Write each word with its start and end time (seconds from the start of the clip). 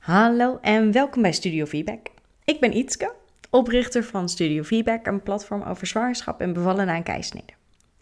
Hallo 0.00 0.58
en 0.60 0.92
welkom 0.92 1.22
bij 1.22 1.32
Studio 1.32 1.66
Feedback. 1.66 2.06
Ik 2.44 2.60
ben 2.60 2.76
Ietske, 2.76 3.12
oprichter 3.50 4.04
van 4.04 4.28
Studio 4.28 4.62
Feedback, 4.62 5.06
een 5.06 5.22
platform 5.22 5.62
over 5.62 5.86
zwangerschap 5.86 6.40
en 6.40 6.52
bevallen 6.52 6.86
na 6.86 6.96
een 6.96 7.02
keisnede. 7.02 7.52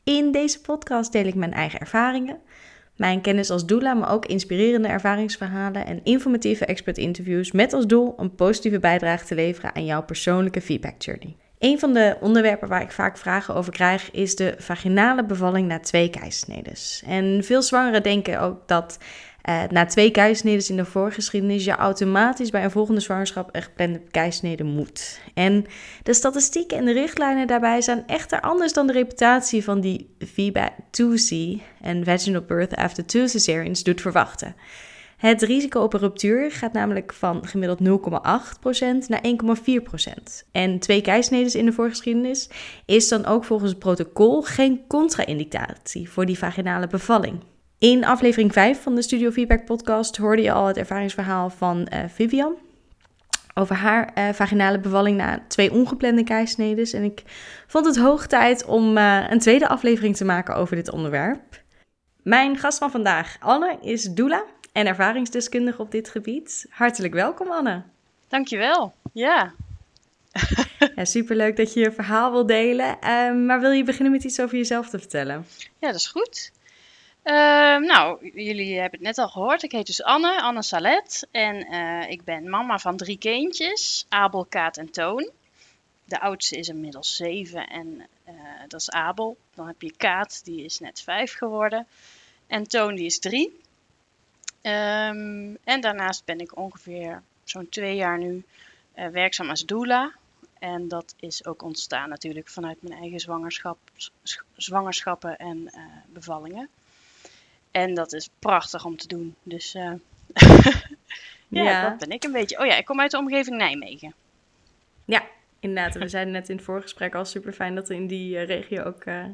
In 0.05 0.33
deze 0.33 0.61
podcast 0.61 1.13
deel 1.13 1.25
ik 1.25 1.35
mijn 1.35 1.53
eigen 1.53 1.81
ervaringen, 1.81 2.39
mijn 2.97 3.21
kennis 3.21 3.51
als 3.51 3.67
doula, 3.67 3.95
maar 3.95 4.13
ook 4.13 4.27
inspirerende 4.27 4.89
ervaringsverhalen 4.89 5.87
en 5.87 6.01
informatieve 6.05 6.65
expert-interviews 6.65 7.53
met 7.53 7.73
als 7.73 7.87
doel 7.87 8.15
een 8.17 8.35
positieve 8.35 8.79
bijdrage 8.79 9.25
te 9.25 9.35
leveren 9.35 9.75
aan 9.75 9.85
jouw 9.85 10.03
persoonlijke 10.03 10.61
feedback 10.61 11.03
journey. 11.03 11.37
Een 11.59 11.79
van 11.79 11.93
de 11.93 12.17
onderwerpen 12.21 12.69
waar 12.69 12.83
ik 12.83 12.93
vaak 12.93 13.17
vragen 13.17 13.55
over 13.55 13.73
krijg 13.73 14.11
is 14.11 14.37
de 14.37 14.55
vaginale 14.59 15.25
bevalling 15.25 15.69
na 15.69 15.81
twee 15.81 16.11
keisnedes. 16.11 17.03
En 17.07 17.45
veel 17.45 17.63
zwangeren 17.63 18.03
denken 18.03 18.41
ook 18.41 18.69
dat 18.69 18.99
uh, 19.49 19.63
na 19.71 19.85
twee 19.87 20.11
keisneden 20.11 20.69
in 20.69 20.77
de 20.77 20.85
voorgeschiedenis 20.85 21.65
je 21.65 21.77
automatisch 21.77 22.51
bij 22.51 22.65
een 22.65 22.71
volgende 22.71 23.01
zwangerschap 23.01 23.49
een 23.53 23.63
geplande 23.63 24.01
keisnede 24.11 24.65
moet. 24.65 25.21
En 25.35 25.65
de 26.03 26.15
statistieken 26.15 26.79
en 26.79 26.85
de 26.85 26.93
richtlijnen 26.93 27.47
daarbij 27.47 27.81
zijn 27.81 28.07
echter 28.07 28.41
anders 28.41 28.73
dan 28.73 28.87
de 28.87 28.93
reputatie 28.93 29.65
van 29.65 29.81
die 29.81 30.11
VBA2C 30.25 31.61
en 31.81 32.05
vaginal 32.05 32.43
birth 32.43 32.77
after 32.77 33.07
two 33.07 33.27
cesareans 33.27 33.83
doet 33.83 34.01
verwachten. 34.01 34.55
Het 35.17 35.43
risico 35.43 35.83
op 35.83 35.95
een 35.95 36.01
ruptuur 36.01 36.51
gaat 36.51 36.73
namelijk 36.73 37.13
van 37.13 37.47
gemiddeld 37.47 37.81
0,8% 37.81 39.09
naar 39.09 39.23
1,4%. 39.23 40.49
En 40.53 40.79
twee 40.79 41.01
keisneden 41.01 41.59
in 41.59 41.65
de 41.65 41.73
voorgeschiedenis 41.73 42.49
is 42.87 43.09
dan 43.09 43.27
ook 43.27 43.45
volgens 43.45 43.71
het 43.71 43.79
protocol 43.79 44.43
geen 44.43 44.81
contra-indicatie 44.87 46.11
voor 46.11 46.27
die 46.27 46.39
vaginale 46.39 46.87
bevalling. 46.87 47.41
In 47.79 48.05
aflevering 48.05 48.53
5 48.53 48.83
van 48.83 48.95
de 48.95 49.03
Studio 49.03 49.31
Feedback 49.31 49.65
podcast 49.65 50.17
hoorde 50.17 50.43
je 50.43 50.53
al 50.53 50.67
het 50.67 50.77
ervaringsverhaal 50.77 51.51
van 51.51 51.89
uh, 51.93 51.99
Vivian. 52.09 52.55
Over 53.55 53.77
haar 53.77 54.11
uh, 54.15 54.29
vaginale 54.33 54.79
bevalling 54.79 55.17
na 55.17 55.45
twee 55.49 55.73
ongeplande 55.73 56.25
keisnedes. 56.25 56.93
En 56.93 57.03
ik 57.03 57.23
vond 57.67 57.87
het 57.87 57.97
hoog 57.97 58.27
tijd 58.27 58.65
om 58.65 58.97
uh, 58.97 59.31
een 59.31 59.39
tweede 59.39 59.69
aflevering 59.69 60.17
te 60.17 60.25
maken 60.25 60.55
over 60.55 60.77
dit 60.77 60.91
onderwerp. 60.91 61.63
Mijn 62.23 62.57
gast 62.57 62.79
van 62.79 62.91
vandaag, 62.91 63.37
Anne, 63.41 63.79
is 63.81 64.03
doula 64.03 64.45
en 64.73 64.87
ervaringsdeskundige 64.87 65.83
op 65.83 65.91
dit 65.91 66.09
gebied. 66.09 66.67
Hartelijk 66.71 67.15
welkom, 67.15 67.51
Anne. 67.51 67.83
Dankjewel. 68.29 68.95
Ja. 69.13 69.53
ja 70.97 71.05
superleuk 71.05 71.57
dat 71.57 71.73
je 71.73 71.81
je 71.81 71.93
verhaal 71.93 72.33
wil 72.33 72.47
delen. 72.47 72.97
Uh, 73.03 73.47
maar 73.47 73.61
wil 73.61 73.71
je 73.71 73.85
beginnen 73.85 74.13
met 74.13 74.25
iets 74.25 74.41
over 74.41 74.57
jezelf 74.57 74.89
te 74.89 74.99
vertellen? 74.99 75.47
Ja, 75.79 75.87
dat 75.87 75.97
is 75.97 76.09
goed. 76.09 76.57
Uh, 77.29 77.35
nou, 77.77 78.31
jullie 78.43 78.81
hebben 78.81 78.99
het 78.99 79.09
net 79.09 79.19
al 79.19 79.29
gehoord. 79.29 79.63
Ik 79.63 79.73
heet 79.73 79.87
dus 79.87 80.03
Anne, 80.03 80.43
Anne 80.43 80.63
Salet. 80.63 81.29
En 81.31 81.75
uh, 81.75 82.11
ik 82.11 82.25
ben 82.25 82.51
mama 82.51 82.79
van 82.79 82.97
drie 82.97 83.19
kindjes, 83.19 84.07
Abel, 84.09 84.45
Kaat 84.45 84.77
en 84.77 84.91
Toon. 84.91 85.31
De 86.05 86.21
oudste 86.21 86.57
is 86.57 86.69
inmiddels 86.69 87.17
zeven 87.17 87.69
en 87.69 88.07
uh, 88.29 88.35
dat 88.69 88.81
is 88.81 88.91
Abel. 88.91 89.37
Dan 89.55 89.67
heb 89.67 89.83
je 89.83 89.97
Kaat, 89.97 90.45
die 90.45 90.65
is 90.65 90.79
net 90.79 91.01
vijf 91.01 91.35
geworden. 91.35 91.87
En 92.47 92.69
Toon, 92.69 92.95
die 92.95 93.07
is 93.07 93.19
drie. 93.19 93.61
Um, 94.63 95.57
en 95.65 95.81
daarnaast 95.81 96.25
ben 96.25 96.39
ik 96.39 96.57
ongeveer 96.57 97.23
zo'n 97.45 97.69
twee 97.69 97.97
jaar 97.97 98.19
nu 98.19 98.45
werkzaam 98.95 99.51
als 99.51 99.65
doula. 99.65 100.13
En 100.59 100.89
dat 100.89 101.15
is 101.21 101.47
ook 101.47 101.63
ontstaan 101.63 102.09
natuurlijk 102.09 102.49
vanuit 102.49 102.83
mijn 102.83 103.01
eigen 103.01 103.21
zwangerschap, 103.21 103.79
zwangerschappen 104.57 105.37
en 105.37 105.71
bevallingen. 106.07 106.69
En 107.79 107.95
dat 107.95 108.13
is 108.13 108.29
prachtig 108.39 108.85
om 108.85 108.97
te 108.97 109.09
doen. 109.09 109.35
Dus 109.43 109.75
uh, 109.75 109.93
ja, 111.49 111.63
ja, 111.63 111.89
dat 111.89 111.99
ben 111.99 112.11
ik 112.11 112.25
een 112.25 112.33
beetje. 112.33 112.59
Oh 112.59 112.67
ja, 112.67 112.77
ik 112.77 112.85
kom 112.85 113.01
uit 113.01 113.11
de 113.11 113.19
omgeving 113.19 113.57
Nijmegen. 113.57 114.15
Ja, 115.05 115.27
inderdaad. 115.61 115.95
We 115.95 116.09
zeiden 116.09 116.33
net 116.33 116.49
in 116.49 116.57
het 116.57 116.65
voorgesprek 116.65 117.15
al 117.15 117.25
super 117.25 117.53
fijn 117.53 117.75
dat 117.75 117.89
er 117.89 117.95
in 117.95 118.07
die 118.07 118.35
uh, 118.35 118.45
regio 118.45 118.83
ook 118.83 119.05
uh, 119.05 119.25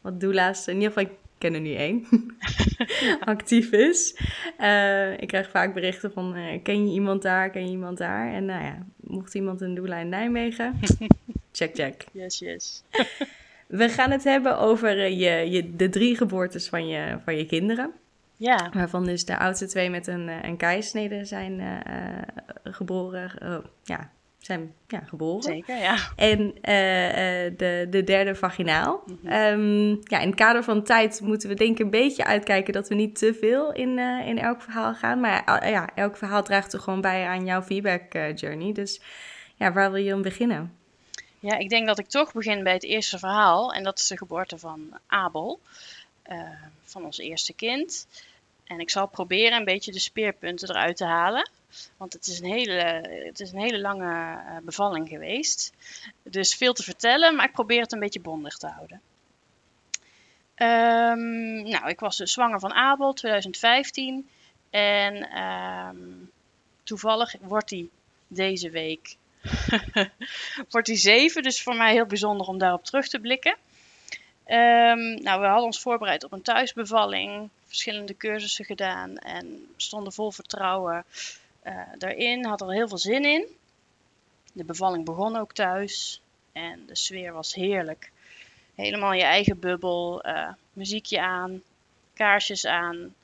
wat 0.00 0.20
doula's, 0.20 0.66
in 0.66 0.74
ieder 0.74 0.88
geval 0.88 1.04
ik 1.04 1.18
ken 1.38 1.54
er 1.54 1.60
nu 1.60 1.74
één, 1.74 2.06
actief 3.34 3.72
is. 3.72 4.10
ik 5.16 5.28
krijg 5.28 5.50
vaak 5.50 5.74
berichten 5.74 6.12
van, 6.12 6.60
ken 6.62 6.88
je 6.88 6.94
iemand 6.94 7.22
daar, 7.22 7.50
ken 7.50 7.64
je 7.64 7.70
iemand 7.70 7.98
daar? 7.98 8.32
En 8.32 8.44
nou 8.44 8.64
ja, 8.64 8.86
mocht 8.96 9.34
iemand 9.34 9.60
een 9.60 9.74
doula 9.74 9.98
in 9.98 10.08
Nijmegen, 10.08 10.80
check, 11.52 11.74
check. 11.74 12.04
Yes, 12.12 12.38
yes. 12.38 12.82
We 13.72 13.88
gaan 13.88 14.10
het 14.10 14.24
hebben 14.24 14.58
over 14.58 14.98
uh, 14.98 15.20
je, 15.20 15.50
je, 15.50 15.76
de 15.76 15.88
drie 15.88 16.16
geboortes 16.16 16.68
van 16.68 16.88
je, 16.88 17.18
van 17.24 17.36
je 17.36 17.46
kinderen. 17.46 17.92
Ja. 18.36 18.70
Waarvan 18.72 19.04
dus 19.04 19.24
de 19.24 19.38
oudste 19.38 19.66
twee 19.66 19.90
met 19.90 20.06
een, 20.06 20.28
uh, 20.28 20.42
een 20.42 20.56
keisnede 20.56 21.24
zijn 21.24 21.60
uh, 21.60 21.76
geboren. 22.64 23.32
ja, 23.84 24.10
zijn 24.38 24.72
ja, 24.86 25.00
geboren. 25.00 25.42
Zeker, 25.42 25.76
ja. 25.76 25.96
En 26.16 26.54
de, 27.56 27.86
de 27.90 28.04
derde 28.04 28.34
vaginaal. 28.34 29.02
Mm 29.06 29.18
-hmm. 29.22 29.32
um, 29.32 29.98
ja, 30.02 30.18
in 30.18 30.26
het 30.26 30.36
kader 30.36 30.64
van 30.64 30.82
tijd 30.82 31.20
moeten 31.20 31.48
we 31.48 31.54
denk 31.54 31.78
ik 31.78 31.84
een 31.84 31.90
beetje 31.90 32.24
uitkijken 32.24 32.72
dat 32.72 32.88
we 32.88 32.94
niet 32.94 33.18
te 33.18 33.34
veel 33.34 33.72
in, 33.72 33.98
in 34.24 34.38
elk 34.38 34.62
verhaal 34.62 34.94
gaan. 34.94 35.20
Maar 35.20 35.68
ja, 35.68 35.90
elk 35.94 36.16
verhaal 36.16 36.42
draagt 36.42 36.70
toch 36.70 36.82
gewoon 36.82 37.00
bij 37.00 37.26
aan 37.26 37.44
jouw 37.44 37.62
feedback 37.62 38.12
journey. 38.34 38.72
Dus 38.72 39.02
ja, 39.56 39.72
waar 39.72 39.92
wil 39.92 40.02
je 40.02 40.14
om 40.14 40.22
beginnen? 40.22 40.80
Ja, 41.42 41.58
ik 41.58 41.68
denk 41.68 41.86
dat 41.86 41.98
ik 41.98 42.06
toch 42.06 42.32
begin 42.32 42.62
bij 42.62 42.72
het 42.72 42.82
eerste 42.82 43.18
verhaal. 43.18 43.72
En 43.72 43.82
dat 43.82 43.98
is 43.98 44.06
de 44.06 44.16
geboorte 44.16 44.58
van 44.58 44.98
Abel, 45.06 45.60
uh, 46.30 46.62
van 46.84 47.04
ons 47.04 47.18
eerste 47.18 47.52
kind. 47.52 48.06
En 48.64 48.80
ik 48.80 48.90
zal 48.90 49.06
proberen 49.06 49.58
een 49.58 49.64
beetje 49.64 49.92
de 49.92 49.98
speerpunten 49.98 50.70
eruit 50.70 50.96
te 50.96 51.04
halen. 51.04 51.50
Want 51.96 52.12
het 52.12 52.26
is 52.26 52.40
een 52.40 52.50
hele, 52.50 52.72
het 53.24 53.40
is 53.40 53.52
een 53.52 53.58
hele 53.58 53.80
lange 53.80 54.12
uh, 54.12 54.56
bevalling 54.62 55.08
geweest. 55.08 55.72
Dus 56.22 56.54
veel 56.54 56.72
te 56.72 56.82
vertellen, 56.82 57.36
maar 57.36 57.46
ik 57.46 57.52
probeer 57.52 57.80
het 57.80 57.92
een 57.92 58.00
beetje 58.00 58.20
bondig 58.20 58.56
te 58.56 58.66
houden. 58.66 59.00
Um, 60.56 61.62
nou, 61.70 61.88
ik 61.88 62.00
was 62.00 62.16
dus 62.16 62.32
zwanger 62.32 62.60
van 62.60 62.72
Abel 62.72 63.12
2015. 63.12 64.28
En 64.70 65.42
um, 65.42 66.30
toevallig 66.82 67.34
wordt 67.40 67.70
hij 67.70 67.88
deze 68.26 68.70
week 68.70 69.16
wordt 70.70 70.86
hij 70.86 70.96
zeven. 70.96 71.42
Dus 71.42 71.62
voor 71.62 71.76
mij 71.76 71.92
heel 71.92 72.06
bijzonder 72.06 72.46
om 72.46 72.58
daarop 72.58 72.84
terug 72.84 73.08
te 73.08 73.18
blikken. 73.18 73.56
Um, 74.46 75.22
nou, 75.22 75.40
we 75.40 75.46
hadden 75.46 75.64
ons 75.64 75.80
voorbereid 75.80 76.24
op 76.24 76.32
een 76.32 76.42
thuisbevalling. 76.42 77.48
Verschillende 77.66 78.16
cursussen 78.16 78.64
gedaan. 78.64 79.16
En 79.18 79.66
stonden 79.76 80.12
vol 80.12 80.30
vertrouwen 80.30 81.04
uh, 81.66 81.80
daarin. 81.98 82.44
Hadden 82.44 82.68
er 82.68 82.74
heel 82.74 82.88
veel 82.88 82.98
zin 82.98 83.24
in. 83.24 83.46
De 84.52 84.64
bevalling 84.64 85.04
begon 85.04 85.36
ook 85.36 85.52
thuis. 85.52 86.20
En 86.52 86.86
de 86.86 86.96
sfeer 86.96 87.32
was 87.32 87.54
heerlijk. 87.54 88.10
Helemaal 88.74 89.12
je 89.12 89.22
eigen 89.22 89.58
bubbel. 89.58 90.26
Uh, 90.26 90.48
muziekje 90.72 91.20
aan. 91.20 91.62
Kaarsjes 92.14 92.66
aan. 92.66 93.14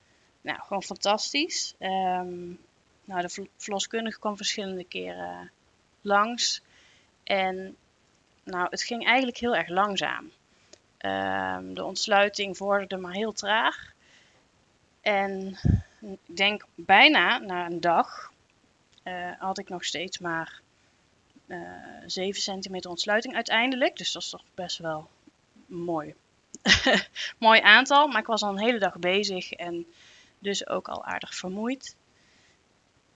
Nou, 0.41 0.61
gewoon 0.61 0.83
fantastisch. 0.83 1.75
Um, 1.81 2.59
nou, 3.05 3.23
de 3.23 3.47
verloskundige 3.57 4.19
kwam 4.19 4.37
verschillende 4.37 4.85
keren 4.85 5.51
langs. 6.01 6.63
En 7.25 7.77
nou, 8.45 8.67
het 8.71 8.83
ging 8.83 9.07
eigenlijk 9.07 9.39
heel 9.39 9.57
erg 9.57 9.69
langzaam. 9.69 10.31
Um, 11.01 11.75
de 11.75 11.85
ontsluiting 11.85 12.57
vorderde 12.57 12.97
maar 12.97 13.13
heel 13.13 13.33
traag. 13.33 13.93
En 15.01 15.59
ik 16.01 16.37
denk 16.37 16.65
bijna 16.75 17.39
na 17.39 17.67
een 17.67 17.81
dag 17.81 18.33
uh, 19.05 19.31
had 19.39 19.59
ik 19.59 19.69
nog 19.69 19.85
steeds 19.85 20.19
maar 20.19 20.61
uh, 21.47 21.59
7 22.07 22.41
centimeter 22.41 22.91
ontsluiting 22.91 23.35
uiteindelijk. 23.35 23.97
Dus 23.97 24.13
dat 24.13 24.23
is 24.23 24.31
toch 24.31 24.45
best 24.55 24.79
wel 24.79 25.09
mooi. 25.67 26.15
mooi 27.39 27.61
aantal. 27.61 28.09
Maar 28.09 28.21
ik 28.21 28.27
was 28.27 28.43
al 28.43 28.51
een 28.51 28.59
hele 28.59 28.79
dag 28.79 28.99
bezig 28.99 29.53
en 29.53 29.87
dus 30.39 30.67
ook 30.69 30.89
al 30.89 31.05
aardig 31.05 31.35
vermoeid. 31.35 31.97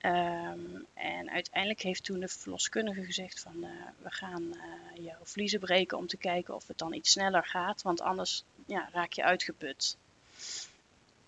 Um, 0.05 0.87
en 0.95 1.31
uiteindelijk 1.31 1.83
heeft 1.83 2.05
toen 2.05 2.21
de 2.21 2.29
verloskundige 2.29 3.05
gezegd 3.05 3.41
van 3.41 3.57
uh, 3.57 3.69
we 3.99 4.11
gaan 4.11 4.43
uh, 4.43 5.05
jouw 5.05 5.19
vliezen 5.23 5.61
breken 5.61 5.99
om 5.99 6.07
te 6.07 6.17
kijken 6.17 6.55
of 6.55 6.67
het 6.67 6.79
dan 6.79 6.95
iets 6.95 7.11
sneller 7.11 7.45
gaat, 7.45 7.83
want 7.83 8.01
anders 8.01 8.45
ja, 8.67 8.89
raak 8.93 9.13
je 9.13 9.25
uitgeput. 9.25 9.97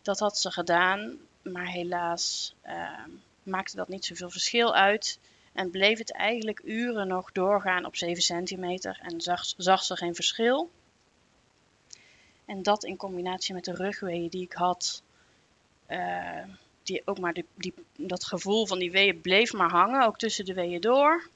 Dat 0.03 0.19
had 0.19 0.39
ze 0.39 0.51
gedaan, 0.51 1.19
maar 1.43 1.67
helaas 1.67 2.55
uh, 2.67 3.05
maakte 3.43 3.77
dat 3.77 3.89
niet 3.89 4.05
zoveel 4.05 4.31
verschil 4.31 4.75
uit 4.75 5.19
en 5.53 5.71
bleef 5.71 5.99
het 5.99 6.13
eigenlijk 6.13 6.61
uren 6.65 7.09
nog 7.09 7.33
doorgaan 7.33 7.85
op 7.85 7.97
7 7.97 8.23
centimeter 8.23 8.99
en 9.03 9.21
zag, 9.21 9.45
zag 9.57 9.83
ze 9.83 9.97
geen 9.97 10.15
verschil. 10.15 10.71
En 12.45 12.63
dat 12.63 12.85
in 12.85 12.97
combinatie 12.97 13.55
met 13.55 13.65
de 13.65 13.75
rugweeën 13.75 14.29
die 14.29 14.43
ik 14.43 14.53
had, 14.53 15.03
die 16.85 17.03
ook 17.05 17.19
maar 17.19 17.37
dat 17.97 18.25
gevoel 18.25 18.67
van 18.67 18.79
die 18.79 18.91
weeën 18.91 19.21
bleef 19.21 19.53
maar 19.53 19.71
hangen, 19.71 20.07
ook 20.07 20.19
tussen 20.19 20.45
de 20.45 20.55
weeën 20.55 20.81
door. 20.81 21.29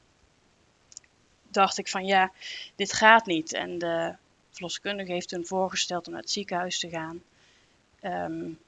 Dacht 1.49 1.79
ik 1.79 1.89
van 1.89 2.05
ja, 2.05 2.33
dit 2.77 2.93
gaat 2.93 3.27
niet. 3.27 3.53
En 3.53 3.79
de 3.79 4.15
verloskundige 4.51 5.13
heeft 5.13 5.29
toen 5.29 5.47
voorgesteld 5.47 6.07
om 6.07 6.13
naar 6.13 6.23
het 6.23 6.31
ziekenhuis 6.31 6.79
te 6.79 6.89
gaan. 6.89 7.23
Um, 8.03 8.59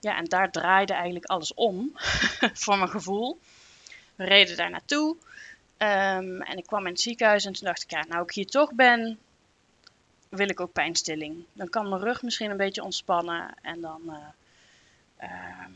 ja, 0.00 0.16
en 0.16 0.24
daar 0.24 0.50
draaide 0.50 0.92
eigenlijk 0.92 1.24
alles 1.24 1.54
om, 1.54 1.92
voor 2.62 2.78
mijn 2.78 2.90
gevoel. 2.90 3.38
We 4.14 4.24
reden 4.24 4.56
daar 4.56 4.70
naartoe. 4.70 5.16
Ehm, 5.76 6.40
en 6.40 6.58
ik 6.58 6.66
kwam 6.66 6.86
in 6.86 6.92
het 6.92 7.00
ziekenhuis 7.00 7.44
en 7.44 7.52
toen 7.52 7.66
dacht 7.66 7.82
ik, 7.82 7.90
ja, 7.90 8.04
nou 8.08 8.22
ik 8.22 8.30
hier 8.30 8.46
toch 8.46 8.72
ben, 8.72 9.18
wil 10.28 10.48
ik 10.48 10.60
ook 10.60 10.72
pijnstilling. 10.72 11.44
Dan 11.52 11.68
kan 11.68 11.88
mijn 11.88 12.02
rug 12.02 12.22
misschien 12.22 12.50
een 12.50 12.56
beetje 12.56 12.82
ontspannen. 12.82 13.54
En 13.62 13.80
dan, 13.80 14.02
uh, 14.06 15.66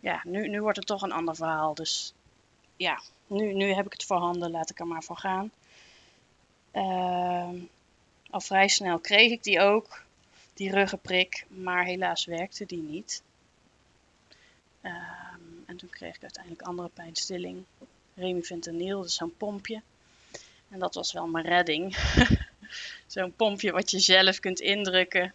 ja, 0.00 0.20
nu, 0.24 0.48
nu 0.48 0.60
wordt 0.60 0.76
het 0.76 0.86
toch 0.86 1.02
een 1.02 1.12
ander 1.12 1.36
verhaal. 1.36 1.74
Dus 1.74 2.14
ja, 2.76 3.00
nu, 3.26 3.52
nu 3.52 3.72
heb 3.72 3.86
ik 3.86 3.92
het 3.92 4.04
voorhanden, 4.04 4.50
laat 4.50 4.70
ik 4.70 4.80
er 4.80 4.86
maar 4.86 5.02
voor 5.02 5.16
gaan. 5.16 5.50
Uh, 6.72 7.48
al 8.30 8.40
vrij 8.40 8.68
snel 8.68 8.98
kreeg 8.98 9.32
ik 9.32 9.42
die 9.42 9.60
ook, 9.60 10.02
die 10.54 10.70
ruggenprik, 10.70 11.46
maar 11.48 11.84
helaas 11.84 12.24
werkte 12.24 12.66
die 12.66 12.82
niet. 12.82 13.22
Uh, 14.82 14.92
en 15.66 15.76
toen 15.76 15.88
kreeg 15.88 16.14
ik 16.14 16.22
uiteindelijk 16.22 16.62
andere 16.62 16.88
pijnstilling. 16.88 17.64
Remifentanil, 18.14 19.04
is 19.04 19.14
zo'n 19.14 19.36
pompje. 19.36 19.82
En 20.68 20.78
dat 20.78 20.94
was 20.94 21.12
wel 21.12 21.26
mijn 21.26 21.44
redding. 21.44 21.96
zo'n 23.06 23.32
pompje 23.36 23.72
wat 23.72 23.90
je 23.90 23.98
zelf 23.98 24.40
kunt 24.40 24.60
indrukken 24.60 25.34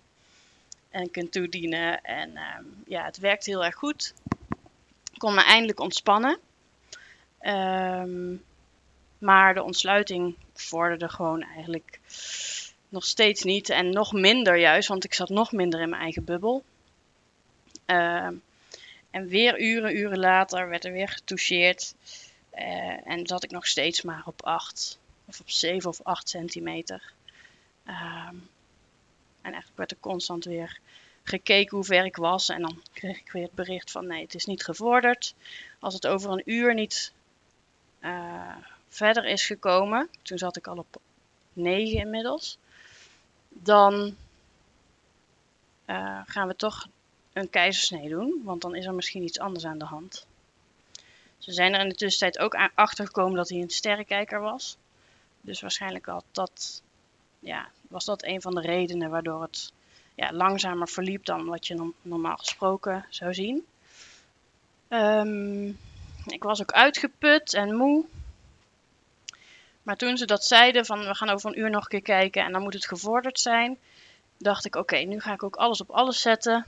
en 0.90 1.12
kunt 1.12 1.32
toedienen. 1.32 2.02
En 2.02 2.32
uh, 2.32 2.58
ja, 2.86 3.06
het 3.06 3.18
werkt 3.18 3.46
heel 3.46 3.66
erg 3.66 3.76
goed. 3.76 4.14
Kon 5.22 5.34
me 5.34 5.44
eindelijk 5.44 5.80
ontspannen. 5.80 6.40
Um, 7.42 8.44
maar 9.18 9.54
de 9.54 9.64
ontsluiting 9.64 10.36
vorderde 10.54 11.10
gewoon 11.10 11.42
eigenlijk 11.42 12.00
nog 12.90 13.06
steeds 13.06 13.44
niet. 13.44 13.70
En 13.70 13.90
nog 13.90 14.14
minder 14.14 14.58
juist, 14.58 14.88
want 14.88 15.04
ik 15.04 15.14
zat 15.14 15.30
nog 15.30 15.52
minder 15.52 15.82
in 15.82 15.90
mijn 15.90 16.02
eigen 16.02 16.24
bubbel. 16.24 16.64
Uh, 17.86 18.28
en 19.12 19.28
weer 19.28 19.62
uren, 19.62 19.96
uren 19.98 20.20
later 20.20 20.70
werd 20.70 20.86
er 20.86 20.92
weer 20.92 21.10
getoucheerd. 21.10 21.96
Uh, 22.54 23.08
en 23.08 23.28
zat 23.28 23.44
ik 23.44 23.52
nog 23.52 23.68
steeds 23.68 24.02
maar 24.02 24.24
op 24.26 24.44
8 24.44 25.00
of 25.26 25.40
op 25.40 25.50
7 25.50 25.90
of 25.90 26.02
8 26.04 26.30
centimeter. 26.30 27.14
Um, 27.88 28.50
en 29.42 29.52
eigenlijk 29.52 29.78
werd 29.78 29.92
er 29.92 29.98
constant 30.00 30.46
weer 30.46 30.80
gekeken 31.32 31.76
hoe 31.76 31.86
ver 31.86 32.06
ik 32.06 32.16
was. 32.16 32.50
En 32.50 32.62
dan 32.62 32.82
kreeg 32.94 33.20
ik 33.20 33.32
weer 33.32 33.44
het 33.44 33.54
bericht 33.54 33.92
van 33.92 34.08
nee, 34.08 34.22
het 34.22 34.36
is 34.36 34.46
niet 34.46 34.64
gevorderd. 34.64 35.36
Als 35.80 35.94
het 35.94 36.08
over 36.08 36.32
een 36.32 36.44
uur 36.46 36.74
niet 36.74 37.14
uh, 38.02 38.56
verder 38.90 39.26
is 39.26 39.46
gekomen, 39.46 40.10
toen 40.22 40.38
zat 40.38 40.58
ik 40.58 40.68
al 40.68 40.78
op 40.78 41.02
9 41.54 42.00
inmiddels, 42.00 42.58
dan 43.50 44.16
uh, 45.86 46.22
gaan 46.26 46.48
we 46.48 46.56
toch 46.56 46.88
een 47.34 47.50
keizersnee 47.50 48.10
doen, 48.10 48.42
want 48.44 48.62
dan 48.62 48.76
is 48.76 48.86
er 48.86 48.94
misschien 48.94 49.24
iets 49.24 49.40
anders 49.40 49.66
aan 49.66 49.78
de 49.78 49.86
hand. 49.86 50.26
Ze 51.38 51.52
zijn 51.52 51.74
er 51.74 51.80
in 51.80 51.90
de 51.90 51.96
tussentijd 51.96 52.44
ook 52.44 52.70
achter 52.76 53.06
gekomen 53.06 53.36
dat 53.36 53.50
hij 53.50 53.62
een 53.62 53.70
sterrenkijker 53.70 54.40
was. 54.40 54.78
Dus 55.42 55.62
waarschijnlijk 55.62 56.06
had 56.06 56.26
dat, 56.32 56.82
ja, 57.40 57.70
was 57.88 58.06
dat 58.06 58.24
een 58.24 58.42
van 58.42 58.56
de 58.56 58.62
redenen 58.62 59.10
waardoor 59.10 59.42
het 59.42 59.74
ja, 60.22 60.32
langzamer 60.34 60.88
verliep 60.88 61.26
dan 61.26 61.46
wat 61.46 61.68
je 61.68 61.92
normaal 62.02 62.38
gesproken 62.38 63.06
zou 63.10 63.34
zien. 63.34 63.66
Um, 64.90 65.68
ik 66.26 66.44
was 66.44 66.62
ook 66.62 66.72
uitgeput 66.72 67.54
en 67.54 67.76
moe. 67.76 68.06
Maar 69.84 69.98
toen 69.98 70.18
ze 70.18 70.26
dat 70.26 70.46
zeiden 70.46 70.86
van 70.86 71.00
we 71.00 71.16
gaan 71.16 71.30
over 71.30 71.50
een 71.50 71.60
uur 71.60 71.70
nog 71.70 71.84
een 71.84 71.90
keer 71.90 72.02
kijken 72.02 72.44
en 72.44 72.52
dan 72.52 72.62
moet 72.62 72.74
het 72.74 72.88
gevorderd 72.88 73.40
zijn, 73.40 73.78
dacht 74.38 74.66
ik 74.66 74.76
oké, 74.76 74.98
nu 74.98 75.20
ga 75.20 75.34
ik 75.34 75.44
ook 75.44 75.56
alles 75.56 75.82
op 75.82 75.90
alles 75.90 76.22
zetten. 76.22 76.66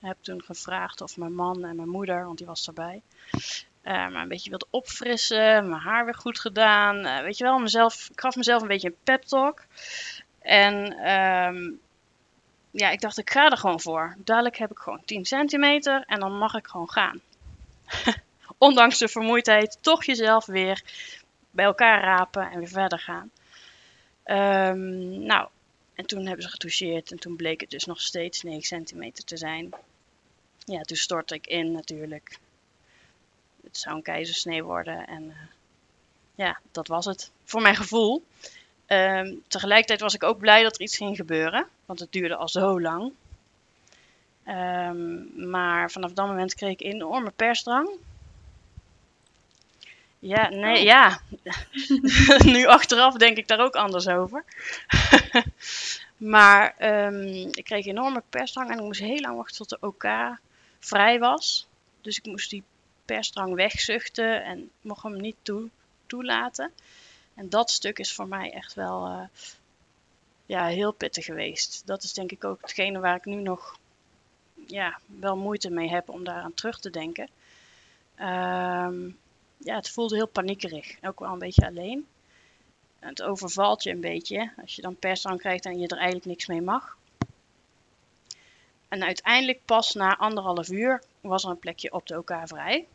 Ik 0.00 0.06
heb 0.06 0.16
toen 0.20 0.42
gevraagd 0.42 1.00
of 1.00 1.16
mijn 1.16 1.34
man 1.34 1.64
en 1.64 1.76
mijn 1.76 1.88
moeder, 1.88 2.24
want 2.24 2.38
die 2.38 2.46
was 2.46 2.66
erbij, 2.66 3.02
uh, 3.32 3.40
maar 3.82 4.22
een 4.22 4.28
beetje 4.28 4.50
wilde 4.50 4.66
opfrissen, 4.70 5.68
mijn 5.68 5.82
haar 5.82 6.04
weer 6.04 6.14
goed 6.14 6.40
gedaan. 6.40 6.96
Uh, 6.96 7.20
weet 7.20 7.38
je 7.38 7.44
wel, 7.44 7.58
mezelf, 7.58 8.08
ik 8.10 8.20
gaf 8.20 8.36
mezelf 8.36 8.62
een 8.62 8.68
beetje 8.68 8.88
een 8.88 8.96
pep 9.04 9.22
talk. 9.22 9.64
En 10.40 11.08
um, 11.12 11.80
ja, 12.76 12.90
ik 12.90 13.00
dacht 13.00 13.18
ik 13.18 13.30
ga 13.30 13.50
er 13.50 13.56
gewoon 13.56 13.80
voor. 13.80 14.16
Dadelijk 14.18 14.58
heb 14.58 14.70
ik 14.70 14.78
gewoon 14.78 15.04
10 15.04 15.24
centimeter 15.24 16.02
en 16.06 16.20
dan 16.20 16.38
mag 16.38 16.54
ik 16.54 16.66
gewoon 16.66 16.90
gaan. 16.90 17.20
Ondanks 18.58 18.98
de 18.98 19.08
vermoeidheid, 19.08 19.78
toch 19.80 20.04
jezelf 20.04 20.46
weer 20.46 20.82
bij 21.50 21.64
elkaar 21.64 22.02
rapen 22.02 22.50
en 22.50 22.58
weer 22.58 22.68
verder 22.68 22.98
gaan. 22.98 23.30
Um, 24.24 25.18
nou, 25.26 25.48
en 25.94 26.06
toen 26.06 26.26
hebben 26.26 26.42
ze 26.42 26.50
getoucheerd 26.50 27.10
en 27.10 27.18
toen 27.18 27.36
bleek 27.36 27.60
het 27.60 27.70
dus 27.70 27.84
nog 27.84 28.00
steeds 28.00 28.42
9 28.42 28.62
centimeter 28.62 29.24
te 29.24 29.36
zijn. 29.36 29.74
Ja, 30.58 30.80
toen 30.80 30.96
stortte 30.96 31.34
ik 31.34 31.46
in 31.46 31.72
natuurlijk. 31.72 32.38
Het 33.62 33.78
zou 33.78 33.96
een 33.96 34.02
keizersnee 34.02 34.62
worden 34.62 35.06
en 35.06 35.24
uh, 35.24 35.36
ja, 36.34 36.60
dat 36.72 36.88
was 36.88 37.04
het. 37.04 37.30
Voor 37.44 37.62
mijn 37.62 37.76
gevoel. 37.76 38.24
Um, 38.86 39.42
tegelijkertijd 39.48 40.00
was 40.00 40.14
ik 40.14 40.22
ook 40.22 40.38
blij 40.38 40.62
dat 40.62 40.74
er 40.74 40.80
iets 40.80 40.96
ging 40.96 41.16
gebeuren, 41.16 41.66
want 41.86 42.00
het 42.00 42.12
duurde 42.12 42.36
al 42.36 42.48
zo 42.48 42.80
lang. 42.80 43.12
Um, 44.48 45.30
maar 45.50 45.90
vanaf 45.90 46.12
dat 46.12 46.26
moment 46.26 46.54
kreeg 46.54 46.72
ik 46.72 46.80
enorme 46.80 47.30
persdrang. 47.30 47.90
Ja, 50.18 50.48
nee, 50.48 50.76
oh. 50.76 50.82
ja. 50.82 51.20
nu 52.54 52.66
achteraf 52.66 53.14
denk 53.14 53.36
ik 53.36 53.48
daar 53.48 53.60
ook 53.60 53.74
anders 53.74 54.08
over. 54.08 54.44
maar 56.16 56.74
um, 57.06 57.48
ik 57.50 57.64
kreeg 57.64 57.86
enorme 57.86 58.22
persdrang 58.30 58.70
en 58.70 58.78
ik 58.78 58.84
moest 58.84 59.00
heel 59.00 59.20
lang 59.20 59.36
wachten 59.36 59.56
tot 59.56 59.68
de 59.68 59.86
OK 59.86 60.04
vrij 60.78 61.18
was. 61.18 61.66
Dus 62.00 62.18
ik 62.18 62.24
moest 62.24 62.50
die 62.50 62.62
persdrang 63.04 63.54
wegzuchten 63.54 64.44
en 64.44 64.70
mocht 64.80 65.02
hem 65.02 65.20
niet 65.20 65.36
toe, 65.42 65.68
toelaten. 66.06 66.72
En 67.34 67.48
dat 67.48 67.70
stuk 67.70 67.98
is 67.98 68.12
voor 68.12 68.28
mij 68.28 68.52
echt 68.52 68.74
wel 68.74 69.06
uh, 69.06 69.24
ja, 70.46 70.66
heel 70.66 70.92
pittig 70.92 71.24
geweest. 71.24 71.82
Dat 71.86 72.02
is 72.02 72.12
denk 72.12 72.32
ik 72.32 72.44
ook 72.44 72.60
hetgene 72.60 72.98
waar 72.98 73.16
ik 73.16 73.24
nu 73.24 73.40
nog 73.40 73.78
ja, 74.66 74.98
wel 75.06 75.36
moeite 75.36 75.70
mee 75.70 75.90
heb 75.90 76.08
om 76.08 76.24
daaraan 76.24 76.54
terug 76.54 76.80
te 76.80 76.90
denken. 76.90 77.28
Um, 78.18 79.18
ja, 79.56 79.74
het 79.74 79.90
voelde 79.90 80.14
heel 80.14 80.28
paniekerig. 80.28 80.96
Ook 81.02 81.18
wel 81.18 81.32
een 81.32 81.38
beetje 81.38 81.66
alleen. 81.66 82.06
Het 82.98 83.22
overvalt 83.22 83.82
je 83.82 83.90
een 83.90 84.00
beetje 84.00 84.52
als 84.62 84.76
je 84.76 84.82
dan 84.82 84.96
persdrang 84.96 85.38
krijgt 85.38 85.64
en 85.64 85.78
je 85.78 85.88
er 85.88 85.96
eigenlijk 85.96 86.26
niks 86.26 86.46
mee 86.46 86.62
mag. 86.62 86.96
En 88.88 89.04
uiteindelijk 89.04 89.64
pas 89.64 89.94
na 89.94 90.16
anderhalf 90.16 90.68
uur 90.68 91.02
was 91.20 91.44
er 91.44 91.50
een 91.50 91.58
plekje 91.58 91.92
op 91.92 92.06
de 92.06 92.18
OK 92.18 92.32
vrij. 92.44 92.86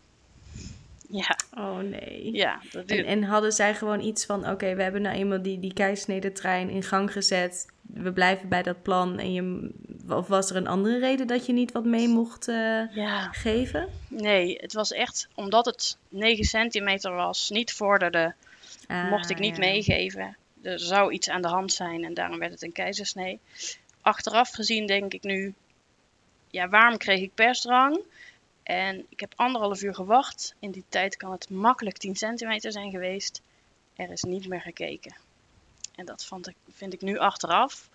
Ja. 1.11 1.38
Oh 1.57 1.77
nee. 1.77 2.33
Ja, 2.33 2.61
dat 2.71 2.85
en, 2.85 3.06
en, 3.06 3.23
hadden 3.23 3.51
zij 3.51 3.75
gewoon 3.75 4.01
iets 4.01 4.25
van: 4.25 4.49
oké, 4.49 4.75
we 4.75 4.81
hebben 4.83 5.01
nou 5.01 5.16
eenmaal 5.16 5.42
die, 5.42 5.59
die 5.59 5.73
keisnede-trein 5.73 6.69
in 6.69 6.83
gang 6.83 7.11
gezet. 7.11 7.68
We 7.81 8.11
blijven 8.11 8.49
bij 8.49 8.63
dat 8.63 8.81
plan. 8.81 9.19
En 9.19 9.33
je, 9.33 9.71
of 10.09 10.28
was 10.28 10.49
er 10.49 10.56
een 10.56 10.68
andere 10.68 10.99
reden 10.99 11.28
dat 11.28 11.45
je 11.45 11.54
niet 11.54 11.71
wat 11.71 11.85
mee 11.85 12.07
mocht 12.07 12.47
uh, 12.47 12.95
ja. 12.95 13.30
geven? 13.31 13.89
Nee, 14.07 14.57
het 14.61 14.73
was 14.73 14.92
echt 14.92 15.28
omdat 15.35 15.66
het 15.66 15.97
9 16.09 16.44
centimeter 16.44 17.11
was, 17.11 17.49
niet 17.49 17.73
vorderde, 17.73 18.33
ah, 18.87 19.09
mocht 19.09 19.30
ik 19.30 19.39
niet 19.39 19.56
ja. 19.56 19.59
meegeven. 19.59 20.37
Er 20.61 20.80
zou 20.80 21.11
iets 21.11 21.30
aan 21.30 21.42
de 21.42 21.47
hand 21.47 21.73
zijn 21.73 22.04
en 22.04 22.13
daarom 22.13 22.39
werd 22.39 22.51
het 22.51 22.63
een 22.63 22.71
keizersnee. 22.71 23.39
Achteraf 24.01 24.51
gezien 24.51 24.87
denk 24.87 25.13
ik 25.13 25.23
nu: 25.23 25.54
ja, 26.49 26.69
waarom 26.69 26.97
kreeg 26.97 27.19
ik 27.21 27.33
persdrang? 27.33 27.99
En 28.69 29.06
ik 29.09 29.19
heb 29.19 29.33
anderhalf 29.35 29.81
uur 29.81 29.95
gewacht. 29.95 30.56
In 30.59 30.71
die 30.71 30.83
tijd 30.90 31.18
kan 31.18 31.31
het 31.31 31.49
makkelijk 31.49 31.97
10 31.97 32.16
centimeter 32.16 32.71
zijn 32.71 32.92
geweest. 32.92 33.42
Er 33.95 34.11
is 34.11 34.23
niet 34.23 34.47
meer 34.47 34.61
gekeken. 34.61 35.16
En 35.95 36.06
dat 36.06 36.26
vond 36.26 36.47
ik, 36.47 36.56
vind 36.73 36.94
ik 36.94 37.02
nu 37.02 37.18
achteraf 37.18 37.90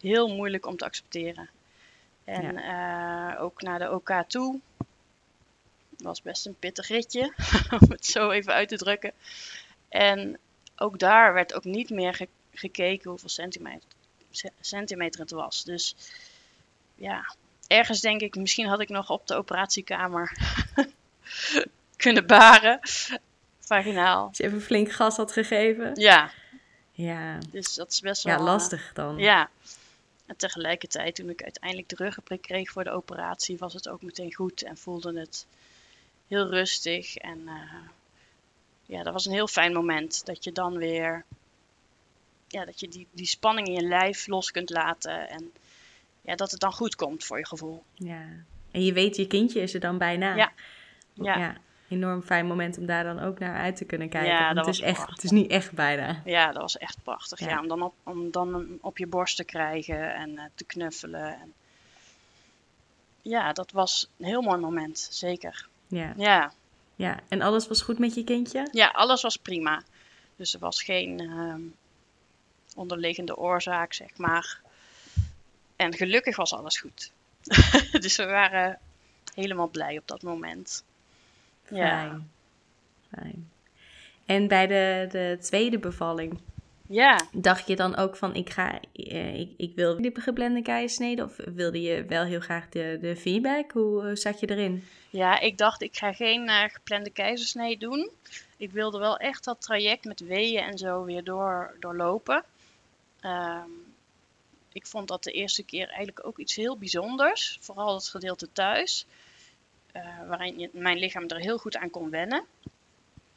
heel 0.00 0.34
moeilijk 0.34 0.66
om 0.66 0.76
te 0.76 0.84
accepteren. 0.84 1.50
En 2.24 2.52
ja. 2.52 3.34
uh, 3.34 3.42
ook 3.42 3.62
naar 3.62 3.78
de 3.78 3.92
OK 3.92 4.24
toe. 4.26 4.60
Was 5.96 6.22
best 6.22 6.46
een 6.46 6.58
pittig 6.58 6.88
ritje, 6.88 7.32
om 7.80 7.90
het 7.90 8.06
zo 8.06 8.30
even 8.30 8.52
uit 8.52 8.68
te 8.68 8.76
drukken. 8.76 9.12
En 9.88 10.38
ook 10.76 10.98
daar 10.98 11.32
werd 11.32 11.54
ook 11.54 11.64
niet 11.64 11.90
meer 11.90 12.14
ge 12.14 12.28
gekeken 12.50 13.10
hoeveel 13.10 13.28
centimeter, 13.28 13.88
centimeter 14.60 15.20
het 15.20 15.30
was. 15.30 15.64
Dus 15.64 15.96
ja, 16.94 17.34
ergens 17.66 18.00
denk 18.00 18.20
ik, 18.20 18.34
misschien 18.36 18.66
had 18.66 18.80
ik 18.80 18.88
nog 18.88 19.10
op 19.10 19.26
de 19.26 19.34
operatiekamer 19.34 20.36
kunnen 21.96 22.26
baren. 22.26 22.80
Vaginaal. 23.60 24.26
Als 24.28 24.36
je 24.36 24.44
even 24.44 24.62
flink 24.62 24.92
gas 24.92 25.16
had 25.16 25.32
gegeven. 25.32 26.00
Ja. 26.00 26.30
Ja. 26.92 27.38
Dus 27.50 27.74
dat 27.74 27.90
is 27.90 28.00
best 28.00 28.22
wel... 28.22 28.36
Ja, 28.36 28.42
lastig 28.42 28.92
dan. 28.94 29.18
Ja. 29.18 29.50
En 30.26 30.36
tegelijkertijd, 30.36 31.14
toen 31.14 31.30
ik 31.30 31.42
uiteindelijk 31.42 31.88
de 31.88 31.96
ruggenprik 31.96 32.42
kreeg 32.42 32.70
voor 32.70 32.84
de 32.84 32.90
operatie, 32.90 33.58
was 33.58 33.74
het 33.74 33.88
ook 33.88 34.02
meteen 34.02 34.34
goed 34.34 34.62
en 34.62 34.76
voelde 34.76 35.20
het 35.20 35.46
heel 36.28 36.48
rustig. 36.48 37.16
En 37.16 37.40
uh, 37.44 37.74
ja, 38.86 39.02
dat 39.02 39.12
was 39.12 39.26
een 39.26 39.32
heel 39.32 39.48
fijn 39.48 39.72
moment. 39.72 40.26
Dat 40.26 40.44
je 40.44 40.52
dan 40.52 40.76
weer, 40.76 41.24
ja, 42.48 42.64
dat 42.64 42.80
je 42.80 42.88
die, 42.88 43.06
die 43.10 43.26
spanning 43.26 43.66
in 43.66 43.74
je 43.74 43.88
lijf 43.88 44.26
los 44.26 44.50
kunt 44.50 44.70
laten. 44.70 45.28
En 45.28 45.52
ja, 46.26 46.34
dat 46.34 46.50
het 46.50 46.60
dan 46.60 46.72
goed 46.72 46.94
komt 46.94 47.24
voor 47.24 47.38
je 47.38 47.46
gevoel. 47.46 47.82
Ja, 47.94 48.22
en 48.70 48.84
je 48.84 48.92
weet, 48.92 49.16
je 49.16 49.26
kindje 49.26 49.60
is 49.60 49.74
er 49.74 49.80
dan 49.80 49.98
bijna. 49.98 50.34
Ja. 50.34 50.52
ja. 51.12 51.38
ja. 51.38 51.56
enorm 51.88 52.22
fijn 52.22 52.46
moment 52.46 52.78
om 52.78 52.86
daar 52.86 53.04
dan 53.04 53.20
ook 53.20 53.38
naar 53.38 53.56
uit 53.56 53.76
te 53.76 53.84
kunnen 53.84 54.08
kijken. 54.08 54.30
Ja, 54.30 54.52
dat 54.52 54.66
het 54.66 54.74
is 54.74 54.80
echt, 54.80 55.10
het 55.10 55.24
is 55.24 55.30
niet 55.30 55.50
echt 55.50 55.72
bijna. 55.72 56.22
Ja, 56.24 56.46
dat 56.52 56.62
was 56.62 56.78
echt 56.78 56.98
prachtig. 57.02 57.38
Ja. 57.40 57.48
Ja. 57.48 57.60
om, 57.60 57.68
dan 57.68 57.82
op, 57.82 57.94
om 58.02 58.30
dan 58.30 58.78
op 58.80 58.98
je 58.98 59.06
borst 59.06 59.36
te 59.36 59.44
krijgen 59.44 60.14
en 60.14 60.38
eh, 60.38 60.44
te 60.54 60.64
knuffelen. 60.64 61.40
En... 61.40 61.52
Ja, 63.22 63.52
dat 63.52 63.72
was 63.72 64.10
een 64.18 64.26
heel 64.26 64.42
mooi 64.42 64.58
moment, 64.58 65.08
zeker. 65.10 65.68
Ja, 65.86 66.12
Ja. 66.16 66.52
ja. 66.96 67.20
En 67.28 67.42
alles 67.42 67.68
was 67.68 67.82
goed 67.82 67.98
met 67.98 68.14
je 68.14 68.24
kindje? 68.24 68.68
ja, 68.72 68.88
alles 68.88 69.22
was 69.22 69.36
prima. 69.36 69.82
Dus 70.36 70.54
er 70.54 70.60
was 70.60 70.82
geen 70.82 71.20
ehm, 71.20 71.60
onderliggende 72.74 73.36
oorzaak, 73.36 73.92
zeg 73.92 74.16
maar. 74.16 74.64
En 75.76 75.94
gelukkig 75.94 76.36
was 76.36 76.52
alles 76.52 76.78
goed. 76.80 77.12
dus 78.02 78.16
we 78.16 78.26
waren 78.26 78.78
helemaal 79.34 79.68
blij 79.68 79.98
op 79.98 80.08
dat 80.08 80.22
moment. 80.22 80.84
Ja. 81.68 82.08
Fijn. 82.08 82.30
Fijn. 83.14 83.50
En 84.26 84.48
bij 84.48 84.66
de, 84.66 85.06
de 85.10 85.38
tweede 85.40 85.78
bevalling, 85.78 86.38
Ja, 86.88 87.20
dacht 87.32 87.66
je 87.66 87.76
dan 87.76 87.96
ook 87.96 88.16
van 88.16 88.34
ik 88.34 88.50
ga, 88.50 88.80
eh, 88.92 89.40
ik, 89.40 89.50
ik 89.56 89.72
wil 89.74 90.02
die 90.02 90.20
geplande 90.20 90.62
keizersnede? 90.62 91.24
Of 91.24 91.36
wilde 91.54 91.82
je 91.82 92.04
wel 92.04 92.24
heel 92.24 92.40
graag 92.40 92.68
de, 92.68 92.98
de 93.00 93.16
feedback? 93.16 93.72
Hoe 93.72 94.16
zat 94.16 94.40
je 94.40 94.50
erin? 94.50 94.84
Ja, 95.10 95.40
ik 95.40 95.58
dacht 95.58 95.82
ik 95.82 95.96
ga 95.96 96.12
geen 96.12 96.48
eh, 96.48 96.62
geplande 96.68 97.10
keizersnee 97.10 97.78
doen. 97.78 98.10
Ik 98.56 98.70
wilde 98.70 98.98
wel 98.98 99.16
echt 99.16 99.44
dat 99.44 99.60
traject 99.60 100.04
met 100.04 100.20
weeën 100.20 100.62
en 100.62 100.78
zo 100.78 101.04
weer 101.04 101.24
door, 101.24 101.76
doorlopen. 101.80 102.44
Ehm, 103.20 103.70
ik 104.76 104.86
vond 104.86 105.08
dat 105.08 105.22
de 105.24 105.32
eerste 105.32 105.62
keer 105.62 105.88
eigenlijk 105.88 106.26
ook 106.26 106.38
iets 106.38 106.54
heel 106.54 106.76
bijzonders. 106.76 107.58
Vooral 107.60 107.94
het 107.94 108.08
gedeelte 108.08 108.52
thuis. 108.52 109.06
eh, 109.92 110.28
waarin 110.28 110.70
mijn 110.72 110.98
lichaam 110.98 111.24
er 111.26 111.40
heel 111.40 111.58
goed 111.58 111.76
aan 111.76 111.90
kon 111.90 112.10
wennen. 112.10 112.44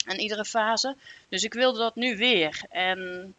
En 0.05 0.19
iedere 0.19 0.45
fase. 0.45 0.95
Dus 1.29 1.43
ik 1.43 1.53
wilde 1.53 1.79
dat 1.79 1.95
nu 1.95 2.17
weer. 2.17 2.65
En 2.69 3.33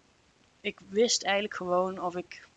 ik 0.60 0.78
wist 0.88 1.22
eigenlijk 1.22 1.54
gewoon 1.54 2.00
of 2.02 2.16
ik 2.16 2.48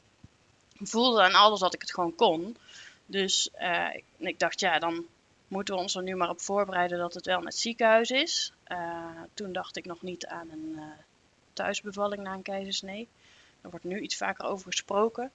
voelde 0.82 1.22
aan 1.22 1.34
alles 1.34 1.60
dat 1.60 1.74
ik 1.74 1.82
het 1.82 1.94
gewoon 1.94 2.16
kon. 2.16 2.58
Dus 3.06 3.50
eh, 3.54 3.90
ik, 4.18 4.40
dacht, 4.40 4.60
ja, 4.60 4.80
dan 4.80 5.06
moeten 5.48 5.76
we 5.76 5.82
ons 5.82 5.96
er 5.96 6.04
nu 6.04 6.16
maar 6.16 6.30
op 6.30 6.42
voorbereiden 6.42 6.98
dat 6.98 7.14
het 7.14 7.26
wel 7.26 7.42
met 7.42 7.56
ziekenhuis 7.56 8.10
is. 8.10 8.52
Eh, 8.64 9.22
toen 9.34 9.54
dacht 9.54 9.78
ik 9.78 9.86
nog 9.86 10.02
niet 10.02 10.26
aan 10.26 10.50
een 10.52 10.80
thuisbevalling 11.54 12.24
na 12.24 12.34
een 12.34 12.42
keizersnee. 12.42 13.08
Er 13.64 13.70
wordt 13.70 13.86
nu 13.86 14.00
iets 14.00 14.18
vaker 14.18 14.46
over 14.46 14.66
gesproken. 14.66 15.32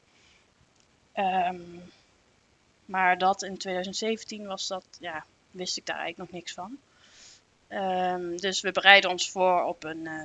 Ehm, 1.13 1.61
maar 2.85 3.19
dat 3.19 3.43
in 3.43 3.59
2017 3.59 4.47
was 4.47 4.67
dat, 4.67 4.85
ja, 5.01 5.25
wist 5.51 5.77
ik 5.77 5.87
daar 5.87 5.99
eigenlijk 5.99 6.31
nog 6.31 6.41
niks 6.41 6.55
van. 6.55 6.79
Ehm, 7.69 8.37
dus 8.37 8.61
we 8.61 8.73
bereiden 8.73 9.11
ons 9.11 9.31
voor 9.31 9.65
op 9.65 9.85
een 9.85 10.07
eh, 10.07 10.25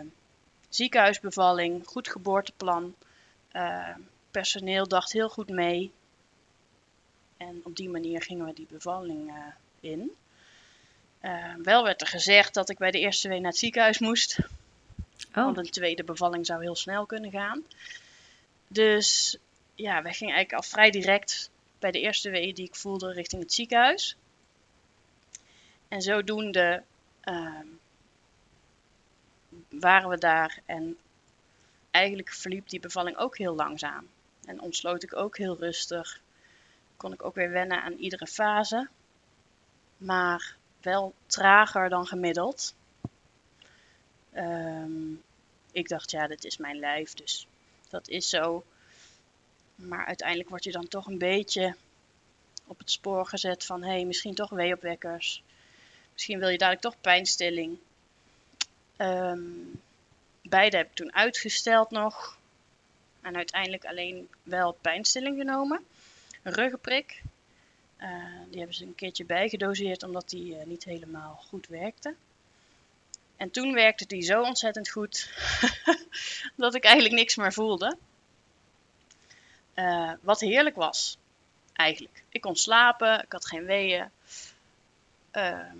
ziekenhuisbevalling, 0.70 1.88
goed 1.88 2.08
geboorteplan. 2.08 2.96
Eh, 3.52 3.96
personeel 4.32 4.88
dacht 4.88 5.12
heel 5.12 5.30
goed 5.30 5.50
mee. 5.50 5.92
En 7.38 7.62
op 7.64 7.76
die 7.76 7.90
manier 7.90 8.22
gingen 8.22 8.46
we 8.46 8.54
die 8.54 8.68
bevalling 8.70 9.30
eh, 9.30 9.92
in. 9.92 10.12
Wel 11.58 11.84
werd 11.84 12.02
er 12.02 12.08
gezegd 12.08 12.54
dat 12.54 12.70
ik 12.70 12.78
bij 12.78 12.92
de 12.92 13.00
eerste 13.00 13.28
wee 13.28 13.40
naar 13.40 13.50
het 13.50 13.60
ziekenhuis 13.60 14.00
moest. 14.00 14.40
Oh, 15.36 15.44
Want 15.44 15.58
een 15.58 15.70
tweede 15.70 16.04
bevalling 16.04 16.46
zou 16.46 16.62
heel 16.62 16.76
snel 16.76 17.06
kunnen 17.06 17.32
gaan. 17.32 17.64
Dus 18.68 19.38
ja, 19.76 20.02
wij 20.02 20.14
gingen 20.14 20.34
eigenlijk 20.36 20.64
al 20.64 20.70
vrij 20.70 20.92
direct 20.92 21.50
bij 21.80 21.92
de 21.92 22.00
eerste 22.00 22.30
wee 22.30 22.54
die 22.54 22.68
ik 22.68 22.76
voelde 22.76 23.14
richting 23.14 23.42
het 23.42 23.54
ziekenhuis. 23.54 24.16
En 25.88 26.02
zodoende 26.02 26.84
ehm, 27.22 27.68
waren 29.70 30.10
we 30.10 30.18
daar 30.18 30.60
en 30.66 30.98
eigenlijk 31.92 32.34
verliep 32.34 32.70
die 32.70 32.80
bevalling 32.80 33.18
ook 33.18 33.38
heel 33.38 33.56
langzaam. 33.56 34.08
En 34.46 34.62
ontsloot 34.62 35.04
ik 35.04 35.16
ook 35.16 35.38
heel 35.38 35.58
rustig. 35.58 36.22
Kon 36.98 37.14
ik 37.14 37.24
ook 37.24 37.36
weer 37.36 37.50
wennen 37.50 37.82
aan 37.82 37.94
iedere 37.94 38.28
fase. 38.28 38.90
Maar 39.98 40.56
wel 40.82 41.14
trager 41.26 41.90
dan 41.90 42.08
gemiddeld. 42.08 42.76
Ehm, 44.34 45.14
ik 45.72 45.88
dacht, 45.88 46.12
ja, 46.12 46.28
dit 46.28 46.44
is 46.46 46.58
mijn 46.58 46.80
lijf, 46.80 47.14
dus 47.14 47.48
dat 47.90 48.08
is 48.08 48.30
zo. 48.30 48.64
Maar 49.76 50.06
uiteindelijk 50.06 50.50
word 50.50 50.64
je 50.64 50.72
dan 50.72 50.88
toch 50.88 51.08
een 51.08 51.18
beetje 51.18 51.76
op 52.68 52.78
het 52.78 52.92
spoor 52.92 53.26
gezet 53.26 53.66
van, 53.66 53.84
hé, 53.84 53.90
hey, 53.90 54.06
misschien 54.06 54.36
toch 54.36 54.50
weeopwekkers. 54.50 55.44
Misschien 56.14 56.40
wil 56.40 56.50
je 56.50 56.58
dadelijk 56.58 56.84
toch 56.84 57.02
pijnstilling. 57.02 57.78
Ehm, 58.96 59.42
beide 60.42 60.78
heb 60.78 60.88
ik 60.88 60.96
toen 60.96 61.14
uitgesteld 61.14 61.90
nog. 61.90 62.38
En 63.22 63.36
uiteindelijk 63.36 63.86
alleen 63.86 64.30
wel 64.44 64.72
pijnstilling 64.72 65.38
genomen. 65.38 65.86
Een 66.44 66.54
ruggenprik. 66.54 67.22
Eh, 67.98 68.10
die 68.50 68.58
hebben 68.58 68.76
ze 68.76 68.86
een 68.86 68.96
keertje 68.96 69.26
bijgedoseerd 69.26 70.04
omdat 70.04 70.30
die 70.30 70.58
eh, 70.58 70.66
niet 70.66 70.84
helemaal 70.84 71.44
goed 71.48 71.68
werkte. 71.68 72.16
En 73.38 73.52
toen 73.52 73.74
werkte 73.74 74.06
die 74.06 74.22
zo 74.22 74.42
ontzettend 74.42 74.90
goed 74.90 75.30
dat 76.56 76.76
ik 76.76 76.84
eigenlijk 76.84 77.16
niks 77.16 77.36
meer 77.36 77.54
voelde. 77.54 77.98
Eh, 79.74 80.12
wat 80.22 80.40
heerlijk 80.40 80.76
was, 80.76 81.18
eigenlijk. 81.74 82.24
Ik 82.30 82.42
kon 82.42 82.56
slapen, 82.56 83.24
ik 83.24 83.32
had 83.32 83.46
geen 83.46 83.66
weeën. 83.66 84.10
Ehm, 85.32 85.78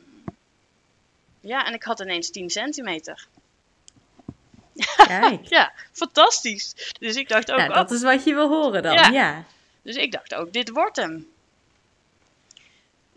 ja, 1.40 1.66
en 1.66 1.74
ik 1.74 1.84
had 1.84 2.00
ineens 2.00 2.30
10 2.30 2.50
centimeter. 2.50 3.28
kijk. 4.96 5.46
Ja, 5.58 5.74
fantastisch. 5.92 6.94
Dus 7.00 7.16
ik 7.16 7.30
dacht 7.30 7.52
ook, 7.52 7.58
Nou, 7.58 7.70
oh, 7.70 7.76
dat 7.76 7.92
is 7.92 8.02
wat 8.02 8.24
je 8.24 8.34
wil 8.34 8.50
horen 8.50 8.84
dan. 8.84 8.94
Ja. 8.94 9.08
Ja. 9.08 9.44
Dus 9.82 9.96
ik 9.96 10.12
dacht 10.12 10.34
ook, 10.34 10.54
dit 10.54 10.70
wordt 10.70 10.96
hem. 10.96 11.32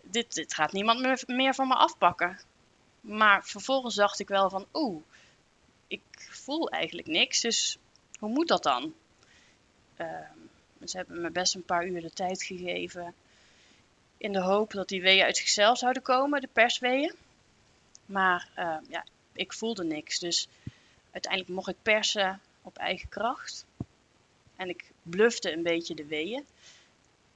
Dit, 0.01 0.33
dit 0.33 0.53
gaat 0.53 0.71
niemand 0.71 0.99
meer, 0.99 1.23
meer 1.25 1.53
van 1.53 1.67
me 1.67 1.73
afpakken. 1.73 2.39
Maar 3.07 3.45
vervolgens 3.45 3.95
dacht 3.95 4.19
ik 4.19 4.27
wel 4.27 4.49
van, 4.49 4.65
oeh, 4.73 5.01
ik 5.87 6.01
voel 6.29 6.69
eigenlijk 6.69 7.07
niks, 7.07 7.41
dus 7.41 7.77
hoe 8.19 8.29
moet 8.29 8.47
dat 8.47 8.63
dan? 8.63 8.93
Ehm, 9.95 10.37
ze 10.85 10.97
hebben 10.97 11.21
me 11.21 11.29
best 11.29 11.55
een 11.55 11.65
paar 11.65 11.87
uur 11.87 12.01
de 12.01 12.11
tijd 12.11 12.43
gegeven 12.43 13.15
in 14.17 14.31
de 14.31 14.41
hoop 14.41 14.71
dat 14.71 14.87
die 14.87 15.01
weeën 15.01 15.23
uit 15.23 15.37
zichzelf 15.37 15.77
zouden 15.77 16.01
komen, 16.01 16.41
de 16.41 16.49
persweeën. 16.53 17.13
Maar 18.05 18.49
ehm, 18.53 18.83
ja, 18.89 19.05
ik 19.33 19.53
voelde 19.53 19.83
niks, 19.83 20.19
dus 20.19 20.47
uiteindelijk 21.11 21.53
mocht 21.53 21.69
ik 21.69 21.81
persen 21.81 22.41
op 22.61 22.77
eigen 22.77 23.09
kracht. 23.09 23.65
En 24.55 24.69
ik 24.69 24.91
blufte 25.03 25.51
een 25.51 25.63
beetje 25.63 25.95
de 25.95 26.05
weeën. 26.05 26.45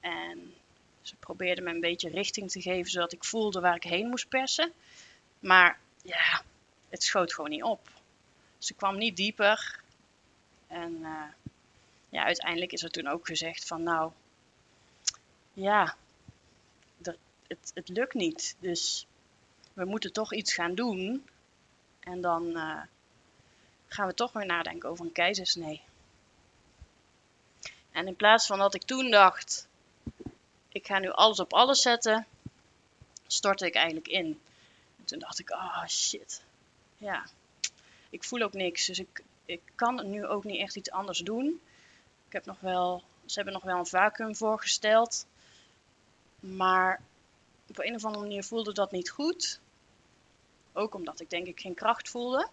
En 0.00 0.54
ze 1.02 1.16
probeerden 1.16 1.64
me 1.64 1.70
een 1.70 1.80
beetje 1.80 2.08
richting 2.08 2.50
te 2.50 2.60
geven, 2.60 2.90
zodat 2.90 3.12
ik 3.12 3.24
voelde 3.24 3.60
waar 3.60 3.76
ik 3.76 3.82
heen 3.82 4.08
moest 4.08 4.28
persen. 4.28 4.72
Maar 5.42 5.78
ja, 6.02 6.42
het 6.88 7.02
schoot 7.02 7.34
gewoon 7.34 7.50
niet 7.50 7.62
op. 7.62 7.88
Ze 8.58 8.74
kwam 8.74 8.96
niet 8.96 9.16
dieper. 9.16 9.80
En 10.66 11.04
eh, 11.04 11.50
ja, 12.08 12.24
uiteindelijk 12.24 12.72
is 12.72 12.82
er 12.82 12.90
toen 12.90 13.06
ook 13.06 13.26
gezegd 13.26 13.66
van 13.66 13.82
nou, 13.82 14.12
ja, 15.52 15.96
het, 17.46 17.70
het 17.74 17.88
lukt 17.88 18.14
niet. 18.14 18.56
Dus 18.58 19.06
we 19.72 19.84
moeten 19.84 20.12
toch 20.12 20.34
iets 20.34 20.54
gaan 20.54 20.74
doen. 20.74 21.26
En 22.00 22.20
dan 22.20 22.56
eh, 22.56 22.80
gaan 23.88 24.06
we 24.06 24.14
toch 24.14 24.32
weer 24.32 24.46
nadenken 24.46 24.88
over 24.88 25.04
een 25.04 25.12
keizersnee. 25.12 25.82
En 27.90 28.06
in 28.06 28.16
plaats 28.16 28.46
van 28.46 28.58
dat 28.58 28.74
ik 28.74 28.82
toen 28.82 29.10
dacht, 29.10 29.68
ik 30.68 30.86
ga 30.86 30.98
nu 30.98 31.10
alles 31.10 31.40
op 31.40 31.52
alles 31.52 31.82
zetten, 31.82 32.26
stortte 33.26 33.66
ik 33.66 33.74
eigenlijk 33.74 34.08
in. 34.08 34.40
En 35.02 35.08
toen 35.08 35.18
dacht 35.18 35.38
ik, 35.38 35.50
oh 35.50 35.86
shit. 35.86 36.42
Ja, 36.96 37.24
ik 38.10 38.24
voel 38.24 38.40
ook 38.42 38.52
niks, 38.52 38.86
dus 38.86 38.98
ik, 38.98 39.22
ik 39.44 39.60
kan 39.74 40.10
nu 40.10 40.26
ook 40.26 40.44
niet 40.44 40.60
echt 40.60 40.76
iets 40.76 40.90
anders 40.90 41.18
doen. 41.18 41.60
Ik 42.26 42.32
heb 42.32 42.44
nog 42.44 42.60
wel, 42.60 43.02
ze 43.24 43.34
hebben 43.34 43.52
nog 43.52 43.62
wel 43.62 43.78
een 43.78 43.86
vacuüm 43.86 44.36
voorgesteld. 44.36 45.26
Maar 46.40 47.00
op 47.68 47.78
een 47.78 47.94
of 47.94 48.04
andere 48.04 48.24
manier 48.24 48.44
voelde 48.44 48.72
dat 48.72 48.92
niet 48.92 49.10
goed. 49.10 49.60
Ook 50.72 50.94
omdat 50.94 51.20
ik 51.20 51.30
denk 51.30 51.46
ik 51.46 51.60
geen 51.60 51.74
kracht 51.74 52.08
voelde. 52.08 52.48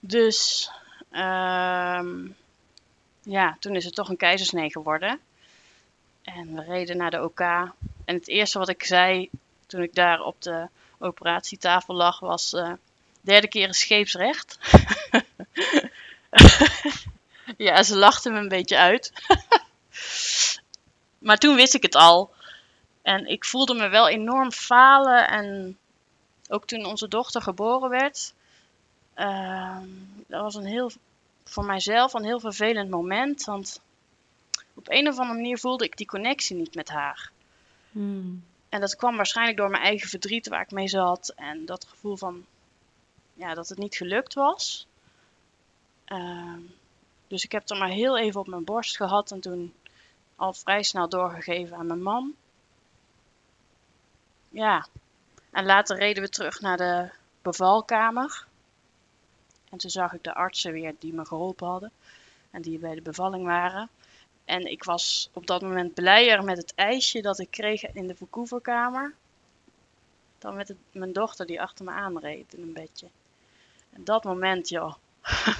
Dus 0.00 0.70
ehm, 1.10 2.28
ja, 3.22 3.56
toen 3.60 3.74
is 3.74 3.84
het 3.84 3.94
toch 3.94 4.08
een 4.08 4.16
keizersnee 4.16 4.70
geworden. 4.70 5.20
En 6.22 6.54
we 6.54 6.62
reden 6.62 6.96
naar 6.96 7.10
de 7.10 7.22
OK. 7.22 7.40
En 7.40 8.14
het 8.14 8.28
eerste 8.28 8.58
wat 8.58 8.68
ik 8.68 8.84
zei 8.84 9.30
toen 9.66 9.82
ik 9.82 9.94
daar 9.94 10.20
op 10.20 10.42
de 10.42 10.68
operatietafel 10.98 11.94
lag 11.94 12.20
was... 12.20 12.52
eh, 12.52 12.72
derde 13.20 13.48
keer 13.48 13.68
is 13.68 13.78
scheepsrecht. 13.78 14.58
ja, 17.56 17.82
ze 17.82 17.96
lachten 17.96 18.32
me 18.32 18.38
een 18.38 18.48
beetje 18.48 18.78
uit. 18.78 19.12
maar 21.26 21.38
toen 21.38 21.56
wist 21.56 21.74
ik 21.74 21.82
het 21.82 21.94
al. 21.94 22.34
En 23.02 23.26
ik 23.26 23.44
voelde 23.44 23.74
me 23.74 23.88
wel 23.88 24.08
enorm 24.08 24.52
falen 24.52 25.28
en 25.28 25.78
ook 26.48 26.66
toen 26.66 26.84
onze 26.84 27.08
dochter 27.08 27.42
geboren 27.42 27.90
werd, 27.90 28.34
uh, 29.16 29.78
dat 30.26 30.42
was 30.42 30.54
een 30.54 30.66
heel, 30.66 30.90
voor 31.44 31.64
mijzelf 31.64 32.12
een 32.12 32.24
heel 32.24 32.40
vervelend 32.40 32.90
moment. 32.90 33.44
Want 33.44 33.80
op 34.74 34.88
een 34.88 35.08
of 35.08 35.18
andere 35.18 35.38
manier 35.38 35.58
voelde 35.58 35.84
ik 35.84 35.96
die 35.96 36.06
connectie 36.06 36.56
niet 36.56 36.74
met 36.74 36.88
haar. 36.88 37.30
Hmm. 37.92 38.44
En 38.68 38.80
dat 38.80 38.96
kwam 38.96 39.16
waarschijnlijk 39.16 39.58
door 39.58 39.70
mijn 39.70 39.82
eigen 39.82 40.08
verdriet 40.08 40.48
waar 40.48 40.60
ik 40.60 40.70
mee 40.70 40.88
zat. 40.88 41.32
En 41.36 41.64
dat 41.64 41.84
gevoel 41.84 42.16
van 42.16 42.46
ja, 43.34 43.54
dat 43.54 43.68
het 43.68 43.78
niet 43.78 43.96
gelukt 43.96 44.34
was. 44.34 44.86
Ehm, 46.04 46.60
dus 47.26 47.44
ik 47.44 47.52
heb 47.52 47.60
het 47.60 47.70
er 47.70 47.78
maar 47.78 47.88
heel 47.88 48.18
even 48.18 48.40
op 48.40 48.46
mijn 48.46 48.64
borst 48.64 48.96
gehad 48.96 49.30
en 49.30 49.40
toen 49.40 49.74
al 50.36 50.52
vrij 50.52 50.82
snel 50.82 51.08
doorgegeven 51.08 51.76
aan 51.76 51.86
mijn 51.86 52.02
man. 52.02 52.34
Ja, 54.48 54.86
en 55.50 55.64
later 55.64 55.96
reden 55.96 56.22
we 56.22 56.28
terug 56.28 56.60
naar 56.60 56.76
de 56.76 57.10
bevalkamer. 57.42 58.46
En 59.70 59.78
toen 59.78 59.90
zag 59.90 60.12
ik 60.12 60.24
de 60.24 60.34
artsen 60.34 60.72
weer 60.72 60.94
die 60.98 61.12
me 61.12 61.24
geholpen 61.24 61.66
hadden 61.66 61.92
en 62.50 62.62
die 62.62 62.78
bij 62.78 62.94
de 62.94 63.02
bevalling 63.02 63.44
waren. 63.44 63.88
En 64.48 64.70
ik 64.70 64.84
was 64.84 65.30
op 65.32 65.46
dat 65.46 65.62
moment 65.62 65.94
blijer 65.94 66.44
met 66.44 66.56
het 66.56 66.74
ijsje 66.74 67.20
dat 67.22 67.38
ik 67.38 67.50
kreeg 67.50 67.92
in 67.92 68.06
de 68.06 68.14
verkoeverkamer. 68.14 69.14
Dan 70.38 70.56
met 70.56 70.74
mijn 70.92 71.12
dochter 71.12 71.46
die 71.46 71.60
achter 71.60 71.84
me 71.84 71.90
aanreed 71.90 72.54
in 72.54 72.62
een 72.62 72.72
bedje. 72.72 73.08
En 73.90 74.04
dat 74.04 74.24
moment, 74.24 74.68
joh. 74.68 74.94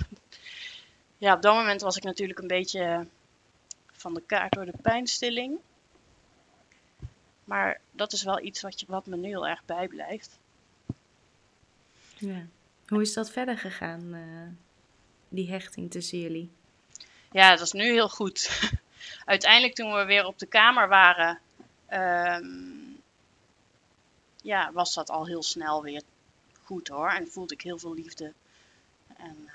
ja, 1.19 1.35
op 1.35 1.43
dat 1.43 1.55
moment 1.55 1.81
was 1.81 1.97
ik 1.97 2.03
natuurlijk 2.03 2.39
een 2.39 2.47
beetje 2.47 3.07
van 3.93 4.15
de 4.15 4.23
kaart 4.27 4.53
door 4.53 4.65
de 4.65 4.79
pijnstilling. 4.83 5.59
Maar 7.45 7.81
dat 7.91 8.13
is 8.13 8.23
wel 8.23 8.43
iets 8.43 8.61
wat, 8.61 8.81
je, 8.81 8.87
wat 8.89 9.07
me 9.07 9.17
nu 9.17 9.27
heel 9.29 9.47
erg 9.47 9.65
bijblijft. 9.65 10.39
Ja. 12.17 12.47
Hoe 12.87 13.01
is 13.01 13.13
dat 13.13 13.31
verder 13.31 13.59
gegaan, 13.59 14.15
uh, 14.15 14.49
die 15.29 15.51
hechting 15.51 15.91
tussen 15.91 16.19
jullie? 16.19 16.51
Ja, 17.31 17.51
dat 17.51 17.61
is 17.61 17.73
nu 17.73 17.93
heel 17.93 18.09
goed. 18.09 18.71
Uiteindelijk 19.25 19.75
toen 19.75 19.93
we 19.95 20.05
weer 20.05 20.27
op 20.27 20.39
de 20.39 20.47
kamer 20.47 20.89
waren, 20.89 21.39
um, 21.93 23.03
ja, 24.43 24.73
was 24.73 24.95
dat 24.95 25.11
al 25.11 25.27
heel 25.27 25.43
snel 25.43 25.83
weer 25.83 26.03
goed 26.63 26.89
hoor. 26.89 27.11
En 27.11 27.29
voelde 27.29 27.55
ik 27.55 27.63
heel 27.63 27.79
veel 27.79 27.95
liefde. 27.95 28.33
En 29.17 29.37
uh, 29.47 29.53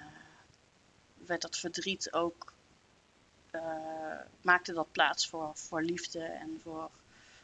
werd 1.25 1.41
dat 1.41 1.57
verdriet 1.57 2.13
ook, 2.13 2.53
uh, 3.51 3.61
maakte 4.41 4.73
dat 4.73 4.91
plaats 4.91 5.27
voor, 5.27 5.51
voor 5.53 5.81
liefde 5.81 6.23
en 6.23 6.59
voor 6.63 6.89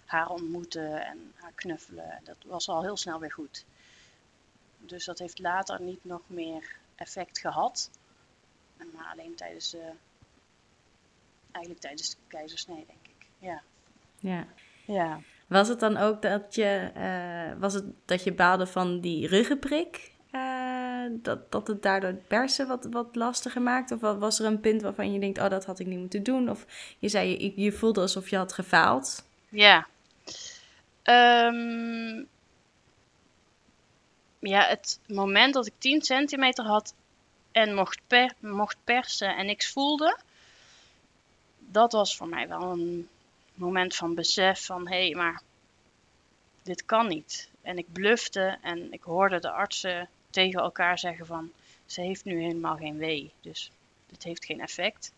haar 0.06 0.30
ontmoeten 0.30 1.06
en 1.06 1.34
haar 1.36 1.54
knuffelen. 1.56 2.20
Dat 2.24 2.38
was 2.46 2.70
al 2.70 2.82
heel 2.82 2.98
snel 2.98 3.20
weer 3.20 3.32
goed. 3.32 3.66
Dus 4.78 5.06
dat 5.06 5.20
heeft 5.20 5.40
later 5.40 5.82
niet 5.82 6.06
nog 6.06 6.22
meer 6.28 6.78
effect 6.96 7.40
gehad. 7.40 7.90
Maar 8.94 9.12
alleen 9.12 9.36
tijdens 9.36 9.70
de, 9.70 9.92
eigenlijk 11.60 11.82
tijdens 11.82 12.10
de 12.10 12.18
keizersnee, 12.28 12.86
denk 12.88 13.18
ik. 13.18 13.26
Ja. 13.40 13.62
Ja. 14.20 14.48
ja. 14.86 15.20
Was 15.48 15.68
het 15.68 15.80
dan 15.80 15.98
ook 15.98 16.22
dat 16.22 16.56
je, 16.56 16.92
uh, 16.98 17.60
was 17.60 17.74
het 17.74 17.86
dat 18.06 18.24
je 18.24 18.34
baalde 18.34 18.68
van 18.68 19.00
die 19.00 19.28
ruggenprik? 19.28 20.12
Uh, 20.32 21.06
dat, 21.12 21.52
dat 21.52 21.68
het 21.68 21.82
daardoor 21.82 22.10
het 22.10 22.28
persen 22.28 22.68
wat, 22.68 22.88
wat 22.92 23.16
lastiger 23.16 23.62
maakt? 23.62 23.92
Of 23.92 24.00
was 24.00 24.40
er 24.40 24.46
een 24.46 24.60
punt 24.60 24.82
waarvan 24.82 25.14
je 25.14 25.20
denkt, 25.20 25.40
oh 25.40 25.50
dat 25.50 25.66
had 25.66 25.80
ik 25.80 25.88
niet 25.88 26.00
moeten 26.00 26.24
doen? 26.24 26.50
Of 26.50 26.66
je 27.00 27.10
zei, 27.10 27.30
je, 27.30 27.62
je 27.62 27.72
voelde 27.72 28.02
alsof 28.02 28.30
je 28.30 28.38
had 28.38 28.54
gefaald? 28.54 29.24
Ja. 29.50 29.88
Um, 31.04 32.28
ja, 34.40 34.68
het 34.68 35.00
moment 35.08 35.54
dat 35.54 35.66
ik 35.66 35.74
10 35.78 36.02
centimeter 36.02 36.66
had 36.66 36.94
en 37.52 37.76
mocht, 37.76 38.00
per, 38.08 38.34
mocht 38.40 38.78
persen 38.84 39.36
en 39.36 39.46
niks 39.46 39.72
voelde, 39.72 40.18
dat 41.72 41.92
was 41.92 42.16
voor 42.16 42.28
mij 42.28 42.48
wel 42.48 42.62
een 42.62 43.10
moment 43.54 43.96
van 43.96 44.16
besef 44.16 44.66
van 44.66 44.88
hé, 44.88 45.06
hey, 45.06 45.16
maar 45.16 45.42
dit 46.64 46.86
kan 46.86 47.08
niet. 47.08 47.50
En 47.62 47.78
ik 47.78 47.92
blufte 47.92 48.58
en 48.62 48.92
ik 48.92 49.04
hoorde 49.04 49.40
de 49.40 49.52
artsen 49.52 50.10
tegen 50.30 50.62
elkaar 50.62 51.00
zeggen 51.00 51.26
van 51.26 51.52
ze 51.86 52.02
heeft 52.02 52.26
nu 52.26 52.42
helemaal 52.42 52.76
geen 52.76 52.98
wee, 52.98 53.32
dus 53.42 53.72
dit 54.08 54.24
heeft 54.24 54.46
geen 54.46 54.62
effect. 54.62 55.12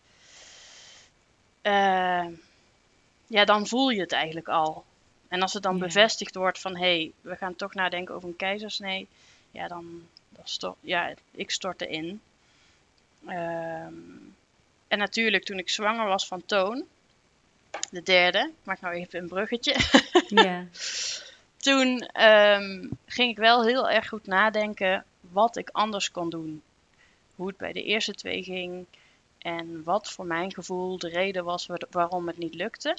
Uh, 1.62 2.26
ja, 3.26 3.44
dan 3.44 3.66
voel 3.66 3.90
je 3.90 4.00
het 4.00 4.12
eigenlijk 4.12 4.48
al. 4.48 4.84
En 5.28 5.42
als 5.42 5.52
het 5.52 5.62
dan 5.62 5.78
bevestigd 5.78 6.34
wordt 6.34 6.60
van 6.60 6.76
hé, 6.76 6.96
hey, 6.96 7.12
we 7.20 7.36
gaan 7.36 7.56
toch 7.56 7.74
nadenken 7.74 8.14
over 8.14 8.28
een 8.28 8.36
keizersnee, 8.36 9.08
ja, 9.50 9.68
dan, 9.68 10.02
dan 10.28 10.46
stort, 10.46 10.76
ja, 10.80 11.14
ik 11.30 11.50
stortte 11.50 11.88
in. 11.88 12.20
Ehm, 13.26 13.92
en 14.92 14.98
natuurlijk, 14.98 15.44
toen 15.44 15.58
ik 15.58 15.70
zwanger 15.70 16.06
was 16.06 16.26
van 16.26 16.44
Toon, 16.46 16.84
de 17.90 18.02
derde, 18.02 18.38
ik 18.38 18.64
maak 18.64 18.80
nou 18.80 18.94
even 18.94 19.18
een 19.18 19.28
bruggetje. 19.28 19.76
Ja. 20.28 20.66
toen 21.56 21.98
ehm, 22.00 22.88
ging 23.06 23.30
ik 23.30 23.36
wel 23.36 23.64
heel 23.64 23.90
erg 23.90 24.08
goed 24.08 24.26
nadenken 24.26 25.04
wat 25.20 25.56
ik 25.56 25.68
anders 25.68 26.10
kon 26.10 26.30
doen. 26.30 26.62
Hoe 27.34 27.46
het 27.46 27.56
bij 27.56 27.72
de 27.72 27.82
eerste 27.82 28.14
twee 28.14 28.42
ging 28.42 28.86
en 29.38 29.82
wat 29.82 30.10
voor 30.10 30.26
mijn 30.26 30.52
gevoel 30.52 30.98
de 30.98 31.08
reden 31.08 31.44
was 31.44 31.68
waarom 31.90 32.26
het 32.26 32.38
niet 32.38 32.54
lukte. 32.54 32.96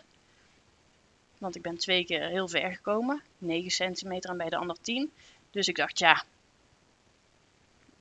Want 1.38 1.56
ik 1.56 1.62
ben 1.62 1.78
twee 1.78 2.06
keer 2.06 2.28
heel 2.28 2.48
ver 2.48 2.72
gekomen. 2.72 3.22
9 3.38 3.72
centimeter 3.72 4.30
en 4.30 4.38
bij 4.38 4.50
de 4.50 4.58
ander 4.58 4.78
10. 4.82 5.12
Dus 5.52 5.68
ik 5.68 5.76
dacht, 5.76 6.00
ja, 6.00 6.24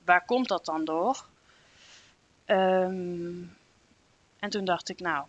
waar 0.03 0.25
komt 0.25 0.47
dat 0.47 0.65
dan 0.65 0.85
door? 0.85 1.25
Um, 2.45 3.55
en 4.43 4.49
toen 4.49 4.65
dacht 4.65 4.89
ik, 4.89 4.99
nou, 4.99 5.25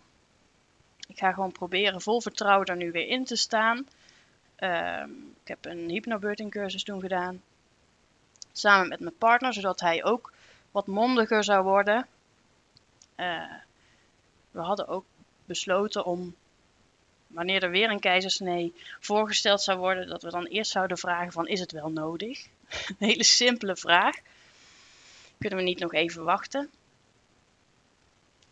ik 1.09 1.19
ga 1.19 1.33
gewoon 1.33 1.53
proberen 1.53 2.01
vol 2.01 2.21
vertrouwen 2.21 2.67
er 2.67 2.77
nu 2.77 2.91
weer 2.91 3.07
in 3.07 3.25
te 3.25 3.37
staan. 3.37 3.89
Um, 4.59 5.35
ik 5.43 5.49
heb 5.49 5.65
een 5.65 5.89
hypnobirthing 5.89 6.51
cursus 6.51 6.85
toen 6.85 7.01
gedaan. 7.01 7.43
Samen 8.53 8.89
met 8.89 9.01
mijn 9.01 9.17
partner, 9.19 9.53
zodat 9.53 9.81
hij 9.81 10.05
ook 10.05 10.33
wat 10.71 10.87
mondiger 10.87 11.45
zou 11.45 11.65
worden. 11.65 12.07
Uh, 13.17 13.53
we 14.51 14.61
hadden 14.61 14.89
ook 14.89 15.05
besloten 15.45 16.05
om 16.05 16.35
wanneer 17.27 17.63
er 17.63 17.71
weer 17.71 17.91
een 17.91 18.01
keizersnee 18.01 18.75
voorgesteld 19.01 19.63
zou 19.63 19.79
worden, 19.79 20.09
dat 20.09 20.23
we 20.23 20.31
dan 20.31 20.47
eerst 20.47 20.71
zouden 20.71 20.99
vragen 20.99 21.33
van 21.33 21.49
is 21.49 21.61
het 21.61 21.73
wel 21.73 21.91
nodig? 21.91 22.47
een 22.89 23.07
hele 23.07 23.25
simpele 23.25 23.77
vraag. 23.77 24.17
Kunnen 25.39 25.59
we 25.59 25.65
niet 25.65 25.79
nog 25.79 25.93
even 25.93 26.25
wachten? 26.25 26.71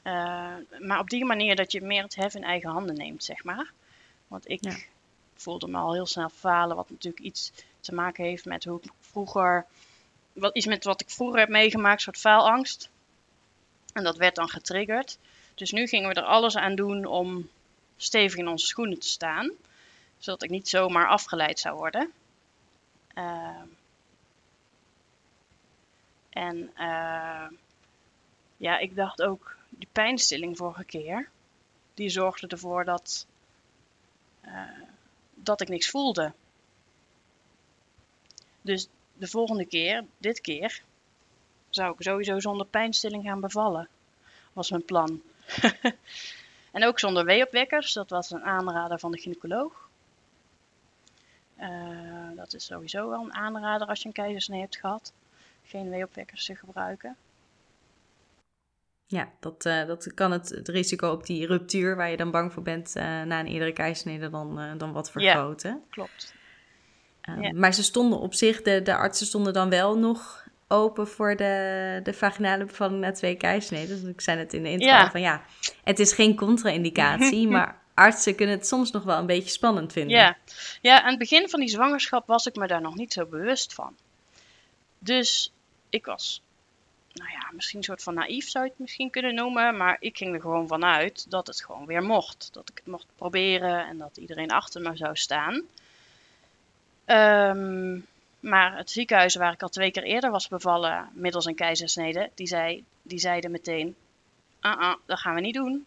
Uh, 0.04 0.54
maar 0.78 0.98
op 0.98 1.10
die 1.10 1.24
manier 1.24 1.56
dat 1.56 1.72
je 1.72 1.80
meer 1.80 2.02
het 2.02 2.14
hef 2.14 2.34
in 2.34 2.44
eigen 2.44 2.70
handen 2.70 2.96
neemt, 2.96 3.24
zeg 3.24 3.44
maar. 3.44 3.72
Want 4.28 4.48
ik 4.48 4.88
voelde 5.34 5.68
me 5.68 5.78
al 5.78 5.92
heel 5.92 6.06
snel 6.06 6.28
falen, 6.28 6.76
wat 6.76 6.90
natuurlijk 6.90 7.24
iets 7.24 7.52
te 7.80 7.94
maken 7.94 8.24
heeft 8.24 8.44
met 8.44 8.64
hoe 8.64 8.80
ik 8.82 8.90
vroeger, 9.00 9.66
wat, 10.32 10.56
iets 10.56 10.66
met 10.66 10.84
wat 10.84 11.00
ik 11.00 11.10
vroeger 11.10 11.38
heb 11.38 11.48
meegemaakt, 11.48 11.94
een 11.94 12.02
soort 12.02 12.18
faalangst. 12.18 12.90
En 13.92 14.04
dat 14.04 14.16
werd 14.16 14.34
dan 14.34 14.48
getriggerd. 14.48 15.18
Dus 15.54 15.70
nu 15.70 15.86
gingen 15.86 16.08
we 16.08 16.14
er 16.14 16.26
alles 16.26 16.56
aan 16.56 16.74
doen 16.74 17.04
om 17.04 17.48
stevig 17.96 18.38
in 18.38 18.48
onze 18.48 18.66
schoenen 18.66 18.98
te 18.98 19.08
staan. 19.08 19.50
Zodat 20.18 20.42
ik 20.42 20.50
niet 20.50 20.68
zomaar 20.68 21.08
afgeleid 21.08 21.58
zou 21.58 21.76
worden. 21.76 22.12
Uh, 23.14 23.62
en 26.30 26.70
uh, 26.78 27.46
ja, 28.56 28.78
ik 28.78 28.96
dacht 28.96 29.22
ook, 29.22 29.56
die 29.82 29.90
pijnstilling 29.92 30.56
vorige 30.56 30.84
keer, 30.84 31.28
die 31.94 32.08
zorgde 32.08 32.46
ervoor 32.46 32.84
dat, 32.84 33.26
uh, 34.44 34.60
dat 35.34 35.60
ik 35.60 35.68
niks 35.68 35.90
voelde. 35.90 36.32
Dus 38.60 38.88
de 39.14 39.26
volgende 39.26 39.64
keer, 39.64 40.04
dit 40.18 40.40
keer, 40.40 40.82
zou 41.70 41.92
ik 41.92 42.02
sowieso 42.02 42.40
zonder 42.40 42.66
pijnstilling 42.66 43.24
gaan 43.24 43.40
bevallen. 43.40 43.88
Was 44.52 44.70
mijn 44.70 44.84
plan. 44.84 45.22
En 46.72 46.84
ook 46.84 46.98
zonder 46.98 47.24
weeopwekkers. 47.24 47.92
Dat 47.92 48.10
was 48.10 48.30
een 48.30 48.44
aanrader 48.44 48.98
van 48.98 49.12
de 49.12 49.18
gynaecoloog. 49.18 49.88
Uh, 51.60 52.30
dat 52.34 52.54
is 52.54 52.64
sowieso 52.64 53.08
wel 53.08 53.22
een 53.22 53.34
aanrader 53.34 53.88
als 53.88 54.00
je 54.00 54.06
een 54.06 54.12
keizersnee 54.12 54.60
hebt 54.60 54.76
gehad. 54.76 55.12
Geen 55.64 55.90
weeopwekkers 55.90 56.44
te 56.44 56.56
gebruiken. 56.56 57.16
Ja, 59.12 59.28
dat, 59.40 59.66
uh, 59.66 59.86
dat 59.86 60.14
kan 60.14 60.32
het, 60.32 60.48
het, 60.48 60.68
risico 60.68 61.10
op 61.10 61.26
die 61.26 61.46
ruptuur 61.46 61.96
waar 61.96 62.10
je 62.10 62.16
dan 62.16 62.30
bang 62.30 62.52
voor 62.52 62.62
bent 62.62 62.92
uh, 62.96 63.02
na 63.02 63.40
een 63.40 63.46
eerdere 63.46 63.72
keizersnede 63.72 64.30
dan, 64.30 64.78
dan 64.78 64.92
wat 64.92 65.10
vergroten. 65.10 65.70
Ja, 65.70 65.80
klopt. 65.90 66.34
Ja. 67.22 67.52
Maar 67.52 67.74
ze 67.74 67.82
stonden 67.82 68.18
op 68.18 68.34
zich, 68.34 68.62
de, 68.62 68.82
de 68.82 68.94
artsen 68.94 69.26
stonden 69.26 69.52
dan 69.52 69.70
wel 69.70 69.98
nog 69.98 70.46
open 70.68 71.08
voor 71.08 71.36
de, 71.36 72.00
de 72.02 72.12
vaginale 72.12 72.64
bevalling 72.64 73.00
na 73.00 73.12
twee 73.12 73.36
keizersneden. 73.36 74.00
Dus 74.00 74.10
ik 74.10 74.20
zei 74.20 74.38
het 74.38 74.52
in 74.52 74.62
de 74.62 74.70
intro 74.70 75.08
van 75.10 75.20
ja, 75.20 75.42
het 75.84 75.98
is 75.98 76.12
geen 76.12 76.36
contra-indicatie, 76.36 77.48
maar 77.56 77.80
artsen 77.94 78.34
kunnen 78.34 78.56
het 78.56 78.66
soms 78.66 78.90
nog 78.90 79.02
wel 79.02 79.18
een 79.18 79.26
beetje 79.26 79.50
spannend 79.50 79.92
vinden. 79.92 80.16
Ja. 80.16 80.36
ja, 80.80 81.02
aan 81.02 81.10
het 81.10 81.18
begin 81.18 81.48
van 81.48 81.60
die 81.60 81.68
zwangerschap 81.68 82.26
was 82.26 82.46
ik 82.46 82.56
me 82.56 82.66
daar 82.66 82.80
nog 82.80 82.94
niet 82.94 83.12
zo 83.12 83.26
bewust 83.26 83.74
van. 83.74 83.96
Dus 84.98 85.52
ik 85.90 86.06
was, 86.06 86.42
nou 87.14 87.30
ja, 87.30 87.50
misschien 87.52 87.78
een 87.78 87.84
soort 87.84 88.02
van 88.02 88.14
naïef 88.14 88.48
zou 88.48 88.64
je 88.64 88.70
het 88.70 88.78
misschien 88.78 89.10
kunnen 89.10 89.34
noemen. 89.34 89.76
Maar 89.76 89.96
ik 90.00 90.16
ging 90.16 90.34
er 90.34 90.40
gewoon 90.40 90.66
vanuit 90.66 91.30
dat 91.30 91.46
het 91.46 91.64
gewoon 91.64 91.86
weer 91.86 92.02
mocht. 92.02 92.48
Dat 92.52 92.68
ik 92.68 92.76
het 92.76 92.86
mocht 92.86 93.06
proberen 93.16 93.86
en 93.86 93.98
dat 93.98 94.16
iedereen 94.16 94.50
achter 94.50 94.80
me 94.80 94.96
zou 94.96 95.16
staan. 95.16 95.62
Ehm, 97.04 97.98
maar 98.40 98.76
het 98.76 98.90
ziekenhuis 98.90 99.34
waar 99.34 99.52
ik 99.52 99.62
al 99.62 99.68
twee 99.68 99.90
keer 99.90 100.02
eerder 100.02 100.30
was 100.30 100.48
bevallen 100.48 101.08
middels 101.12 101.44
een 101.44 101.54
keizersnede, 101.54 102.30
die, 102.34 102.46
zei, 102.46 102.84
die 103.02 103.18
zeiden 103.18 103.50
meteen, 103.50 103.96
ah, 104.60 104.78
ah, 104.78 104.96
dat 105.06 105.18
gaan 105.18 105.34
we 105.34 105.40
niet 105.40 105.54
doen. 105.54 105.86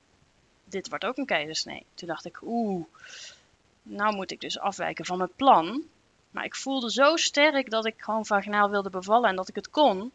Dit 0.64 0.90
wordt 0.90 1.06
ook 1.06 1.18
een 1.18 1.26
keizersnee. 1.26 1.86
Toen 1.94 2.08
dacht 2.08 2.26
ik, 2.26 2.40
oeh, 2.42 2.86
nou 3.84 4.16
moet 4.16 4.32
ik 4.32 4.42
dus 4.42 4.60
afwijken 4.60 5.06
van 5.06 5.18
mijn 5.18 5.36
plan. 5.36 5.84
Maar 6.32 6.46
ik 6.46 6.56
voelde 6.56 6.92
zo 6.92 7.16
sterk 7.16 7.70
dat 7.70 7.86
ik 7.86 7.94
gewoon 7.98 8.26
vaginaal 8.26 8.70
wilde 8.70 8.90
bevallen 8.90 9.30
en 9.30 9.36
dat 9.36 9.48
ik 9.48 9.56
het 9.56 9.70
kon. 9.70 10.12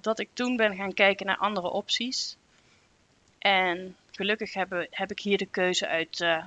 Dat 0.00 0.18
ik 0.18 0.28
toen 0.32 0.56
ben 0.56 0.76
gaan 0.76 0.94
kijken 0.94 1.26
naar 1.26 1.36
andere 1.36 1.70
opties. 1.70 2.36
En 3.38 3.96
gelukkig 4.10 4.54
heb, 4.54 4.86
heb 4.90 5.10
ik 5.10 5.20
hier 5.20 5.38
de 5.38 5.46
keuze 5.46 5.88
uit 5.88 6.20
uh, 6.20 6.44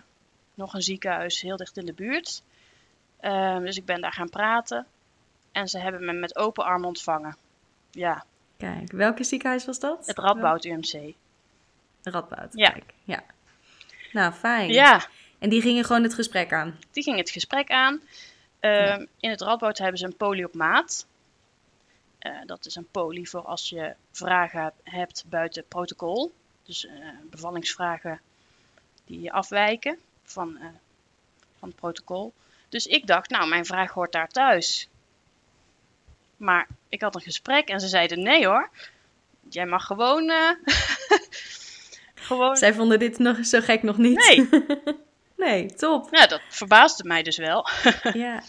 nog 0.53 0.73
een 0.73 0.81
ziekenhuis 0.81 1.41
heel 1.41 1.57
dicht 1.57 1.77
in 1.77 1.85
de 1.85 1.93
buurt. 1.93 2.41
Uh, 3.21 3.57
dus 3.57 3.77
ik 3.77 3.85
ben 3.85 4.01
daar 4.01 4.13
gaan 4.13 4.29
praten. 4.29 4.85
En 5.51 5.67
ze 5.67 5.79
hebben 5.79 6.05
me 6.05 6.13
met 6.13 6.35
open 6.35 6.63
armen 6.65 6.87
ontvangen. 6.87 7.35
Ja. 7.91 8.25
Kijk, 8.57 8.91
welke 8.91 9.23
ziekenhuis 9.23 9.65
was 9.65 9.79
dat? 9.79 10.07
Het 10.07 10.17
Radboud 10.17 10.65
UMC. 10.65 11.13
Radboud, 12.03 12.53
ja. 12.53 12.69
Kijk. 12.69 12.93
ja. 13.03 13.23
Nou, 14.11 14.33
fijn. 14.33 14.73
Ja. 14.73 15.05
En 15.39 15.49
die 15.49 15.61
gingen 15.61 15.83
gewoon 15.85 16.03
het 16.03 16.13
gesprek 16.13 16.53
aan? 16.53 16.79
Die 16.91 17.03
gingen 17.03 17.19
het 17.19 17.29
gesprek 17.29 17.69
aan. 17.69 18.01
Uh, 18.61 18.97
In 19.19 19.29
het 19.29 19.41
Radboud 19.41 19.77
hebben 19.77 19.97
ze 19.97 20.05
een 20.05 20.17
poli 20.17 20.43
op 20.43 20.53
maat. 20.53 21.05
Uh, 22.27 22.39
dat 22.45 22.65
is 22.65 22.75
een 22.75 22.87
poli 22.91 23.27
voor 23.27 23.41
als 23.41 23.69
je 23.69 23.93
vragen 24.11 24.73
hebt 24.83 25.23
buiten 25.27 25.67
protocol. 25.67 26.33
Dus 26.63 26.85
uh, 26.85 26.91
bevallingsvragen 27.29 28.21
die 29.05 29.31
afwijken 29.31 29.97
van, 30.23 30.57
van 31.59 31.67
het 31.67 31.77
protocol. 31.77 32.33
Dus 32.69 32.85
ik 32.85 33.07
dacht, 33.07 33.29
nou, 33.29 33.49
mijn 33.49 33.65
vraag 33.65 33.91
hoort 33.91 34.11
daar 34.11 34.27
thuis. 34.27 34.89
Maar 36.37 36.67
ik 36.89 37.01
had 37.01 37.15
een 37.15 37.21
gesprek 37.21 37.67
en 37.67 37.79
ze 37.79 37.87
zeiden: 37.87 38.21
nee 38.21 38.47
hoor, 38.47 38.69
jij 39.49 39.65
mag 39.65 39.85
gewoon. 39.85 40.31
gewoon... 42.27 42.57
Zij 42.57 42.73
vonden 42.73 42.99
dit 42.99 43.17
nog 43.17 43.45
zo 43.45 43.59
gek 43.61 43.83
nog 43.83 43.97
niet. 43.97 44.27
Nee. 44.27 44.49
nee, 45.47 45.73
top. 45.73 46.07
Ja, 46.11 46.27
dat 46.27 46.41
verbaasde 46.49 47.03
mij 47.03 47.23
dus 47.23 47.37
wel. 47.37 47.67
ja. 48.13 48.43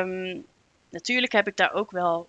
Um, 0.00 0.46
natuurlijk 0.90 1.32
heb 1.32 1.46
ik 1.46 1.56
daar 1.56 1.72
ook 1.72 1.90
wel 1.90 2.28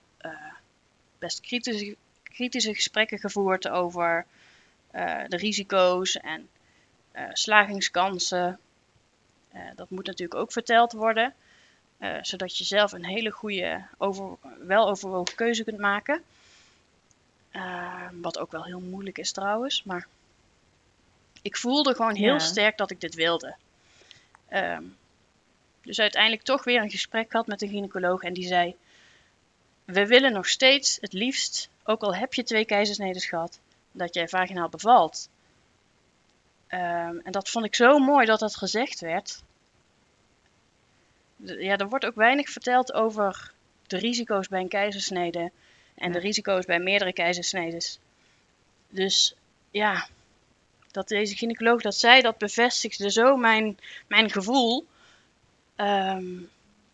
best 1.23 1.41
kritische, 1.41 1.95
kritische 2.23 2.73
gesprekken 2.73 3.19
gevoerd 3.19 3.67
over 3.67 4.25
uh, 4.95 5.21
de 5.27 5.37
risico's 5.37 6.17
en 6.17 6.49
uh, 7.15 7.23
slagingskansen. 7.33 8.59
dat 9.75 9.89
moet 9.89 10.05
natuurlijk 10.05 10.39
ook 10.39 10.51
verteld 10.51 10.91
worden, 10.91 11.33
zodat 12.21 12.57
je 12.57 12.63
zelf 12.63 12.91
een 12.91 13.05
hele 13.05 13.29
goede, 13.31 13.85
over, 13.97 14.37
wel 14.59 14.89
overwogen 14.89 15.35
keuze 15.35 15.63
kunt 15.63 15.77
maken. 15.77 16.23
wat 18.21 18.39
ook 18.39 18.51
wel 18.51 18.63
heel 18.63 18.79
moeilijk 18.79 19.17
is 19.17 19.31
trouwens, 19.31 19.83
maar 19.83 20.07
ik 21.41 21.57
voelde 21.57 21.95
gewoon 21.95 22.15
heel 22.15 22.33
Ja. 22.33 22.39
sterk 22.39 22.77
dat 22.77 22.91
ik 22.91 23.01
dit 23.01 23.15
wilde. 23.15 23.55
Ehm, 24.47 24.83
dus 25.81 25.99
uiteindelijk 25.99 26.43
toch 26.43 26.63
weer 26.63 26.81
een 26.81 26.89
gesprek 26.89 27.31
gehad 27.31 27.47
met 27.47 27.61
een 27.61 27.69
gynaecoloog 27.69 28.21
en 28.21 28.33
die 28.33 28.47
zei: 28.47 28.75
We 29.85 30.07
willen 30.07 30.33
nog 30.33 30.47
steeds 30.47 30.97
het 31.01 31.13
liefst, 31.13 31.69
ook 31.83 32.01
al 32.01 32.15
heb 32.15 32.33
je 32.33 32.43
twee 32.43 32.65
keizersnedes 32.65 33.25
gehad, 33.25 33.59
dat 33.91 34.13
jij 34.13 34.27
vaginaal 34.27 34.69
bevalt. 34.69 35.29
Ehm, 36.67 37.17
en 37.23 37.31
dat 37.31 37.49
vond 37.49 37.65
ik 37.65 37.75
zo 37.75 37.99
mooi 37.99 38.25
dat 38.25 38.39
dat 38.39 38.55
gezegd 38.55 38.99
werd. 38.99 39.41
De- 41.35 41.63
Ja, 41.63 41.77
er 41.77 41.89
wordt 41.89 42.05
ook 42.05 42.15
weinig 42.15 42.49
verteld 42.49 42.93
over 42.93 43.51
de 43.87 43.97
risico's 43.97 44.47
bij 44.47 44.61
een 44.61 44.67
keizersnede 44.67 45.51
en 45.95 46.11
de 46.11 46.19
risico's 46.19 46.65
bij 46.65 46.79
meerdere 46.79 47.13
keizersnedes. 47.13 47.99
Dus 48.89 49.35
ja, 49.71 50.07
dat 50.91 51.07
deze 51.07 51.35
gynaecoloog 51.35 51.81
dat 51.81 51.95
zei, 51.95 52.21
dat 52.21 52.37
bevestigde 52.37 53.11
zo 53.11 53.35
mijn, 53.35 53.79
mijn 54.07 54.29
gevoel. 54.29 54.87
Ehm, 55.75 56.37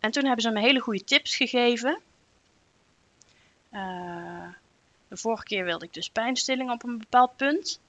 en 0.00 0.10
toen 0.10 0.24
hebben 0.24 0.42
ze 0.42 0.50
me 0.50 0.60
hele 0.60 0.80
goede 0.80 1.04
tips 1.04 1.36
gegeven. 1.36 2.00
Eh, 3.70 4.48
de 5.08 5.16
vorige 5.16 5.44
keer 5.44 5.64
wilde 5.64 5.84
ik 5.84 5.94
dus 5.94 6.08
pijnstilling 6.08 6.70
op 6.70 6.82
een 6.84 6.98
bepaald 6.98 7.36
punt. 7.36 7.80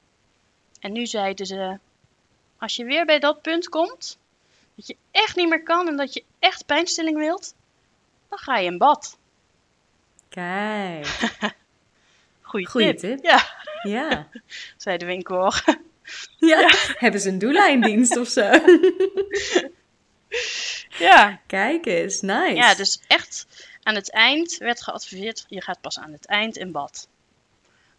En 0.79 0.91
nu 0.91 1.05
zeiden 1.05 1.45
ze: 1.45 1.77
Als 2.57 2.75
je 2.75 2.85
weer 2.85 3.05
bij 3.05 3.19
dat 3.19 3.41
punt 3.41 3.69
komt, 3.69 4.17
dat 4.75 4.87
je 4.87 4.95
echt 5.11 5.35
niet 5.35 5.49
meer 5.49 5.63
kan 5.63 5.87
en 5.87 5.97
dat 5.97 6.13
je 6.13 6.23
echt 6.39 6.65
pijnstilling 6.65 7.17
wilt, 7.17 7.53
dan 8.29 8.37
ga 8.37 8.57
je 8.57 8.65
in 8.65 8.77
bad. 8.77 9.17
Kijk. 10.29 11.07
Goeie, 12.41 12.67
Goeie 12.67 12.93
tip. 12.95 13.17
tip. 13.17 13.25
Ja, 13.25 13.45
Ja. 13.83 14.27
zei 14.77 14.97
de 14.97 15.05
winkel. 15.05 15.53
ja. 16.51 16.69
Hebben 16.97 17.21
ze 17.21 17.29
een 17.29 17.39
doelijndienst 17.39 18.17
of 18.17 18.27
zo? 18.27 18.49
ja. 20.97 21.39
Kijk 21.47 21.85
eens, 21.85 22.21
nice. 22.21 22.53
ja, 22.55 22.75
dus 22.75 23.01
echt 23.07 23.47
aan 23.83 23.95
het 23.95 24.11
eind 24.11 24.57
werd 24.57 24.81
geadviseerd: 24.81 25.45
je 25.47 25.61
gaat 25.61 25.81
pas 25.81 25.99
aan 25.99 26.11
het 26.11 26.25
eind 26.25 26.57
in 26.57 26.71
bad. 26.71 27.07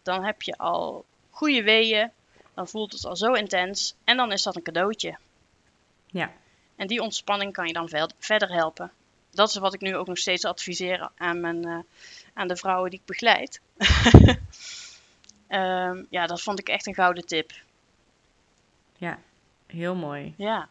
Dan 0.03 0.23
heb 0.23 0.41
je 0.41 0.57
al 0.57 1.05
goede 1.29 1.63
weeën, 1.63 2.11
dan 2.53 2.67
voelt 2.67 2.91
het 2.91 3.05
al 3.05 3.15
zo 3.15 3.33
intens 3.33 3.95
en 4.03 4.17
dan 4.17 4.31
is 4.31 4.43
dat 4.43 4.55
een 4.55 4.63
cadeautje. 4.63 5.17
Ja. 6.05 6.31
En 6.75 6.87
die 6.87 7.01
ontspanning 7.01 7.53
kan 7.53 7.67
je 7.67 7.73
dan 7.73 7.89
verder 8.19 8.51
helpen. 8.51 8.91
Dat 9.31 9.49
is 9.49 9.55
wat 9.55 9.73
ik 9.73 9.81
nu 9.81 9.95
ook 9.95 10.07
nog 10.07 10.17
steeds 10.17 10.45
adviseer 10.45 11.09
aan, 11.17 11.41
mijn, 11.41 11.65
eh, 11.65 11.79
aan 12.33 12.47
de 12.47 12.55
vrouwen 12.55 12.89
die 12.89 12.99
ik 12.99 13.05
begeleid. 13.05 13.61
Ehm, 15.47 16.03
ja, 16.09 16.25
dat 16.25 16.41
vond 16.41 16.59
ik 16.59 16.69
echt 16.69 16.87
een 16.87 16.93
gouden 16.93 17.25
tip. 17.25 17.51
ja, 18.97 19.19
heel 19.65 19.95
mooi. 19.95 20.33
Ja. 20.37 20.69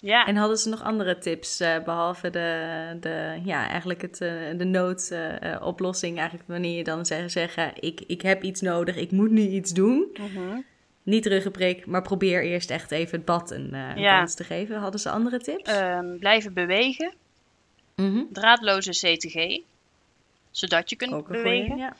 Ja. 0.00 0.26
En 0.26 0.36
hadden 0.36 0.56
ze 0.58 0.68
nog 0.68 0.82
andere 0.82 1.18
tips, 1.18 1.60
eh, 1.60 1.82
behalve 1.84 2.30
de, 2.30 2.96
de, 3.00 3.40
ja, 3.44 3.68
eigenlijk 3.68 4.02
het, 4.02 4.20
eh, 4.20 4.30
de 4.56 4.64
noodoplossing, 4.64 6.18
eigenlijk 6.18 6.48
wanneer 6.48 6.76
je 6.76 6.84
dan 6.84 7.06
zeggen, 7.06 7.30
zeggen 7.30 7.72
ik, 7.80 8.00
ik 8.06 8.22
heb 8.22 8.42
iets 8.42 8.60
nodig, 8.60 8.96
ik 8.96 9.10
moet 9.10 9.30
nu 9.30 9.40
iets 9.40 9.72
doen. 9.72 10.08
Mhm. 10.20 10.60
Niet 11.02 11.26
ruggenprik, 11.26 11.86
maar 11.86 12.02
probeer 12.02 12.42
eerst 12.44 12.70
echt 12.70 12.90
even 12.90 13.16
het 13.16 13.26
bad 13.26 13.50
een, 13.50 13.74
eh, 13.74 13.96
Ja. 13.96 14.18
kans 14.18 14.34
te 14.34 14.44
geven. 14.44 14.78
Hadden 14.78 15.00
ze 15.00 15.10
andere 15.10 15.38
tips? 15.38 15.70
Ehm, 15.70 16.18
blijven 16.18 16.52
bewegen. 16.52 17.12
Mhm. 17.96 18.22
Draadloze 18.32 18.90
CTG. 18.90 19.60
Zodat 20.50 20.90
je 20.90 20.96
kunt 20.96 21.12
Ook 21.12 21.28
bewegen. 21.28 21.66
goeie, 21.66 21.82
ja. 21.82 21.96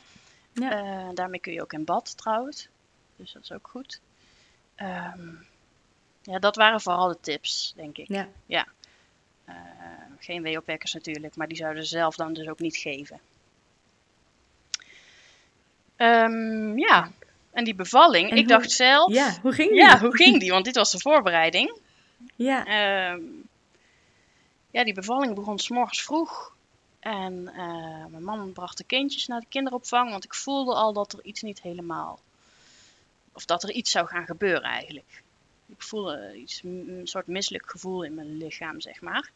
Ja. 0.53 0.71
Eh, 0.71 1.09
daarmee 1.13 1.39
kun 1.39 1.53
je 1.53 1.61
ook 1.61 1.73
in 1.73 1.85
bad 1.85 2.17
trouwens. 2.17 2.67
Dus 3.15 3.33
dat 3.33 3.43
is 3.43 3.51
ook 3.51 3.67
goed. 3.71 4.01
Ehm, 4.75 5.19
ja, 6.27 6.39
dat 6.39 6.55
waren 6.55 6.81
vooral 6.81 7.07
de 7.07 7.17
tips, 7.21 7.73
denk 7.75 7.97
ik. 7.97 8.07
Ja. 8.45 8.67
Eh, 9.45 9.55
geen 10.19 10.41
weeopwekkers 10.41 10.93
natuurlijk, 10.93 11.35
maar 11.35 11.47
die 11.47 11.57
zouden 11.57 11.83
ze 11.83 11.89
zelf 11.97 12.15
dan 12.15 12.33
dus 12.33 12.47
ook 12.47 12.59
niet 12.59 12.77
geven. 12.77 13.19
Ehm, 15.95 16.77
ja, 16.77 17.11
en 17.51 17.63
die 17.63 17.75
bevalling, 17.75 18.29
En 18.31 18.37
ik 18.37 18.43
hoe- 18.49 18.57
dacht 18.57 18.71
zelf... 18.71 19.13
ja, 19.13 19.37
hoe 19.41 19.51
ging 19.53 19.69
die? 19.69 19.77
Ja, 19.79 19.99
hoe 19.99 20.15
ging 20.15 20.39
die? 20.39 20.51
Want 20.51 20.65
dit 20.65 20.75
was 20.75 20.91
de 20.91 20.99
voorbereiding. 20.99 21.77
Ja, 22.35 22.65
Ehm, 22.65 23.21
ja, 24.71 24.83
die 24.83 24.93
bevalling 24.93 25.35
begon 25.35 25.59
s'morgens 25.59 26.01
vroeg. 26.03 26.55
En 26.99 27.47
eh, 27.47 28.05
mijn 28.09 28.23
man 28.23 28.51
bracht 28.53 28.77
de 28.77 28.83
kindjes 28.83 29.27
naar 29.27 29.39
de 29.39 29.45
kinderopvang, 29.49 30.09
want 30.11 30.23
ik 30.23 30.33
voelde 30.33 30.73
al 30.75 30.93
dat 30.93 31.13
er 31.13 31.19
iets 31.23 31.41
niet 31.41 31.61
helemaal. 31.61 32.19
Of 33.33 33.45
dat 33.45 33.63
er 33.63 33.71
iets 33.71 33.91
zou 33.91 34.07
gaan 34.07 34.25
gebeuren 34.25 34.63
eigenlijk. 34.69 35.23
Ik 35.69 35.81
voelde 35.81 36.35
iets, 36.35 36.61
een 36.63 37.01
soort 37.03 37.27
misselijk 37.27 37.69
gevoel 37.69 38.03
in 38.03 38.13
mijn 38.13 38.37
lichaam, 38.37 38.81
zeg 38.81 39.01
maar. 39.01 39.31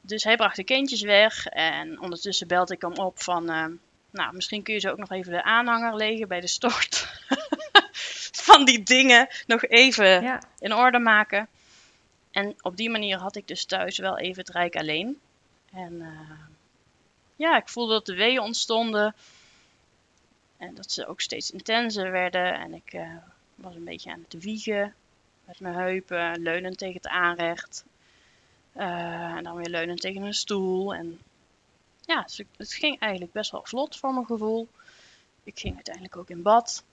Dus 0.00 0.24
hij 0.24 0.36
bracht 0.36 0.56
de 0.56 0.64
kindjes 0.64 1.02
weg 1.02 1.46
en 1.46 2.00
ondertussen 2.00 2.46
belde 2.46 2.74
ik 2.74 2.80
hem 2.80 2.96
op 2.96 3.22
van. 3.22 3.50
eh, 3.50 3.66
nou, 4.10 4.34
misschien 4.34 4.62
kun 4.62 4.74
je 4.74 4.80
ze 4.80 4.90
ook 4.90 4.98
nog 4.98 5.10
even 5.10 5.32
de 5.32 5.42
aanhanger 5.42 5.96
leggen 5.96 6.28
bij 6.28 6.40
de 6.40 6.46
stort. 6.46 7.08
van 8.46 8.64
die 8.64 8.82
dingen 8.82 9.28
nog 9.46 9.64
even 9.64 10.22
ja. 10.22 10.42
in 10.58 10.74
orde 10.74 10.98
maken. 10.98 11.48
En 12.30 12.54
op 12.60 12.76
die 12.76 12.90
manier 12.90 13.18
had 13.18 13.36
ik 13.36 13.48
dus 13.48 13.64
thuis 13.64 13.98
wel 13.98 14.18
even 14.18 14.42
het 14.42 14.54
rijk 14.54 14.76
alleen. 14.76 15.20
En 15.72 16.00
eh, 16.00 16.38
ja, 17.36 17.56
ik 17.56 17.68
voelde 17.68 17.92
dat 17.92 18.06
de 18.06 18.14
weeën 18.14 18.40
ontstonden. 18.40 19.14
En 20.56 20.74
dat 20.74 20.92
ze 20.92 21.06
ook 21.06 21.20
steeds 21.20 21.50
intenser 21.50 22.10
werden. 22.10 22.54
En 22.54 22.74
ik 22.74 22.92
eh, 22.92 23.16
was 23.54 23.74
een 23.74 23.84
beetje 23.84 24.10
aan 24.10 24.24
het 24.28 24.42
wiegen. 24.42 24.94
Met 25.50 25.60
mijn 25.60 25.74
heupen, 25.74 26.42
leunend 26.42 26.78
tegen 26.78 26.94
het 26.94 27.06
aanrecht. 27.06 27.84
Uh, 28.76 29.34
en 29.34 29.44
dan 29.44 29.56
weer 29.56 29.68
leunend 29.68 30.00
tegen 30.00 30.22
een 30.22 30.34
stoel. 30.34 30.94
En 30.94 31.20
ja, 32.00 32.22
dus 32.22 32.42
het 32.56 32.72
ging 32.72 33.00
eigenlijk 33.00 33.32
best 33.32 33.50
wel 33.50 33.64
vlot 33.64 33.96
voor 33.96 34.12
mijn 34.12 34.26
gevoel. 34.26 34.68
Ik 35.42 35.58
ging 35.58 35.74
uiteindelijk 35.74 36.16
ook 36.16 36.30
in 36.30 36.42
bad. 36.42 36.84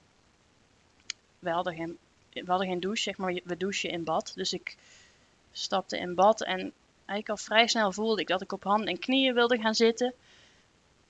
We 1.40 1.50
hadden 1.50 1.76
geen, 1.76 1.98
geen 2.32 2.80
douche, 2.80 3.02
zeg 3.02 3.18
maar. 3.18 3.40
We 3.44 3.58
douchen 3.58 3.90
in 3.90 4.04
bad. 4.04 4.32
Dus 4.36 4.54
ik 4.54 4.78
stapte 5.52 5.98
in 5.98 6.16
bad 6.16 6.42
en 6.42 6.74
eigenlijk 7.06 7.30
al 7.30 7.38
vrij 7.38 7.68
snel 7.68 7.92
voelde 7.92 8.22
ik 8.22 8.28
dat 8.28 8.42
ik 8.42 8.52
op 8.52 8.64
handen 8.64 8.88
en 8.88 9.00
knieën 9.00 9.34
wilde 9.34 9.58
gaan 9.58 9.76
zitten. 9.76 10.14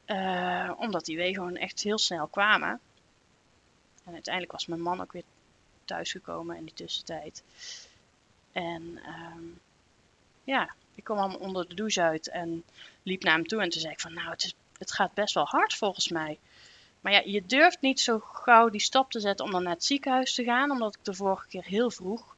Uh, 0.08 0.72
omdat 0.78 1.06
die 1.06 1.18
wegen 1.18 1.36
gewoon 1.36 1.58
echt 1.58 1.82
heel 1.82 1.98
snel 1.98 2.28
kwamen. 2.28 2.80
En 4.04 4.14
uiteindelijk 4.14 4.54
was 4.54 4.66
mijn 4.66 4.82
man 4.82 5.02
ook 5.02 5.12
weer 5.12 5.24
thuisgekomen 5.88 6.58
in 6.58 6.66
die 6.66 6.74
tussentijd. 6.74 7.44
En 8.52 9.00
um, 9.36 9.60
ja, 10.44 10.74
ik 10.96 11.04
kwam 11.04 11.18
allemaal 11.18 11.40
onder 11.40 11.70
de 11.70 11.76
douche 11.76 12.02
uit 12.02 12.30
en 12.30 12.64
liep 13.04 13.24
naar 13.24 13.34
hem 13.34 13.48
toe. 13.48 13.62
En 13.62 13.70
toen 13.70 13.82
zei 13.82 13.94
ik 13.94 14.00
van, 14.00 14.14
nou, 14.14 14.30
het, 14.30 14.44
is, 14.44 14.56
het 14.78 14.92
gaat 14.92 15.14
best 15.14 15.34
wel 15.34 15.46
hard 15.46 15.74
volgens 15.74 16.10
mij. 16.10 16.40
Maar 17.02 17.12
ja, 17.12 17.22
je 17.26 17.46
durft 17.46 17.82
niet 17.82 18.00
zo 18.00 18.20
gauw 18.20 18.70
die 18.70 18.82
stap 18.82 19.12
te 19.12 19.20
zetten 19.20 19.46
om 19.46 19.52
dan 19.52 19.64
naar 19.64 19.74
het 19.74 19.84
ziekenhuis 19.84 20.34
te 20.34 20.44
gaan. 20.44 20.72
Omdat 20.72 20.96
ik 20.96 21.06
de 21.06 21.14
vorige 21.14 21.48
keer 21.48 21.64
heel 21.64 21.92
vroeg 21.92 22.36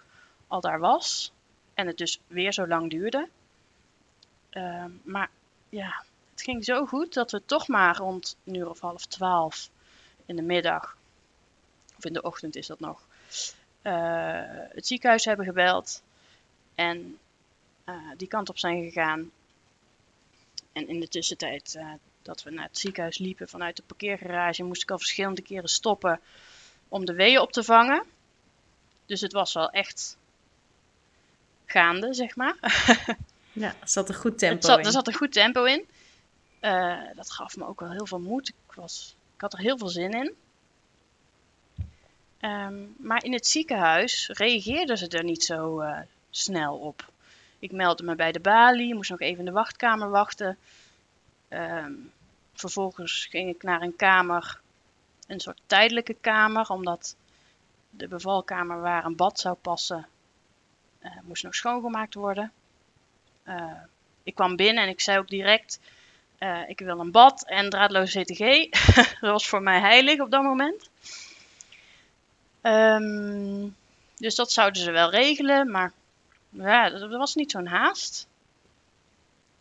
al 0.47 0.61
daar 0.61 0.79
was. 0.79 1.31
En 1.73 1.87
het 1.87 1.97
dus 1.97 2.19
weer 2.27 2.53
zo 2.53 2.67
lang 2.67 2.89
duurde. 2.89 3.29
Uh, 4.51 4.85
maar 5.03 5.29
ja, 5.69 6.03
het 6.31 6.41
ging 6.41 6.65
zo 6.65 6.85
goed 6.85 7.13
dat 7.13 7.31
we 7.31 7.45
toch 7.45 7.67
maar 7.67 7.97
rond 7.97 8.37
een 8.45 8.55
uur 8.55 8.69
of 8.69 8.79
half 8.79 9.05
twaalf 9.05 9.69
in 10.25 10.35
de 10.35 10.41
middag, 10.41 10.97
of 11.97 12.05
in 12.05 12.13
de 12.13 12.21
ochtend 12.21 12.55
is 12.55 12.67
dat 12.67 12.79
nog, 12.79 13.07
uh, 13.83 14.41
het 14.69 14.87
ziekenhuis 14.87 15.25
hebben 15.25 15.45
gebeld. 15.45 16.03
En 16.75 17.17
uh, 17.85 17.95
die 18.17 18.27
kant 18.27 18.49
op 18.49 18.57
zijn 18.57 18.83
gegaan. 18.83 19.31
En 20.73 20.87
in 20.87 20.99
de 20.99 21.07
tussentijd 21.07 21.75
uh, 21.77 21.93
dat 22.21 22.43
we 22.43 22.51
naar 22.51 22.65
het 22.65 22.77
ziekenhuis 22.77 23.17
liepen 23.17 23.49
vanuit 23.49 23.75
de 23.75 23.83
parkeergarage, 23.83 24.63
moest 24.63 24.81
ik 24.81 24.91
al 24.91 24.97
verschillende 24.97 25.41
keren 25.41 25.69
stoppen 25.69 26.19
om 26.87 27.05
de 27.05 27.13
weeën 27.13 27.39
op 27.39 27.51
te 27.51 27.63
vangen. 27.63 28.03
Dus 29.05 29.21
het 29.21 29.33
was 29.33 29.53
wel 29.53 29.69
echt 29.69 30.17
gaande, 31.65 32.13
zeg 32.13 32.35
maar. 32.35 32.55
ja, 33.51 33.75
er 33.79 33.89
zat 33.89 34.09
een 34.09 34.15
goed 34.15 34.37
tempo 34.37 34.67
zat, 34.67 34.79
in. 34.79 34.85
Er 34.85 34.91
zat 34.91 35.07
een 35.07 35.13
goed 35.13 35.31
tempo 35.31 35.63
in. 35.63 35.85
Dat 37.15 37.31
gaf 37.31 37.57
me 37.57 37.65
ook 37.65 37.79
wel 37.79 37.91
heel 37.91 38.05
veel 38.05 38.19
moed. 38.19 38.47
Ik, 38.47 38.73
was, 38.75 39.15
ik 39.35 39.41
had 39.41 39.53
er 39.53 39.59
heel 39.59 39.77
veel 39.77 39.87
zin 39.87 40.11
in. 40.11 40.35
Um, 42.41 42.95
maar 42.97 43.23
in 43.23 43.33
het 43.33 43.47
ziekenhuis 43.47 44.29
reageerden 44.33 44.97
ze 44.97 45.07
er 45.07 45.23
niet 45.23 45.43
zo 45.43 45.81
uh, 45.81 45.99
snel 46.29 46.77
op. 46.77 47.11
Ik 47.59 47.71
meldde 47.71 48.03
me 48.03 48.15
bij 48.15 48.31
de 48.31 48.39
balie, 48.39 48.95
moest 48.95 49.09
nog 49.09 49.19
even 49.19 49.39
in 49.39 49.45
de 49.45 49.51
wachtkamer 49.51 50.09
wachten. 50.09 50.57
Um, 51.49 52.11
vervolgens 52.53 53.25
ging 53.25 53.49
ik 53.49 53.63
naar 53.63 53.81
een 53.81 53.95
kamer, 53.95 54.59
een 55.27 55.39
soort 55.39 55.61
tijdelijke 55.65 56.15
kamer, 56.21 56.69
omdat 56.69 57.15
de 57.89 58.07
bevalkamer 58.07 58.81
waar 58.81 59.05
een 59.05 59.15
bad 59.15 59.39
zou 59.39 59.55
passen, 59.55 60.07
uh, 61.01 61.11
moest 61.23 61.43
nog 61.43 61.55
schoongemaakt 61.55 62.13
worden. 62.13 62.51
Uh, 63.47 63.71
ik 64.23 64.35
kwam 64.35 64.55
binnen 64.55 64.83
en 64.83 64.89
ik 64.89 65.01
zei 65.01 65.17
ook 65.17 65.29
direct, 65.29 65.79
ik 66.67 66.79
wil 66.79 66.99
een 66.99 67.11
bad 67.11 67.45
en 67.45 67.69
draadloze 67.69 68.21
CTG. 68.21 68.69
dat 69.21 69.31
was 69.31 69.47
voor 69.47 69.61
mij 69.61 69.79
heilig 69.79 70.19
op 70.19 70.31
dat 70.31 70.43
moment. 70.43 70.89
Um, 72.61 73.75
dus 74.17 74.35
dat 74.35 74.51
zouden 74.51 74.81
ze 74.81 74.91
wel 74.91 75.09
regelen, 75.09 75.71
maar 75.71 75.93
ja, 76.49 76.91
er 76.91 77.17
was 77.17 77.35
niet 77.35 77.51
zo'n 77.51 77.67
haast. 77.67 78.27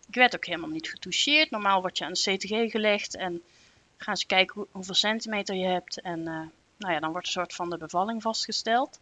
Ik 0.09 0.15
werd 0.15 0.35
ook 0.35 0.47
helemaal 0.47 0.69
niet 0.69 0.89
getoucheerd. 0.89 1.51
Normaal 1.51 1.81
word 1.81 1.99
je 1.99 2.05
aan 2.05 2.13
de 2.13 2.37
CTG 2.37 2.71
gelegd 2.71 3.17
en 3.17 3.43
gaan 3.97 4.17
ze 4.17 4.27
kijken 4.27 4.55
hoe, 4.55 4.67
hoeveel 4.71 4.95
centimeter 4.95 5.55
je 5.55 5.67
hebt. 5.67 6.01
En 6.01 6.19
uh, 6.19 6.43
nou 6.77 6.93
ja, 6.93 7.01
dan 7.01 7.11
wordt 7.11 7.27
een 7.27 7.33
soort 7.33 7.55
van 7.55 7.71
de 7.71 7.79
bevalling 7.79 8.23
vastgesteld. 8.23 9.01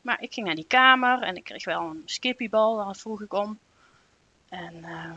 Maar 0.00 0.22
ik 0.22 0.32
ging 0.32 0.46
naar 0.46 0.54
die 0.54 0.66
kamer 0.66 1.22
en 1.22 1.36
ik 1.36 1.44
kreeg 1.44 1.64
wel 1.64 1.80
een 1.80 2.02
skippiebal, 2.04 2.76
daar 2.76 2.96
vroeg 2.96 3.22
ik 3.22 3.32
om. 3.32 3.58
En 4.48 4.74
uh, 4.74 5.12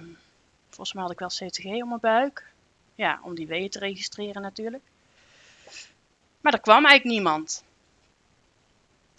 volgens 0.70 0.94
mij 0.94 1.04
had 1.04 1.12
ik 1.12 1.20
wel 1.20 1.28
CTG 1.28 1.65
om 1.65 1.88
mijn 1.88 2.00
buik. 2.00 2.52
Ja, 2.96 3.20
om 3.24 3.36
die 3.36 3.48
weeën 3.48 3.70
te 3.70 3.80
registreren 3.80 4.42
natuurlijk. 4.42 4.84
Maar 6.41 6.54
er 6.54 6.60
kwam 6.60 6.86
eigenlijk 6.86 7.15
niemand. 7.15 7.63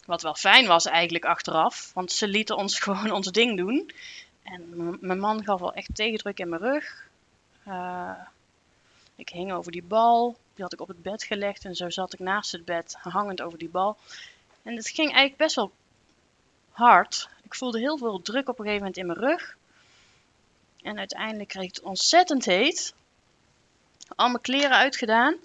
Wat 0.07 0.23
wel 0.23 0.35
fijn 0.35 0.67
was 0.67 0.87
eigenlijk 0.87 1.25
achteraf, 1.25 1.91
want 1.95 2.13
ze 2.13 2.29
lieten 2.29 2.57
ons 2.57 2.79
gewoon 2.85 3.11
ons 3.11 3.27
ding 3.27 3.57
doen. 3.57 3.91
En 4.43 4.97
mijn 5.01 5.19
man 5.19 5.45
gaf 5.45 5.61
wel 5.61 5.75
echt 5.75 5.95
tegendruk 5.95 6.39
in 6.39 6.49
mijn 6.49 6.63
rug. 6.63 7.09
Uh, 7.69 8.13
ik 9.15 9.29
hing 9.29 9.53
over 9.53 9.73
die 9.73 9.83
bal, 9.83 10.37
die 10.55 10.65
had 10.65 10.73
ik 10.73 10.81
op 10.81 10.89
het 10.89 11.03
bed 11.03 11.25
gelegd 11.25 11.65
en 11.65 11.75
zo 11.75 11.91
zat 11.91 12.13
ik 12.13 12.19
naast 12.19 12.53
het 12.53 12.65
bed, 12.65 12.97
hangend 12.99 13.43
over 13.43 13.59
die 13.59 13.69
bal. 13.69 13.97
En 14.63 14.77
het 14.77 14.89
ging 14.89 15.09
eigenlijk 15.09 15.37
best 15.37 15.55
wel 15.55 15.71
hard. 16.71 17.29
Ik 17.43 17.55
voelde 17.55 17.79
heel 17.79 17.99
veel 17.99 18.23
druk 18.23 18.49
op 18.49 18.59
een 18.59 18.65
gegeven 18.65 18.79
moment 18.79 18.97
in 18.97 19.07
mijn 19.07 19.19
rug. 19.19 19.57
En 20.83 20.99
uiteindelijk 20.99 21.49
kreeg 21.49 21.69
ik 21.69 21.75
het 21.75 21.85
ontzettend 21.85 22.45
heet. 22.45 22.95
Al 24.17 24.29
mijn 24.29 24.41
kleren 24.41 24.77
uitgedaan. 24.77 25.37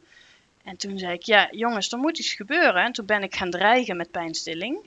En 0.65 0.77
toen 0.77 0.99
zei 0.99 1.13
ik, 1.13 1.23
ja 1.23 1.47
jongens, 1.51 1.91
er 1.91 1.97
moet 1.97 2.19
iets 2.19 2.33
gebeuren. 2.33 2.83
En 2.83 2.91
toen 2.91 3.05
ben 3.05 3.23
ik 3.23 3.35
gaan 3.35 3.49
dreigen 3.49 3.97
met 3.97 4.11
pijnstilling. 4.11 4.77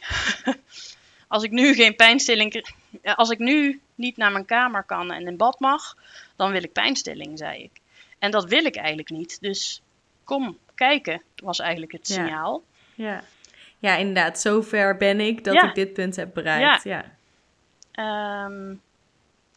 als 1.29 1.43
ik 1.43 1.51
nu 1.51 1.75
geen 1.75 1.97
pijnstilling, 1.97 2.73
als 3.14 3.31
ik 3.31 3.38
nu 3.38 3.81
niet 3.95 4.17
naar 4.17 4.33
mijn 4.33 4.45
kamer 4.45 4.83
kan 4.83 5.12
en 5.12 5.27
in 5.27 5.37
bad 5.37 5.61
mag, 5.61 5.97
dan 6.37 6.51
wil 6.51 6.62
ik 6.62 6.73
pijnstilling, 6.73 7.38
zei 7.38 7.62
ik. 7.62 7.81
En 8.19 8.31
dat 8.31 8.45
wil 8.45 8.64
ik 8.64 8.77
eigenlijk 8.77 9.11
niet. 9.11 9.41
Dus 9.41 9.83
kom 10.25 10.59
kijken, 10.75 11.23
was 11.37 11.59
eigenlijk 11.59 11.93
het 11.93 12.07
signaal. 12.07 12.62
Ja, 12.95 13.12
ja. 13.12 13.23
ja 13.79 13.97
inderdaad, 13.97 14.41
zover 14.41 14.97
ben 14.97 15.21
ik 15.21 15.45
dat 15.45 15.55
ja. 15.55 15.69
ik 15.69 15.75
dit 15.75 15.93
punt 15.93 16.17
heb 16.17 16.35
bereikt. 16.35 16.85
Ja. 16.85 17.05
ja. 17.93 18.45
Um, 18.45 18.81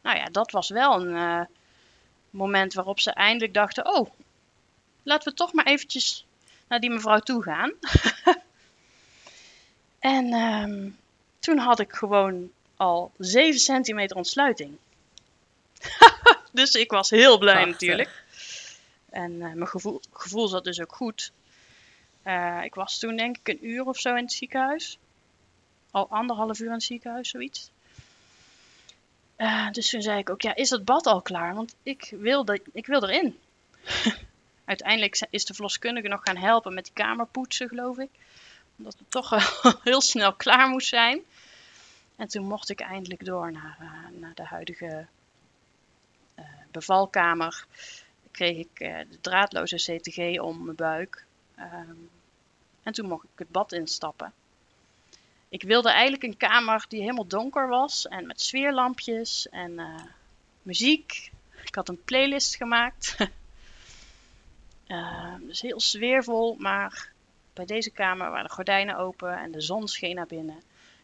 nou 0.01 0.17
ja, 0.17 0.25
dat 0.25 0.51
was 0.51 0.69
wel 0.69 1.01
een 1.01 1.15
uh, 1.15 1.41
moment 2.29 2.73
waarop 2.73 2.99
ze 2.99 3.11
eindelijk 3.11 3.53
dachten: 3.53 3.95
oh, 3.95 4.09
laten 5.03 5.31
we 5.31 5.37
toch 5.37 5.53
maar 5.53 5.65
eventjes 5.65 6.25
naar 6.67 6.79
die 6.79 6.89
mevrouw 6.89 7.19
toe 7.19 7.43
gaan. 7.43 7.71
en 9.99 10.33
um, 10.33 10.97
toen 11.39 11.57
had 11.57 11.79
ik 11.79 11.93
gewoon 11.93 12.51
al 12.75 13.11
7 13.17 13.59
centimeter 13.59 14.17
ontsluiting. 14.17 14.77
dus 16.51 16.73
ik 16.73 16.91
was 16.91 17.09
heel 17.09 17.37
blij 17.37 17.53
Prachtig. 17.53 17.71
natuurlijk. 17.71 18.23
En 19.09 19.31
uh, 19.31 19.39
mijn 19.39 19.67
gevoel, 19.67 20.01
gevoel 20.13 20.47
zat 20.47 20.63
dus 20.63 20.81
ook 20.81 20.95
goed. 20.95 21.31
Uh, 22.25 22.59
ik 22.63 22.75
was 22.75 22.99
toen 22.99 23.15
denk 23.15 23.37
ik 23.37 23.47
een 23.47 23.65
uur 23.67 23.85
of 23.85 23.99
zo 23.99 24.15
in 24.15 24.23
het 24.23 24.33
ziekenhuis. 24.33 24.97
Al 25.91 26.07
anderhalf 26.09 26.59
uur 26.59 26.67
in 26.67 26.73
het 26.73 26.83
ziekenhuis, 26.83 27.29
zoiets. 27.29 27.71
Uh, 29.37 29.71
dus 29.71 29.89
toen 29.89 30.01
zei 30.01 30.19
ik 30.19 30.29
ook, 30.29 30.41
ja, 30.41 30.55
is 30.55 30.69
het 30.69 30.85
bad 30.85 31.05
al 31.05 31.21
klaar? 31.21 31.55
Want 31.55 31.75
ik 31.83 32.13
wil, 32.17 32.45
de, 32.45 32.61
ik 32.73 32.85
wil 32.85 33.03
erin. 33.03 33.39
Uiteindelijk 34.65 35.27
is 35.29 35.45
de 35.45 35.53
verloskundige 35.53 36.07
nog 36.07 36.21
gaan 36.23 36.37
helpen 36.37 36.73
met 36.73 36.83
die 36.83 36.93
kamerpoetsen, 36.93 37.67
geloof 37.67 37.97
ik. 37.97 38.09
Omdat 38.77 38.95
het 38.97 39.11
toch 39.11 39.29
heel 39.83 40.01
snel 40.01 40.33
klaar 40.33 40.69
moest 40.69 40.87
zijn. 40.87 41.21
En 42.15 42.27
toen 42.27 42.45
mocht 42.45 42.69
ik 42.69 42.79
eindelijk 42.79 43.25
door 43.25 43.51
naar, 43.51 43.77
uh, 43.81 44.19
naar 44.19 44.33
de 44.33 44.45
huidige 44.45 45.07
uh, 46.39 46.45
bevalkamer. 46.71 47.65
Kreeg 48.31 48.57
ik 48.57 48.79
uh, 48.79 48.97
de 49.09 49.21
draadloze 49.21 49.75
CTG 49.75 50.39
om 50.39 50.63
mijn 50.63 50.75
buik. 50.75 51.25
Um, 51.59 52.09
en 52.83 52.93
toen 52.93 53.07
mocht 53.07 53.23
ik 53.23 53.29
het 53.39 53.51
bad 53.51 53.71
instappen. 53.71 54.33
Ik 55.49 55.63
wilde 55.63 55.89
eigenlijk 55.89 56.23
een 56.23 56.37
kamer 56.37 56.85
die 56.87 57.01
helemaal 57.01 57.27
donker 57.27 57.67
was 57.67 58.07
en 58.07 58.27
met 58.27 58.41
sfeerlampjes 58.41 59.49
en 59.49 59.81
muziek. 60.61 61.31
Ik 61.63 61.75
had 61.75 61.89
een 61.89 62.03
playlist 62.03 62.55
gemaakt. 62.55 63.15
Uh, 64.91 65.33
dus 65.41 65.61
heel 65.61 65.79
sfeervol, 65.79 66.55
maar 66.59 67.11
bij 67.53 67.65
deze 67.65 67.89
kamer 67.89 68.29
waren 68.29 68.47
de 68.47 68.53
gordijnen 68.53 68.97
open 68.97 69.37
en 69.37 69.51
de 69.51 69.61
zon 69.61 69.87
scheen 69.87 70.15
naar 70.15 70.27
binnen. 70.27 70.61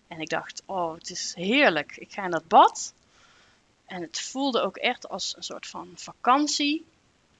En 0.07 0.19
ik 0.19 0.29
dacht, 0.29 0.63
oh, 0.65 0.93
het 0.93 1.09
is 1.09 1.33
heerlijk. 1.35 1.97
Ik 1.97 2.11
ga 2.11 2.23
in 2.23 2.31
dat 2.31 2.47
bad. 2.47 2.93
En 3.85 4.01
het 4.01 4.21
voelde 4.21 4.61
ook 4.61 4.77
echt 4.77 5.09
als 5.09 5.35
een 5.37 5.43
soort 5.43 5.67
van 5.67 5.91
vakantie. 5.95 6.85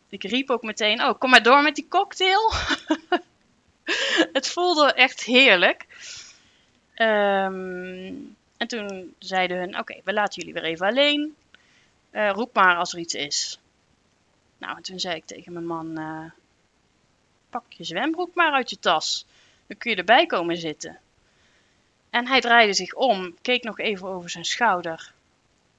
Ik 0.10 0.24
riep 0.24 0.50
ook 0.50 0.62
meteen, 0.64 1.04
oh, 1.04 1.20
kom 1.20 1.30
maar 1.30 1.44
door 1.44 1.62
met 1.62 1.76
die 1.76 1.88
cocktail. 1.88 2.52
het 4.38 4.48
voelde 4.48 4.94
echt 4.94 5.24
heerlijk. 5.24 5.86
Um, 6.96 8.36
en 8.58 8.68
toen 8.68 9.16
zeiden 9.20 9.58
hun, 9.58 9.80
oké, 9.80 10.02
we 10.04 10.14
laten 10.14 10.40
jullie 10.40 10.54
weer 10.54 10.72
even 10.72 10.88
alleen. 10.88 11.36
Uh, 12.12 12.30
roep 12.30 12.54
maar 12.54 12.76
als 12.76 12.94
er 12.94 13.00
iets 13.00 13.14
is. 13.14 13.60
Nou, 14.58 14.78
en 14.78 14.84
toen 14.84 15.00
zei 15.00 15.16
ik 15.16 15.26
tegen 15.26 15.54
mijn 15.54 15.66
man: 15.66 16.00
uh, 16.00 16.32
Pak 17.50 17.74
je 17.74 17.84
zwembroek 17.84 18.36
maar 18.36 18.52
uit 18.52 18.70
je 18.70 18.80
tas. 18.80 19.26
Dan 19.68 19.78
kun 19.78 19.92
je 19.92 19.98
erbij 19.98 20.26
komen 20.26 20.58
zitten. 20.58 21.00
En 22.10 22.28
hij 22.28 22.42
draaide 22.42 22.74
zich 22.74 22.94
om, 22.94 23.36
keek 23.42 23.64
nog 23.64 23.80
even 23.80 24.08
over 24.08 24.30
zijn 24.30 24.46
schouder. 24.46 25.14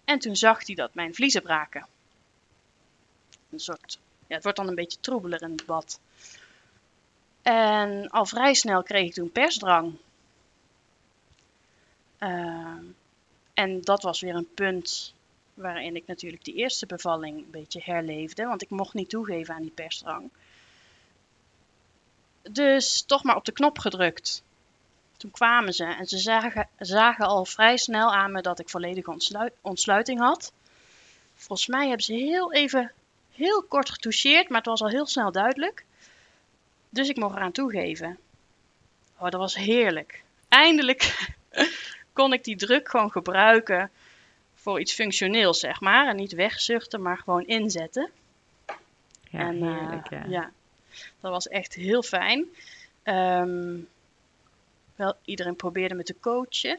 En 0.05 0.19
toen 0.19 0.37
zag 0.37 0.67
hij 0.67 0.75
dat 0.75 0.95
mijn 0.95 1.15
vliezen 1.15 1.43
braken. 1.43 1.87
Een 3.51 3.61
soort, 3.61 3.99
ja, 4.27 4.35
het 4.35 4.43
wordt 4.43 4.59
dan 4.59 4.69
een 4.69 4.75
beetje 4.75 5.01
troebeler 5.01 5.43
in 5.43 5.51
het 5.51 5.67
bad. 5.67 6.01
En 7.43 8.11
al 8.11 8.27
vrij 8.27 8.55
snel 8.55 8.83
kreeg 8.83 9.07
ik 9.07 9.15
toen 9.15 9.33
persdrang. 9.33 9.97
Ehm, 12.19 12.85
en 13.55 13.81
dat 13.81 14.03
was 14.03 14.21
weer 14.21 14.35
een 14.35 14.55
punt 14.55 15.15
waarin 15.59 15.97
ik 15.97 16.07
natuurlijk 16.07 16.45
die 16.45 16.55
eerste 16.55 16.87
bevalling 16.87 17.39
een 17.39 17.51
beetje 17.51 17.81
herleefde, 17.85 18.45
want 18.45 18.63
ik 18.63 18.71
mocht 18.71 18.95
niet 18.95 19.09
toegeven 19.09 19.55
aan 19.55 19.63
die 19.63 19.71
persdrang. 19.71 20.31
Dus 22.43 23.03
toch 23.03 23.25
maar 23.25 23.37
op 23.37 23.45
de 23.45 23.53
knop 23.53 23.79
gedrukt. 23.79 24.43
Toen 25.17 25.31
kwamen 25.31 25.73
ze 25.73 25.85
en 25.85 26.07
ze 26.07 26.19
zagen, 26.19 26.69
zagen 26.79 27.27
al 27.27 27.45
vrij 27.45 27.77
snel 27.77 28.15
aan 28.15 28.33
me 28.33 28.43
dat 28.43 28.59
ik 28.59 28.69
volledige 28.69 29.17
ontsluiting 29.61 30.21
had. 30.21 30.53
Volgens 31.35 31.69
mij 31.69 31.87
hebben 31.87 32.05
ze 32.05 32.13
heel 32.13 32.53
even, 32.53 32.93
heel 33.33 33.63
kort 33.63 33.91
getoucheerd, 33.91 34.49
maar 34.49 34.59
het 34.59 34.67
was 34.67 34.83
al 34.83 34.89
heel 34.89 35.07
snel 35.07 35.33
duidelijk. 35.33 35.85
Dus 36.89 37.09
ik 37.09 37.17
mocht 37.17 37.37
eraan 37.37 37.53
toegeven. 37.53 38.19
Oh, 39.17 39.31
dat 39.31 39.41
was 39.41 39.55
heerlijk. 39.55 40.23
Eindelijk 40.49 41.29
kon 42.13 42.33
ik 42.33 42.45
die 42.45 42.57
druk 42.57 42.89
gewoon 42.89 43.11
gebruiken 43.11 43.91
voor 44.69 44.81
iets 44.81 44.93
functioneels, 44.93 45.59
zeg 45.59 45.81
maar. 45.81 46.09
En 46.09 46.17
niet 46.17 46.33
wegzuchten, 46.33 47.03
maar 47.03 47.19
gewoon 47.19 47.47
inzetten. 47.47 48.11
Ja, 49.31 49.39
en, 49.39 49.63
heerlijk, 49.63 50.11
ja. 50.11 50.25
ja. 50.29 50.51
Dat 51.21 51.31
was 51.31 51.49
echt 51.49 51.75
heel 51.75 52.03
fijn. 52.03 52.47
Um, 53.05 53.89
wel, 54.97 55.15
iedereen 55.25 55.57
probeerde 55.57 55.95
me 55.95 56.03
te 56.03 56.15
coachen. 56.21 56.79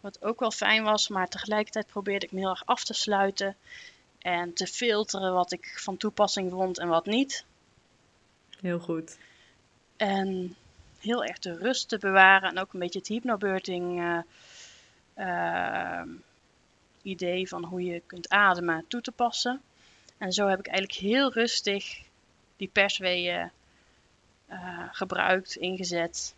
Wat 0.00 0.22
ook 0.22 0.40
wel 0.40 0.50
fijn 0.50 0.82
was, 0.82 1.08
maar 1.08 1.28
tegelijkertijd 1.28 1.86
probeerde 1.86 2.26
ik 2.26 2.32
me 2.32 2.38
heel 2.38 2.50
erg 2.50 2.66
af 2.66 2.84
te 2.84 2.94
sluiten. 2.94 3.56
En 4.18 4.52
te 4.52 4.66
filteren 4.66 5.34
wat 5.34 5.52
ik 5.52 5.78
van 5.78 5.96
toepassing 5.96 6.50
vond 6.50 6.78
en 6.78 6.88
wat 6.88 7.06
niet. 7.06 7.44
Heel 8.60 8.78
goed. 8.78 9.18
En 9.96 10.56
heel 11.00 11.24
erg 11.24 11.38
de 11.38 11.56
rust 11.56 11.88
te 11.88 11.98
bewaren. 11.98 12.48
En 12.48 12.58
ook 12.58 12.72
een 12.72 12.80
beetje 12.80 12.98
het 12.98 13.08
hypnobirthing 13.08 14.00
uh, 14.00 14.18
uh, 15.18 16.02
idee 17.02 17.48
van 17.48 17.64
hoe 17.64 17.84
je 17.84 18.02
kunt 18.06 18.28
ademen 18.28 18.84
toe 18.88 19.00
te 19.00 19.12
passen. 19.12 19.60
En 20.18 20.32
zo 20.32 20.46
heb 20.46 20.58
ik 20.58 20.66
eigenlijk 20.66 21.00
heel 21.00 21.32
rustig 21.32 22.02
die 22.56 22.70
persweeën 22.72 23.50
uh, 24.50 24.88
gebruikt, 24.90 25.56
ingezet 25.56 26.34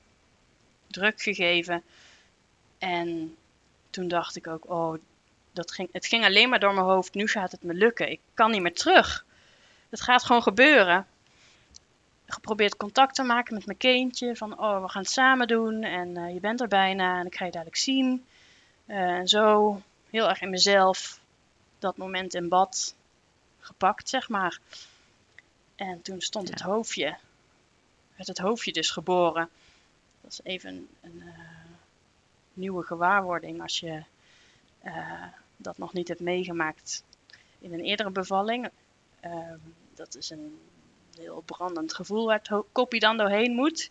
druk 0.86 1.22
gegeven. 1.22 1.82
En 2.78 3.36
toen 3.90 4.08
dacht 4.08 4.36
ik 4.36 4.46
ook, 4.46 4.70
oh, 4.70 4.98
dat 5.52 5.72
ging, 5.72 5.88
het 5.92 6.06
ging 6.06 6.24
alleen 6.24 6.48
maar 6.48 6.60
door 6.60 6.74
mijn 6.74 6.86
hoofd. 6.86 7.14
Nu 7.14 7.28
gaat 7.28 7.52
het 7.52 7.62
me 7.62 7.74
lukken. 7.74 8.10
Ik 8.10 8.20
kan 8.34 8.50
niet 8.50 8.62
meer 8.62 8.74
terug. 8.74 9.24
Het 9.88 10.00
gaat 10.00 10.24
gewoon 10.24 10.42
gebeuren. 10.42 11.06
Geprobeerd 12.26 12.76
contact 12.76 13.14
te 13.14 13.22
maken 13.22 13.54
met 13.54 13.66
mijn 13.66 13.78
kindje. 13.78 14.36
Van, 14.36 14.58
oh, 14.58 14.82
we 14.82 14.88
gaan 14.88 15.02
het 15.02 15.10
samen 15.10 15.48
doen. 15.48 15.82
En 15.82 16.08
uh, 16.08 16.32
je 16.34 16.40
bent 16.40 16.60
er 16.60 16.68
bijna. 16.68 17.18
En 17.18 17.26
ik 17.26 17.34
ga 17.34 17.44
je 17.44 17.50
dadelijk 17.50 17.76
zien. 17.76 18.24
Uh, 18.86 18.96
en 18.96 19.28
zo 19.28 19.80
heel 20.12 20.28
erg 20.28 20.40
in 20.40 20.50
mezelf 20.50 21.20
dat 21.78 21.96
moment 21.96 22.34
in 22.34 22.48
bad 22.48 22.94
gepakt, 23.60 24.08
zeg 24.08 24.28
maar. 24.28 24.60
En 25.74 26.02
toen 26.02 26.20
stond 26.20 26.48
het 26.48 26.60
hoofdje, 26.60 27.16
werd 28.16 28.28
het 28.28 28.38
hoofdje 28.38 28.72
dus 28.72 28.90
geboren. 28.90 29.48
Dat 30.20 30.32
is 30.32 30.40
even 30.42 30.88
een, 31.00 31.22
uh, 31.24 31.34
nieuwe 32.52 32.82
gewaarwording 32.82 33.62
als 33.62 33.80
je 33.80 34.02
uh, 34.84 35.24
dat 35.56 35.78
nog 35.78 35.92
niet 35.92 36.08
hebt 36.08 36.20
meegemaakt 36.20 37.04
in 37.58 37.72
een 37.72 37.84
eerdere 37.84 38.10
bevalling. 38.10 38.68
Uh, 39.24 39.52
dat 39.94 40.16
is 40.16 40.30
een 40.30 40.58
heel 41.16 41.42
brandend 41.46 41.94
gevoel 41.94 42.26
waar 42.26 42.40
het 42.42 42.64
kopje 42.72 42.98
dan 42.98 43.16
doorheen 43.16 43.54
moet. 43.54 43.90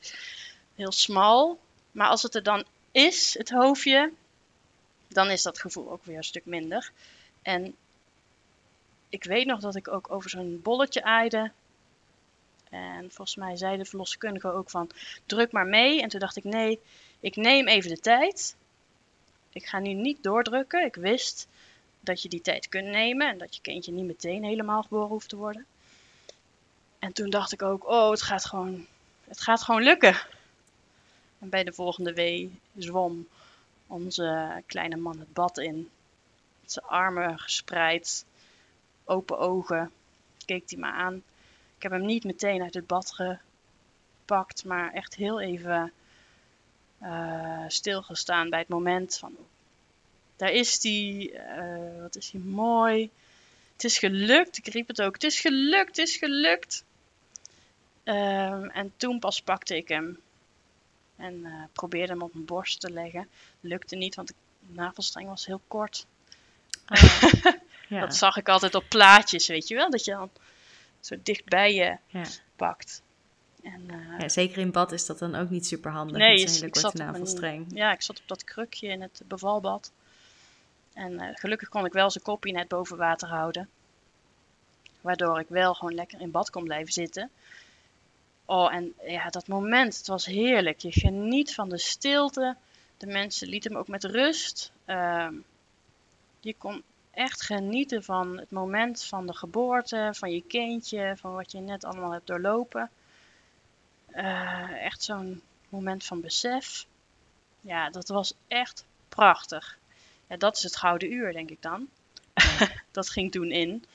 Heel 0.76 0.92
smal. 0.92 1.60
Maar 1.92 2.08
als 2.08 2.22
het 2.22 2.36
er 2.36 2.44
dan 2.44 2.66
is, 2.92 3.38
het 3.38 3.50
hoofdje, 3.50 4.12
dan 5.13 5.30
is 5.30 5.41
dat 5.41 5.60
gevoel 5.60 5.91
ook 5.91 6.06
weer 6.06 6.17
een 6.17 6.24
stuk 6.24 6.45
minder. 6.45 6.91
En 7.41 7.76
ik 9.10 9.24
weet 9.24 9.45
nog 9.45 9.60
dat 9.60 9.76
ik 9.76 9.88
ook 9.88 10.12
over 10.12 10.30
zo'n 10.30 10.60
bolletje 10.63 11.04
aaide. 11.04 11.52
En 12.69 13.12
volgens 13.12 13.36
mij 13.36 13.56
zei 13.56 13.78
de 13.78 13.86
verloskundige 13.86 14.52
ook 14.52 14.69
van 14.69 14.89
druk 15.26 15.52
maar 15.52 15.65
mee. 15.65 16.02
En 16.02 16.10
toen 16.10 16.19
dacht 16.19 16.38
ik 16.38 16.43
nee, 16.43 16.80
ik 17.19 17.36
neem 17.36 17.67
even 17.67 17.89
de 17.89 18.00
tijd. 18.00 18.56
Ik 19.50 19.65
ga 19.65 19.80
nu 19.80 19.93
niet 19.93 20.24
doordrukken. 20.24 20.86
Ik 20.86 20.95
wist 20.95 21.47
dat 22.00 22.21
je 22.21 22.30
die 22.30 22.41
tijd 22.41 22.69
kunt 22.69 22.88
nemen 22.88 23.30
en 23.30 23.38
dat 23.38 23.56
je 23.56 23.62
kindje 23.62 23.91
niet 23.91 24.06
meteen 24.06 24.43
helemaal 24.43 24.82
geboren 24.82 25.08
hoeft 25.08 25.30
te 25.30 25.36
worden. 25.36 25.65
En 27.00 27.13
toen 27.13 27.30
dacht 27.30 27.52
ik 27.52 27.62
ook, 27.62 27.88
oh, 27.88 28.10
het 28.10 28.21
gaat 28.21 28.45
gewoon, 28.45 28.86
het 29.28 29.41
gaat 29.41 29.62
gewoon 29.62 29.84
lukken. 29.84 30.15
En 31.39 31.50
bij 31.50 31.63
de 31.63 31.74
volgende 31.74 32.13
wee 32.13 32.60
zwom 32.78 33.28
onze 33.92 34.62
kleine 34.66 34.96
man 34.96 35.20
het 35.20 35.34
bad 35.34 35.58
in. 35.58 35.90
Met 36.62 36.72
zijn 36.72 36.86
armen 36.86 37.40
gespreid, 37.40 38.26
open 39.04 39.40
ogen, 39.40 39.92
keek 40.46 40.70
hij 40.70 40.80
me 40.80 40.86
aan. 40.86 41.24
Ik 41.76 41.84
heb 41.84 41.92
hem 41.92 42.06
niet 42.06 42.24
meteen 42.24 42.62
uit 42.62 42.74
het 42.74 42.88
bad 42.88 43.14
gepakt, 43.14 44.66
maar 44.66 44.94
echt 44.94 45.16
heel 45.16 45.42
even 45.42 45.92
uh, 47.02 47.64
stilgestaan 47.68 48.50
bij 48.50 48.60
het 48.60 48.68
moment 48.68 49.18
van, 49.18 49.36
daar 50.36 50.52
is 50.52 50.80
die, 50.80 51.32
uh, 51.32 52.02
wat 52.02 52.16
is 52.16 52.32
hij 52.32 52.42
mooi. 52.42 53.10
Het 53.74 53.84
is 53.84 53.98
gelukt, 53.98 54.58
ik 54.58 54.68
riep 54.68 54.88
het 54.88 55.02
ook, 55.02 55.14
het 55.14 55.24
is 55.24 55.40
gelukt, 55.40 55.88
het 55.88 55.98
is 55.98 56.16
gelukt. 56.16 56.84
Um, 58.04 58.70
en 58.70 58.94
toen 58.98 59.20
pas 59.20 59.42
pakte 59.42 59.76
ik 59.76 59.88
hem 59.88 60.20
en 61.22 61.34
uh, 61.34 61.64
probeerde 61.74 62.12
hem 62.12 62.22
op 62.22 62.34
mijn 62.34 62.46
borst 62.46 62.80
te 62.80 62.92
leggen. 62.92 63.28
Lukte 63.60 63.96
niet, 63.96 64.16
want 64.16 64.28
de 64.28 64.34
navelstreng 64.68 65.28
was 65.28 65.46
heel 65.46 65.62
kort. 65.68 66.06
Oh, 66.88 67.04
ja. 67.90 68.00
Dat 68.00 68.16
zag 68.16 68.38
ik 68.38 68.50
altijd 68.50 68.76
op 68.76 68.86
plaatjes, 68.90 69.48
weet 69.48 69.68
je 69.68 69.76
wel, 69.76 69.90
dat 69.90 70.06
je 70.06 70.12
dan 70.12 70.30
zo 71.00 71.16
dicht 71.24 71.46
bij 71.46 71.74
je 71.74 71.98
ja. 72.08 72.24
pakt. 72.56 73.02
En, 73.64 73.82
uh, 73.92 74.20
ja, 74.20 74.30
zeker 74.30 74.58
in 74.58 74.72
bad 74.72 74.92
is 74.92 75.06
dat 75.06 75.20
dan 75.20 75.36
ook 75.36 75.50
niet 75.50 75.66
super 75.66 75.92
handig. 75.92 76.18
Nee, 76.18 76.44
met 76.44 76.52
hele 76.52 76.70
korte 76.70 76.98
navelstreng. 76.98 77.66
ja, 77.74 77.92
ik 77.92 78.02
zat 78.02 78.20
op 78.20 78.28
dat 78.28 78.44
krukje 78.44 78.88
in 78.88 79.02
het 79.02 79.22
bevalbad. 79.26 79.92
En 80.94 81.12
uh, 81.12 81.28
gelukkig 81.34 81.70
kon 81.70 81.86
ik 81.86 81.94
wel 81.94 82.12
zijn 82.12 82.24
kopje 82.24 82.52
net 82.52 82.68
boven 82.68 82.98
water 82.98 83.28
houden. 83.28 83.70
Waardoor 85.02 85.40
ik 85.40 85.48
wel 85.50 85.74
gewoon 85.74 85.94
lekker 85.94 86.22
in 86.22 86.32
bad 86.32 86.50
kon 86.50 86.64
blijven 86.64 86.94
zitten. 86.94 87.30
Oh, 88.52 88.74
en 88.74 88.94
ja, 89.06 89.30
dat 89.30 89.48
moment, 89.48 89.98
het 89.98 90.08
was 90.08 90.26
heerlijk. 90.26 90.80
Je 90.80 90.92
geniet 90.92 91.54
van 91.54 91.70
de 91.70 91.78
stilte. 91.78 92.56
De 92.98 93.08
mensen 93.08 93.48
lieten 93.48 93.72
me 93.72 93.78
ook 93.78 93.88
met 93.88 94.04
rust. 94.04 94.72
Uh, 94.86 95.28
je 96.40 96.56
kon 96.58 96.84
echt 97.12 97.42
genieten 97.42 98.04
van 98.04 98.38
het 98.38 98.52
moment 98.52 99.04
van 99.04 99.28
de 99.28 99.34
geboorte, 99.34 100.10
van 100.14 100.32
je 100.32 100.44
kindje, 100.44 101.14
van 101.18 101.34
wat 101.34 101.52
je 101.52 101.60
net 101.60 101.84
allemaal 101.84 102.12
hebt 102.12 102.28
doorlopen. 102.28 102.90
Uh, 104.16 104.86
echt 104.86 105.04
zo'n 105.04 105.42
moment 105.70 106.06
van 106.06 106.22
besef. 106.22 106.86
Ja, 107.62 107.90
dat 107.90 108.08
was 108.08 108.34
echt 108.48 108.86
prachtig. 109.10 109.78
Ja, 110.28 110.38
dat 110.38 110.58
is 110.58 110.64
het 110.64 110.76
gouden 110.76 111.14
uur, 111.14 111.34
denk 111.34 111.50
ik 111.50 111.62
dan. 111.62 111.90
dat 112.92 113.10
ging 113.10 113.32
toen 113.32 113.52
in. 113.52 113.86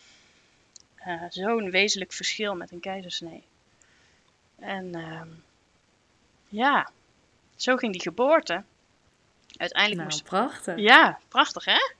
Uh, 1.06 1.22
zo'n 1.28 1.70
wezenlijk 1.70 2.12
verschil 2.12 2.54
met 2.54 2.72
een 2.72 2.80
keizersnee. 2.80 3.44
En 4.58 4.96
uh, 4.96 5.20
ja, 6.48 6.90
zo 7.56 7.76
ging 7.76 7.92
die 7.92 8.02
geboorte. 8.02 8.62
Uiteindelijk 9.56 10.00
nou, 10.00 10.12
moest... 10.12 10.24
prachtig. 10.24 10.78
Ja, 10.78 11.18
prachtig 11.28 11.64
hè? 11.64 11.94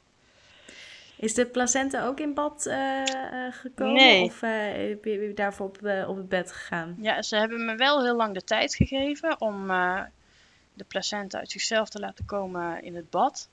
Is 1.16 1.34
de 1.34 1.46
placenta 1.46 2.06
ook 2.06 2.20
in 2.20 2.34
bad 2.34 2.66
uh, 2.66 3.02
gekomen? 3.50 3.94
Nee. 3.94 4.22
Of 4.22 4.42
uh, 4.42 4.50
heb 4.88 5.04
je 5.04 5.32
daarvoor 5.34 5.66
op, 5.66 5.76
op 6.08 6.16
het 6.16 6.28
bed 6.28 6.52
gegaan? 6.52 6.96
Ja, 7.00 7.22
ze 7.22 7.36
hebben 7.36 7.64
me 7.64 7.74
wel 7.74 8.04
heel 8.04 8.16
lang 8.16 8.34
de 8.34 8.44
tijd 8.44 8.74
gegeven 8.74 9.40
om 9.40 9.66
de 10.74 10.84
placenta 10.88 11.38
uit 11.38 11.50
zichzelf 11.50 11.88
te 11.88 11.98
laten 11.98 12.24
komen 12.24 12.82
in 12.82 12.96
het 12.96 13.10
bad. 13.10 13.48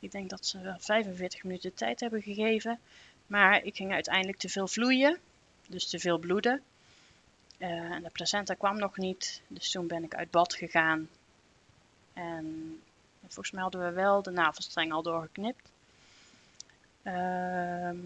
Ik 0.00 0.10
denk 0.10 0.30
dat 0.30 0.46
ze 0.46 0.60
wel 0.60 0.76
45 0.78 1.44
minuten 1.44 1.74
tijd 1.74 2.00
hebben 2.00 2.22
gegeven. 2.22 2.78
Maar 3.26 3.62
ik 3.64 3.76
ging 3.76 3.92
uiteindelijk 3.92 4.38
te 4.38 4.48
veel 4.48 4.68
vloeien, 4.68 5.18
dus 5.68 5.88
te 5.88 5.98
veel 5.98 6.18
bloeden. 6.18 6.62
En 7.58 8.02
de 8.02 8.10
placenta 8.10 8.54
kwam 8.54 8.78
nog 8.78 8.96
niet, 8.96 9.42
dus 9.48 9.70
toen 9.70 9.86
ben 9.86 10.04
ik 10.04 10.14
uit 10.14 10.30
bad 10.30 10.54
gegaan. 10.54 11.08
En 12.12 12.80
volgens 13.20 13.50
mij 13.50 13.62
hadden 13.62 13.84
we 13.84 13.90
wel 13.90 14.22
de 14.22 14.30
navelstreng 14.30 14.92
al 14.92 15.02
doorgeknipt. 15.02 15.72
Ehm, 17.02 17.98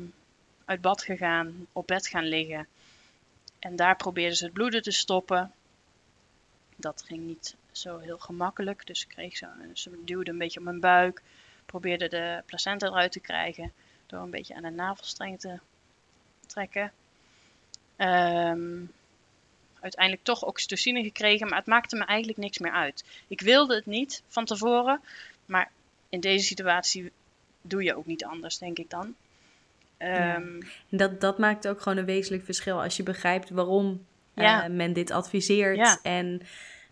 uit 0.64 0.80
bad 0.80 1.03
gegaan, 1.03 1.66
op 1.72 1.86
bed 1.86 2.07
gaan 2.07 2.24
liggen. 2.24 2.66
En 3.59 3.76
daar 3.76 3.96
probeerden 3.96 4.36
ze 4.36 4.44
het 4.44 4.53
bloeden 4.53 4.82
te 4.82 4.90
stoppen. 4.90 5.53
Dat 6.76 7.03
ging 7.03 7.26
niet 7.26 7.57
zo 7.72 7.99
heel 7.99 8.18
gemakkelijk. 8.18 8.86
Dus 8.86 9.07
kreeg 9.07 9.36
zo, 9.36 9.46
ze 9.72 10.05
duwde 10.05 10.30
een 10.30 10.38
beetje 10.38 10.59
op 10.59 10.64
mijn 10.64 10.80
buik. 10.80 11.22
Probeerde 11.66 12.09
de 12.09 12.42
placenta 12.46 12.86
eruit 12.86 13.12
te 13.12 13.20
krijgen. 13.20 13.72
Door 14.07 14.20
een 14.20 14.30
beetje 14.30 14.55
aan 14.55 14.62
de 14.62 14.70
navelstreng 14.70 15.40
te 15.40 15.59
trekken. 16.46 16.92
Ehm, 17.96 18.84
uiteindelijk 19.81 20.24
toch 20.24 20.45
oxytocine 20.45 21.03
gekregen, 21.03 21.49
maar 21.49 21.59
het 21.59 21.66
maakte 21.66 21.97
me 21.97 22.05
eigenlijk 22.05 22.39
niks 22.39 22.59
meer 22.59 22.72
uit. 22.72 23.05
Ik 23.29 23.41
wilde 23.41 23.74
het 23.74 23.87
niet 23.87 24.22
van 24.29 24.45
tevoren, 24.45 25.01
maar 25.47 25.70
in 26.09 26.20
deze 26.20 26.45
situatie 26.45 27.12
doe 27.62 27.83
je 27.83 27.97
ook 27.97 28.07
niet 28.07 28.24
anders, 28.24 28.59
denk 28.59 28.79
ik 28.79 28.91
dan. 28.91 29.14
Um, 29.99 30.59
dat, 30.89 31.20
dat 31.20 31.39
maakt 31.39 31.68
ook 31.68 31.81
gewoon 31.81 31.99
een 31.99 32.05
wezenlijk 32.05 32.45
verschil 32.45 32.83
als 32.83 32.97
je 32.97 33.03
begrijpt 33.03 33.51
waarom 33.51 34.07
uh, 34.35 34.66
men 34.66 34.93
dit 34.93 35.11
adviseert. 35.11 36.01
En 36.03 36.43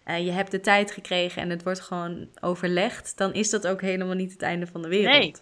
uh, 0.06 0.24
je 0.24 0.30
hebt 0.30 0.50
de 0.50 0.60
tijd 0.60 0.90
gekregen 0.90 1.42
en 1.42 1.50
het 1.50 1.62
wordt 1.62 1.80
gewoon 1.80 2.28
overlegd. 2.40 3.16
Dan 3.16 3.34
is 3.34 3.50
dat 3.50 3.66
ook 3.66 3.80
helemaal 3.80 4.14
niet 4.14 4.32
het 4.32 4.42
einde 4.42 4.66
van 4.66 4.82
de 4.82 4.88
wereld. 4.88 5.18
Nee. 5.18 5.34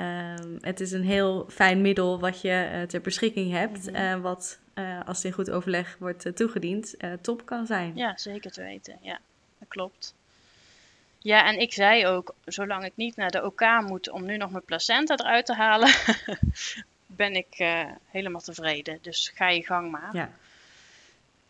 Um, 0.00 0.58
het 0.60 0.80
is 0.80 0.92
een 0.92 1.04
heel 1.04 1.46
fijn 1.50 1.80
middel 1.80 2.20
wat 2.20 2.40
je 2.40 2.70
uh, 2.72 2.82
ter 2.82 3.00
beschikking 3.00 3.50
hebt. 3.52 3.90
Mm 3.90 4.20
wat 4.20 4.58
als 5.04 5.16
het 5.16 5.26
in 5.26 5.32
goed 5.32 5.50
overleg 5.50 5.96
wordt 5.98 6.36
toegediend, 6.36 6.94
top 7.20 7.46
kan 7.46 7.66
zijn. 7.66 7.96
Ja, 7.96 8.16
zeker 8.16 8.50
te 8.50 8.62
weten. 8.62 8.98
Ja, 9.00 9.20
dat 9.58 9.68
klopt. 9.68 10.14
Ja, 11.18 11.46
en 11.46 11.60
ik 11.60 11.72
zei 11.72 12.06
ook, 12.06 12.34
zolang 12.44 12.84
ik 12.84 12.92
niet 12.94 13.16
naar 13.16 13.30
de 13.30 13.44
OK 13.44 13.60
moet 13.86 14.10
om 14.10 14.24
nu 14.24 14.36
nog 14.36 14.50
mijn 14.50 14.64
placenta 14.64 15.16
eruit 15.16 15.46
te 15.46 15.54
halen, 15.54 15.94
ben 17.06 17.34
ik 17.34 17.64
helemaal 18.06 18.40
tevreden. 18.40 18.98
Dus 19.02 19.32
ga 19.34 19.48
je 19.48 19.64
gang 19.64 19.90
maar. 19.90 20.10
Ja. 20.12 20.30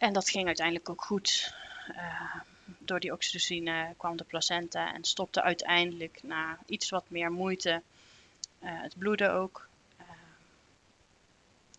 En 0.00 0.12
dat 0.12 0.30
ging 0.30 0.46
uiteindelijk 0.46 0.88
ook 0.88 1.04
goed. 1.04 1.54
Uh, 1.90 2.34
door 2.78 3.00
die 3.00 3.12
oxytocine 3.12 3.94
kwam 3.96 4.16
de 4.16 4.24
placenta 4.24 4.94
en 4.94 5.04
stopte 5.04 5.42
uiteindelijk 5.42 6.20
na 6.22 6.58
iets 6.66 6.90
wat 6.90 7.04
meer 7.08 7.32
moeite 7.32 7.82
het 8.60 8.98
bloeden 8.98 9.32
ook. 9.32 9.68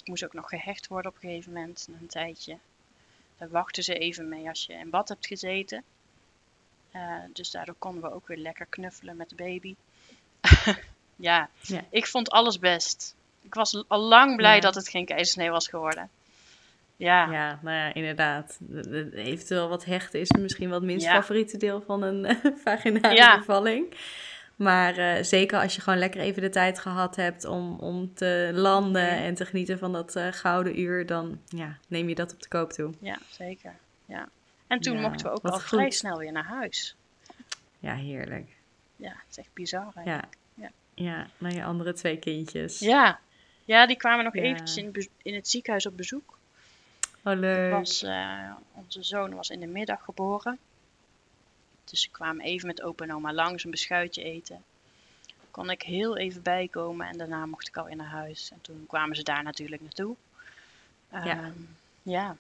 ik 0.02 0.08
moest 0.08 0.24
ook 0.24 0.34
nog 0.34 0.50
gehecht 0.50 0.88
worden 0.88 1.12
op 1.12 1.18
een 1.22 1.30
gegeven 1.30 1.54
moment, 1.54 1.88
een 2.00 2.08
tijdje. 2.08 2.58
Daar 3.38 3.50
wachten 3.50 3.84
ze 3.84 3.94
even 3.98 4.30
mee 4.30 4.48
als 4.48 4.66
je 4.66 4.74
in 4.74 4.90
bad 4.90 5.10
hebt 5.10 5.28
gezeten. 5.28 5.84
Uh, 6.96 7.16
dus 7.34 7.52
daardoor 7.52 7.76
konden 7.78 8.02
we 8.02 8.14
ook 8.14 8.28
weer 8.28 8.38
lekker 8.38 8.66
knuffelen 8.70 9.18
met 9.18 9.30
de 9.30 9.36
baby. 9.36 9.76
ja, 11.16 11.50
ja, 11.62 11.84
ik 11.90 12.08
vond 12.08 12.30
alles 12.30 12.60
best. 12.60 13.16
Ik 13.42 13.54
was 13.54 13.84
al 13.88 14.00
lang 14.00 14.36
blij 14.36 14.60
dat 14.60 14.76
het 14.76 14.90
geen 14.90 15.06
keizersnee 15.06 15.50
was 15.50 15.68
geworden. 15.68 16.10
Ja. 16.96 17.32
ja, 17.32 17.60
nou 17.62 17.78
ja, 17.78 17.94
inderdaad. 17.94 18.60
Eventueel 19.14 19.70
wat 19.70 19.86
hechten 19.86 20.20
is 20.20 20.30
misschien 20.30 20.70
wat 20.70 20.82
minst 20.82 21.08
favoriete 21.08 21.58
deel 21.58 21.82
van 21.82 22.02
een 22.04 22.38
vaginale 22.66 23.38
bevalling. 23.38 23.94
Maar 24.62 24.98
uh, 24.98 25.24
zeker 25.24 25.60
als 25.60 25.76
je 25.76 25.82
gewoon 25.82 26.00
lekker 26.00 26.22
even 26.22 26.42
de 26.42 26.50
tijd 26.50 26.80
gehad 26.80 27.16
hebt 27.16 27.46
om, 27.46 27.80
om 27.80 28.14
te 28.14 28.52
landen 28.54 29.10
en 29.10 29.36
te 29.36 29.46
genieten 29.46 29.80
van 29.80 29.94
dat 29.94 30.16
uh, 30.16 30.28
gouden 30.32 30.80
uur, 30.80 31.06
dan 31.06 31.40
ja, 31.48 31.78
neem 31.88 32.10
je 32.10 32.16
dat 32.16 32.34
op 32.34 32.42
de 32.42 32.48
koop 32.48 32.72
toe. 32.72 32.94
Ja, 33.00 33.18
zeker. 33.30 33.76
Ja. 34.06 34.30
En 34.68 34.80
toen 34.80 35.02
mochten 35.02 35.26
we 35.26 35.32
ook 35.32 35.44
al 35.44 35.60
vrij 35.60 35.92
snel 35.92 36.18
weer 36.18 36.32
naar 36.32 36.44
huis. 36.44 36.96
Ja, 37.80 37.96
heerlijk. 37.96 38.50
Ja, 38.96 39.10
het 39.10 39.30
is 39.30 39.38
echt 39.38 39.54
bizar 39.54 39.94
Ja. 40.06 40.24
ja. 40.54 40.70
Ja, 40.94 41.28
naar 41.38 41.54
je 41.54 41.64
andere 41.64 41.94
twee 41.94 42.18
kindjes. 42.18 42.80
Ja, 42.80 43.20
ja 43.66 43.88
die 43.88 43.98
kwamen 43.98 44.24
nog 44.24 44.36
eventjes 44.36 44.78
in, 44.78 45.10
in 45.22 45.36
het 45.36 45.50
ziekenhuis 45.50 45.86
op 45.86 45.98
bezoek. 45.98 46.38
Oh, 47.24 47.40
leuk. 47.40 47.72
Was, 47.72 48.04
uh, 48.04 48.52
onze 48.74 49.04
zoon 49.04 49.36
was 49.36 49.50
in 49.50 49.60
de 49.60 49.68
middag 49.68 50.04
geboren. 50.04 50.60
Dus 51.92 52.02
ze 52.02 52.10
kwamen 52.10 52.46
even 52.46 52.68
met 52.68 52.82
opa 52.82 53.04
en 53.04 53.14
oma 53.14 53.34
langs 53.34 53.64
een 53.64 53.72
beschuitje 53.72 54.24
eten. 54.24 54.64
Kon 55.52 55.70
ik 55.70 55.82
heel 55.82 56.18
even 56.18 56.42
bijkomen 56.42 57.08
en 57.08 57.18
daarna 57.18 57.46
mocht 57.46 57.68
ik 57.68 57.78
alweer 57.78 57.96
naar 57.96 58.08
huis. 58.08 58.52
En 58.52 58.62
toen 58.62 58.86
kwamen 58.88 59.16
ze 59.16 59.24
daar 59.24 59.44
natuurlijk 59.44 59.82
naartoe. 59.82 60.16
Ja. 61.12 61.26
Ehm, 61.26 61.52
ja. 62.02 62.38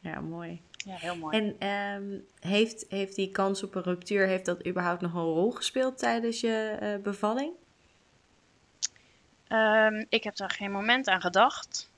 Ja, 0.00 0.20
mooi. 0.20 0.60
Ja, 0.76 0.94
heel 0.94 1.16
mooi. 1.16 1.36
En 1.36 1.68
um, 1.68 2.26
heeft, 2.40 2.84
heeft 2.88 3.14
die 3.14 3.30
kans 3.30 3.62
op 3.62 3.74
een 3.74 3.82
ruptuur, 3.82 4.26
heeft 4.26 4.44
dat 4.44 4.66
überhaupt 4.66 5.00
nog 5.00 5.14
een 5.14 5.20
rol 5.20 5.50
gespeeld 5.50 5.98
tijdens 5.98 6.40
je 6.40 6.78
uh, 6.82 7.02
bevalling? 7.02 7.52
Um, 9.48 10.06
ik 10.08 10.24
heb 10.24 10.36
daar 10.36 10.50
geen 10.50 10.70
moment 10.70 11.08
aan 11.08 11.20
gedacht. 11.20 11.90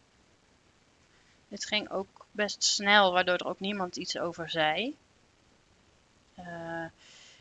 Het 1.49 1.65
ging 1.65 1.91
ook 1.91 2.27
best 2.31 2.65
snel, 2.65 3.13
waardoor 3.13 3.35
er 3.35 3.47
ook 3.47 3.61
niemand 3.61 3.97
iets 3.97 4.19
over 4.19 4.51
zei. 4.51 4.97
Uh, 6.39 6.85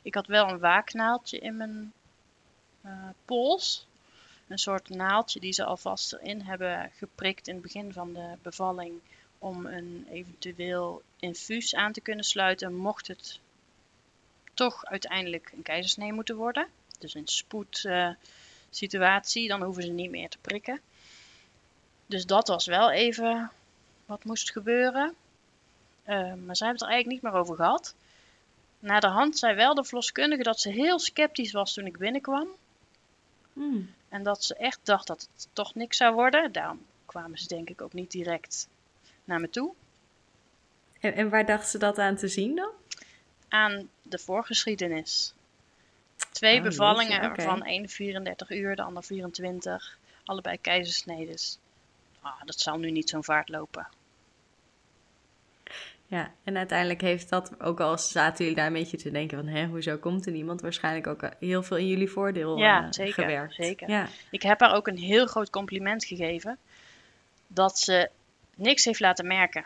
ik 0.01 0.15
had 0.15 0.27
wel 0.27 0.49
een 0.49 0.59
waaknaaldje 0.59 1.39
in 1.39 1.57
mijn 1.57 1.93
uh, 2.85 2.91
pols. 3.25 3.87
Een 4.47 4.57
soort 4.57 4.89
naaldje 4.89 5.39
die 5.39 5.53
ze 5.53 5.63
alvast 5.63 6.13
erin 6.13 6.41
hebben 6.41 6.91
geprikt 6.97 7.47
in 7.47 7.53
het 7.53 7.63
begin 7.63 7.93
van 7.93 8.13
de 8.13 8.33
bevalling 8.41 8.99
om 9.39 9.65
een 9.65 10.07
eventueel 10.11 11.01
infuus 11.19 11.75
aan 11.75 11.91
te 11.91 12.01
kunnen 12.01 12.25
sluiten, 12.25 12.75
mocht 12.75 13.07
het 13.07 13.39
toch 14.53 14.85
uiteindelijk 14.85 15.51
een 15.55 15.63
keizersnee 15.63 16.13
moeten 16.13 16.35
worden. 16.35 16.67
Dus 16.99 17.13
een 17.13 17.27
spoedsituatie, 17.27 19.43
uh, 19.43 19.49
dan 19.49 19.63
hoeven 19.63 19.83
ze 19.83 19.89
niet 19.89 20.09
meer 20.09 20.29
te 20.29 20.37
prikken. 20.41 20.79
Dus 22.05 22.25
dat 22.25 22.47
was 22.47 22.65
wel 22.65 22.91
even 22.91 23.51
wat 24.05 24.23
moest 24.23 24.51
gebeuren. 24.51 25.15
Maar 26.05 26.55
zij 26.55 26.67
hebben 26.67 26.67
het 26.67 26.81
er 26.81 26.87
eigenlijk 26.87 27.07
niet 27.07 27.21
meer 27.21 27.33
over 27.41 27.55
gehad. 27.55 27.95
Na 28.86 28.99
de 28.99 29.07
hand 29.07 29.38
zei 29.38 29.55
wel 29.55 29.75
de 29.75 29.83
verloskundige 29.83 30.43
dat 30.43 30.59
ze 30.59 30.69
heel 30.69 30.99
sceptisch 30.99 31.51
was 31.51 31.73
toen 31.73 31.86
ik 31.86 31.97
binnenkwam. 31.97 32.47
Hmm. 33.53 33.93
En 34.09 34.23
dat 34.23 34.43
ze 34.43 34.55
echt 34.55 34.79
dacht 34.83 35.07
dat 35.07 35.27
het 35.33 35.47
toch 35.53 35.75
niks 35.75 35.97
zou 35.97 36.13
worden. 36.13 36.51
Daarom 36.51 36.86
kwamen 37.05 37.38
ze 37.38 37.47
denk 37.47 37.69
ik 37.69 37.81
ook 37.81 37.93
niet 37.93 38.11
direct 38.11 38.67
naar 39.23 39.39
me 39.39 39.49
toe. 39.49 39.73
En, 40.99 41.13
en 41.13 41.29
waar 41.29 41.45
dacht 41.45 41.69
ze 41.69 41.77
dat 41.77 41.99
aan 41.99 42.15
te 42.15 42.27
zien 42.27 42.55
dan? 42.55 42.71
Aan 43.47 43.89
de 44.01 44.19
voorgeschiedenis. 44.19 45.33
Twee 46.31 46.57
oh, 46.57 46.63
bevallingen, 46.63 47.41
van 47.41 47.63
één 47.63 47.89
34 47.89 48.49
uur, 48.49 48.75
de 48.75 48.81
ander 48.81 49.03
24. 49.03 49.97
Allebei 50.25 50.57
keizersnedes. 50.61 51.57
Ah, 52.21 52.41
dat 52.45 52.59
zal 52.59 52.77
nu 52.77 52.91
niet 52.91 53.09
zo'n 53.09 53.23
vaart 53.23 53.49
lopen. 53.49 53.88
Ja, 56.07 56.31
en 56.43 56.57
uiteindelijk 56.57 57.01
heeft 57.01 57.29
dat, 57.29 57.61
ook 57.61 57.79
al 57.79 57.97
zaten 57.97 58.37
jullie 58.37 58.55
daar 58.55 58.67
een 58.67 58.73
beetje 58.73 58.97
te 58.97 59.11
denken 59.11 59.37
van, 59.37 59.47
hè, 59.47 59.65
hoezo 59.65 59.97
komt 59.97 60.25
er 60.25 60.31
niemand? 60.31 60.61
Waarschijnlijk 60.61 61.07
ook 61.07 61.29
heel 61.39 61.63
veel 61.63 61.77
in 61.77 61.87
jullie 61.87 62.09
voordeel 62.09 62.57
ja, 62.57 62.83
uh, 62.83 62.87
zeker, 62.89 63.13
gewerkt. 63.13 63.53
Zeker, 63.53 63.89
ja. 63.89 64.07
Ik 64.31 64.41
heb 64.41 64.59
haar 64.59 64.75
ook 64.75 64.87
een 64.87 64.97
heel 64.97 65.25
groot 65.25 65.49
compliment 65.49 66.05
gegeven. 66.05 66.57
Dat 67.47 67.79
ze 67.79 68.09
niks 68.55 68.85
heeft 68.85 68.99
laten 68.99 69.27
merken. 69.27 69.65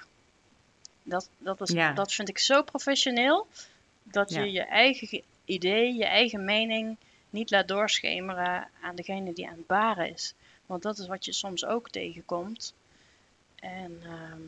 Dat, 1.04 1.30
dat, 1.38 1.62
is, 1.62 1.76
dat 1.96 2.14
vind 2.14 2.30
ik 2.30 2.38
zo 2.38 2.64
professioneel. 2.64 3.48
Dat 4.04 4.34
je 4.34 4.52
je 4.52 4.64
eigen 4.64 5.22
idee, 5.46 5.94
je 5.94 6.06
eigen 6.06 6.46
mening 6.46 6.98
niet 7.30 7.52
laat 7.52 7.68
doorschemeren 7.68 8.68
aan 8.82 8.96
degene 8.96 9.34
die 9.34 9.48
aan 9.48 9.58
het 9.58 9.68
baren 9.68 10.10
is. 10.10 10.34
Want 10.66 10.82
dat 10.82 10.98
is 10.98 11.08
wat 11.08 11.26
je 11.26 11.34
soms 11.34 11.66
ook 11.66 11.90
tegenkomt. 11.90 12.74
En 13.56 14.02
ehm, 14.04 14.42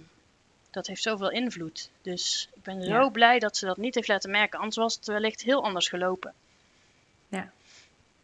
dat 0.71 0.87
heeft 0.87 1.01
zoveel 1.01 1.31
invloed. 1.31 1.89
Dus 2.01 2.49
ik 2.53 2.63
ben 2.63 2.83
zo 2.83 3.09
blij 3.09 3.39
dat 3.39 3.57
ze 3.57 3.65
dat 3.65 3.77
niet 3.77 3.95
heeft 3.95 4.07
laten 4.07 4.31
merken. 4.31 4.59
Anders 4.59 4.77
was 4.77 4.95
het 4.95 5.07
wellicht 5.07 5.41
heel 5.41 5.63
anders 5.63 5.87
gelopen. 5.87 6.33
Ja, 7.27 7.51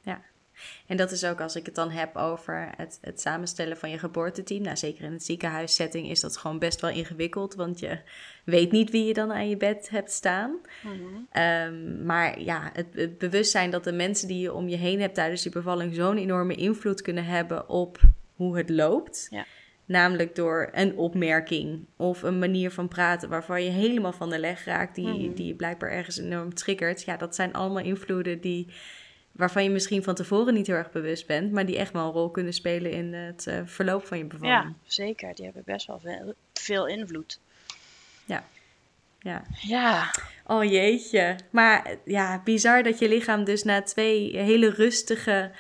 ja. 0.01 0.21
En 0.85 0.97
dat 0.97 1.11
is 1.11 1.23
ook 1.23 1.41
als 1.41 1.55
ik 1.55 1.65
het 1.65 1.75
dan 1.75 1.91
heb 1.91 2.15
over 2.15 2.69
het, 2.77 2.97
het 3.01 3.21
samenstellen 3.21 3.77
van 3.77 3.89
je 3.89 3.99
geboorteteam. 3.99 4.61
Nou, 4.61 4.77
zeker 4.77 5.03
in 5.03 5.11
het 5.11 5.23
ziekenhuissetting 5.23 6.09
is 6.09 6.19
dat 6.19 6.37
gewoon 6.37 6.59
best 6.59 6.81
wel 6.81 6.89
ingewikkeld. 6.89 7.55
Want 7.55 7.79
je 7.79 7.99
weet 8.43 8.71
niet 8.71 8.91
wie 8.91 9.05
je 9.05 9.13
dan 9.13 9.31
aan 9.31 9.49
je 9.49 9.57
bed 9.57 9.89
hebt 9.89 10.11
staan. 10.11 10.57
Mhm. 10.83 10.93
Ehm, 11.31 12.05
maar 12.05 12.39
ja, 12.39 12.69
het, 12.73 12.87
het, 12.91 13.17
bewustzijn 13.17 13.69
dat 13.71 13.83
de 13.83 13.91
mensen 13.91 14.27
die 14.27 14.39
je 14.39 14.53
om 14.53 14.67
je 14.67 14.77
heen 14.77 15.01
hebt 15.01 15.15
tijdens 15.15 15.43
je 15.43 15.49
bevalling 15.49 15.95
zo'n 15.95 16.17
enorme 16.17 16.55
invloed 16.55 17.01
kunnen 17.01 17.25
hebben 17.25 17.69
op 17.69 17.99
hoe 18.35 18.57
het 18.57 18.69
loopt. 18.69 19.27
Ja. 19.29 19.45
Namelijk 19.87 20.35
door 20.35 20.69
een 20.71 20.97
opmerking 20.97 21.85
of 21.95 22.21
een 22.21 22.39
manier 22.39 22.71
van 22.71 22.87
praten 22.87 23.29
waarvan 23.29 23.63
je 23.63 23.69
helemaal 23.69 24.13
van 24.13 24.29
de 24.29 24.39
leg 24.39 24.65
raakt, 24.65 24.95
die, 24.95 25.07
mhm. 25.07 25.33
die 25.33 25.47
je 25.47 25.55
blijkbaar 25.55 25.91
ergens 25.91 26.17
enorm 26.17 26.53
triggert. 26.53 27.03
Ja, 27.03 27.17
dat 27.17 27.35
zijn 27.35 27.53
allemaal 27.53 27.83
invloeden 27.83 28.41
die 28.41 28.67
waarvan 29.31 29.63
je 29.63 29.69
misschien 29.69 30.03
van 30.03 30.15
tevoren 30.15 30.53
niet 30.53 30.67
heel 30.67 30.75
erg 30.75 30.91
bewust 30.91 31.27
bent, 31.27 31.51
maar 31.51 31.65
die 31.65 31.77
echt 31.77 31.93
wel 31.93 32.05
een 32.05 32.11
rol 32.11 32.29
kunnen 32.29 32.53
spelen 32.53 32.91
in 32.91 33.13
het 33.13 33.45
uh, 33.49 33.61
verloop 33.65 34.05
van 34.05 34.17
je 34.17 34.25
bevalling. 34.25 34.63
Ja, 34.63 34.73
zeker. 34.83 35.35
Die 35.35 35.45
hebben 35.45 35.63
best 35.65 35.87
wel 35.87 35.99
veel, 35.99 36.33
veel 36.53 36.87
invloed. 36.87 37.39
Ja. 38.25 38.43
Ja. 39.19 39.43
Ja. 39.61 40.11
Oh 40.45 40.63
jeetje. 40.63 41.35
Maar 41.49 41.95
ja, 42.05 42.41
bizar 42.43 42.83
dat 42.83 42.99
je 42.99 43.07
lichaam 43.07 43.43
dus 43.43 43.63
na 43.63 43.81
twee 43.81 44.37
hele 44.37 44.69
rustige 44.69 45.51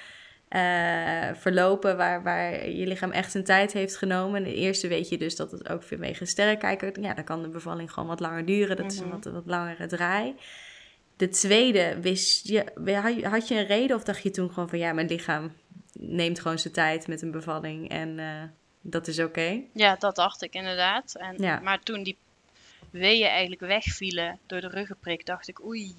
eh, 0.57 1.35
verlopen 1.35 1.97
waar, 1.97 2.23
waar 2.23 2.69
je 2.69 2.87
lichaam 2.87 3.11
echt 3.11 3.31
zijn 3.31 3.43
tijd 3.43 3.73
heeft 3.73 3.97
genomen. 3.97 4.43
De 4.43 4.53
eerste 4.55 4.87
weet 4.87 5.09
je 5.09 5.17
dus 5.17 5.35
dat 5.35 5.51
het 5.51 5.69
ook 5.69 5.83
vanwege 5.83 6.25
sterrenkijker, 6.25 7.01
ja, 7.01 7.13
dan 7.13 7.23
kan 7.23 7.41
de 7.41 7.47
bevalling 7.49 7.91
gewoon 7.91 8.09
wat 8.09 8.19
langer 8.19 8.45
duren. 8.45 8.75
Dat 8.77 8.91
is 8.91 8.97
een 8.99 9.07
Mhm. 9.07 9.13
wat, 9.15 9.33
wat 9.33 9.45
langere 9.45 9.85
draai. 9.87 10.35
De 11.17 11.29
tweede, 11.29 11.97
wist 12.01 12.47
je, 12.47 12.63
had 13.23 13.47
je 13.47 13.55
een 13.55 13.65
reden 13.65 13.95
of 13.95 14.03
dacht 14.03 14.23
je 14.23 14.31
toen 14.31 14.49
gewoon 14.49 14.69
van 14.69 14.79
ja, 14.79 14.93
mijn 14.93 15.07
lichaam 15.07 15.51
neemt 15.99 16.39
gewoon 16.39 16.59
zijn 16.59 16.73
tijd 16.73 17.07
met 17.07 17.21
een 17.21 17.31
bevalling 17.31 17.89
en 17.89 18.19
eh, 18.19 18.43
dat 18.81 19.07
is 19.07 19.19
oké? 19.19 19.61
Ja, 19.73 19.95
dat 19.95 20.15
dacht 20.15 20.41
ik 20.41 20.53
inderdaad. 20.53 21.15
En, 21.15 21.35
Ja. 21.37 21.59
Maar 21.59 21.79
toen 21.79 22.03
die 22.03 22.17
weeën 22.89 23.27
eigenlijk 23.27 23.61
wegvielen 23.61 24.39
door 24.45 24.61
de 24.61 24.67
ruggenprik, 24.69 25.25
dacht 25.25 25.47
ik, 25.47 25.65
oei, 25.65 25.93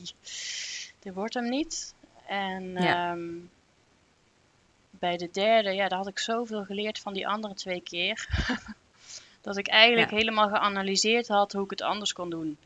dit 0.99 1.15
wordt 1.15 1.35
hem 1.35 1.49
niet. 1.49 1.95
En 2.27 2.73
Ja. 2.73 3.11
ehm, 3.13 3.29
bij 4.99 5.17
de 5.17 5.31
derde, 5.31 5.71
ja, 5.73 5.89
daar 5.89 5.99
had 5.99 6.09
ik 6.09 6.19
zoveel 6.19 6.65
geleerd 6.65 6.99
van 6.99 7.13
die 7.13 7.29
andere 7.29 7.55
twee 7.55 7.81
keer. 7.81 8.29
dat 9.41 9.57
ik 9.57 9.69
eigenlijk 9.69 10.11
Ja. 10.11 10.17
helemaal 10.17 10.49
geanalyseerd 10.49 11.29
had 11.29 11.53
hoe 11.53 11.65
ik 11.65 11.71
het 11.71 11.83
anders 11.83 12.13
kon 12.13 12.31
doen. 12.31 12.59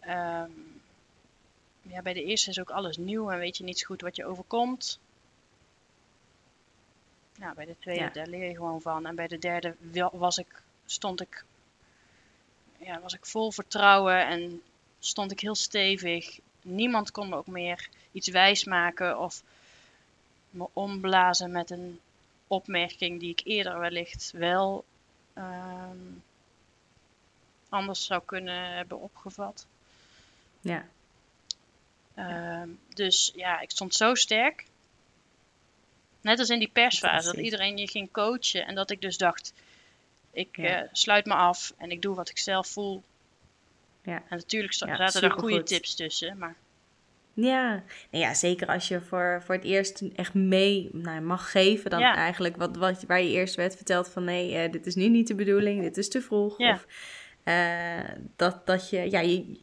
Ehm, 0.00 0.50
ja, 1.82 2.02
bij 2.02 2.12
de 2.12 2.24
eerste 2.24 2.50
is 2.50 2.60
ook 2.60 2.70
alles 2.70 2.96
nieuw 2.96 3.30
en 3.30 3.38
weet 3.38 3.56
je 3.56 3.64
niet 3.64 3.78
zo 3.78 3.86
goed 3.86 4.00
wat 4.00 4.16
je 4.16 4.26
overkomt. 4.26 4.98
Nou, 7.38 7.54
bij 7.54 7.64
de 7.64 7.76
tweede, 7.78 8.00
Ja. 8.02 8.10
daar 8.10 8.26
leer 8.26 8.48
je 8.48 8.54
gewoon 8.56 8.80
van. 8.80 9.06
En 9.06 9.14
bij 9.14 9.28
de 9.28 9.38
derde 9.38 9.74
was 10.12 10.38
ik, 10.38 10.62
stond 10.86 11.20
ik, 11.20 11.44
ja, 12.78 13.00
was 13.00 13.14
ik 13.14 13.26
vol 13.26 13.50
vertrouwen 13.52 14.26
en 14.26 14.62
stond 14.98 15.30
ik 15.32 15.40
heel 15.40 15.54
stevig. 15.54 16.38
Niemand 16.62 17.10
kon 17.10 17.28
me 17.28 17.36
ook 17.36 17.46
meer 17.46 17.88
iets 18.12 18.28
wijsmaken 18.28 19.18
of 19.18 19.42
me 20.52 20.66
omblazen 20.72 21.50
met 21.52 21.70
een 21.70 22.00
opmerking 22.46 23.20
die 23.20 23.30
ik 23.30 23.40
eerder 23.44 23.78
wellicht 23.78 24.30
wel 24.34 24.84
ehm, 25.34 25.96
anders 27.68 28.04
zou 28.04 28.22
kunnen 28.24 28.70
hebben 28.74 29.00
opgevat. 29.00 29.66
Ja, 30.60 30.88
Ehm, 32.14 32.68
dus 32.88 33.32
ja, 33.34 33.60
ik 33.60 33.70
stond 33.70 33.94
zo 33.94 34.14
sterk. 34.14 34.64
Net 36.20 36.38
als 36.38 36.48
in 36.50 36.58
die 36.58 36.68
persfase, 36.72 37.26
dat 37.32 37.44
iedereen 37.44 37.76
je 37.76 37.88
ging 37.88 38.10
coachen. 38.10 38.66
En 38.66 38.74
dat 38.74 38.90
ik 38.90 39.00
dus 39.00 39.16
dacht, 39.16 39.52
ik 40.30 40.56
Ja. 40.56 40.82
eh, 40.82 40.88
sluit 40.92 41.26
me 41.26 41.34
af 41.34 41.72
en 41.76 41.90
ik 41.90 42.02
doe 42.02 42.14
wat 42.14 42.28
ik 42.28 42.38
zelf 42.38 42.66
voel. 42.68 43.02
ja. 44.02 44.14
En 44.28 44.36
natuurlijk 44.36 44.72
Ja, 44.72 44.96
zaten 44.96 45.22
er 45.22 45.30
goede 45.30 45.62
tips 45.62 45.94
tussen. 45.94 46.38
Maar 46.38 46.54
Ja, 47.34 47.68
nou 48.10 48.24
ja, 48.24 48.34
zeker 48.34 48.66
als 48.66 48.88
je 48.88 49.00
voor, 49.00 49.42
voor 49.44 49.54
het 49.54 49.64
eerst 49.64 50.02
echt 50.16 50.34
mee 50.34 50.88
nou, 50.92 51.20
mag 51.20 51.50
geven, 51.50 51.90
dan 51.90 52.00
Ja. 52.00 52.14
eigenlijk 52.14 52.56
wat, 52.56 52.76
wat, 52.76 53.04
waar 53.06 53.22
je 53.22 53.30
eerst 53.30 53.54
werd 53.54 53.76
verteld 53.76 54.08
van 54.08 54.24
nee, 54.24 54.54
eh, 54.54 54.72
dit 54.72 54.86
is 54.86 54.94
nu 54.94 55.08
niet 55.08 55.26
de 55.26 55.34
bedoeling, 55.34 55.82
dit 55.82 55.96
is 55.96 56.08
te 56.08 56.20
vroeg. 56.20 56.58
Ja. 56.58 56.72
Of 56.72 56.86
eh, 57.42 58.14
dat, 58.36 58.66
dat 58.66 58.90
je, 58.90 59.10
ja, 59.10 59.20
je, 59.20 59.60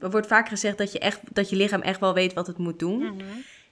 er 0.00 0.10
wordt 0.10 0.26
vaak 0.26 0.48
gezegd 0.48 0.78
dat 0.78 0.92
je, 0.92 0.98
echt, 0.98 1.20
dat 1.32 1.50
je 1.50 1.56
lichaam 1.56 1.82
echt 1.82 2.00
wel 2.00 2.14
weet 2.14 2.32
wat 2.32 2.46
het 2.46 2.58
moet 2.58 2.78
doen. 2.78 2.98
Mhm. 2.98 3.24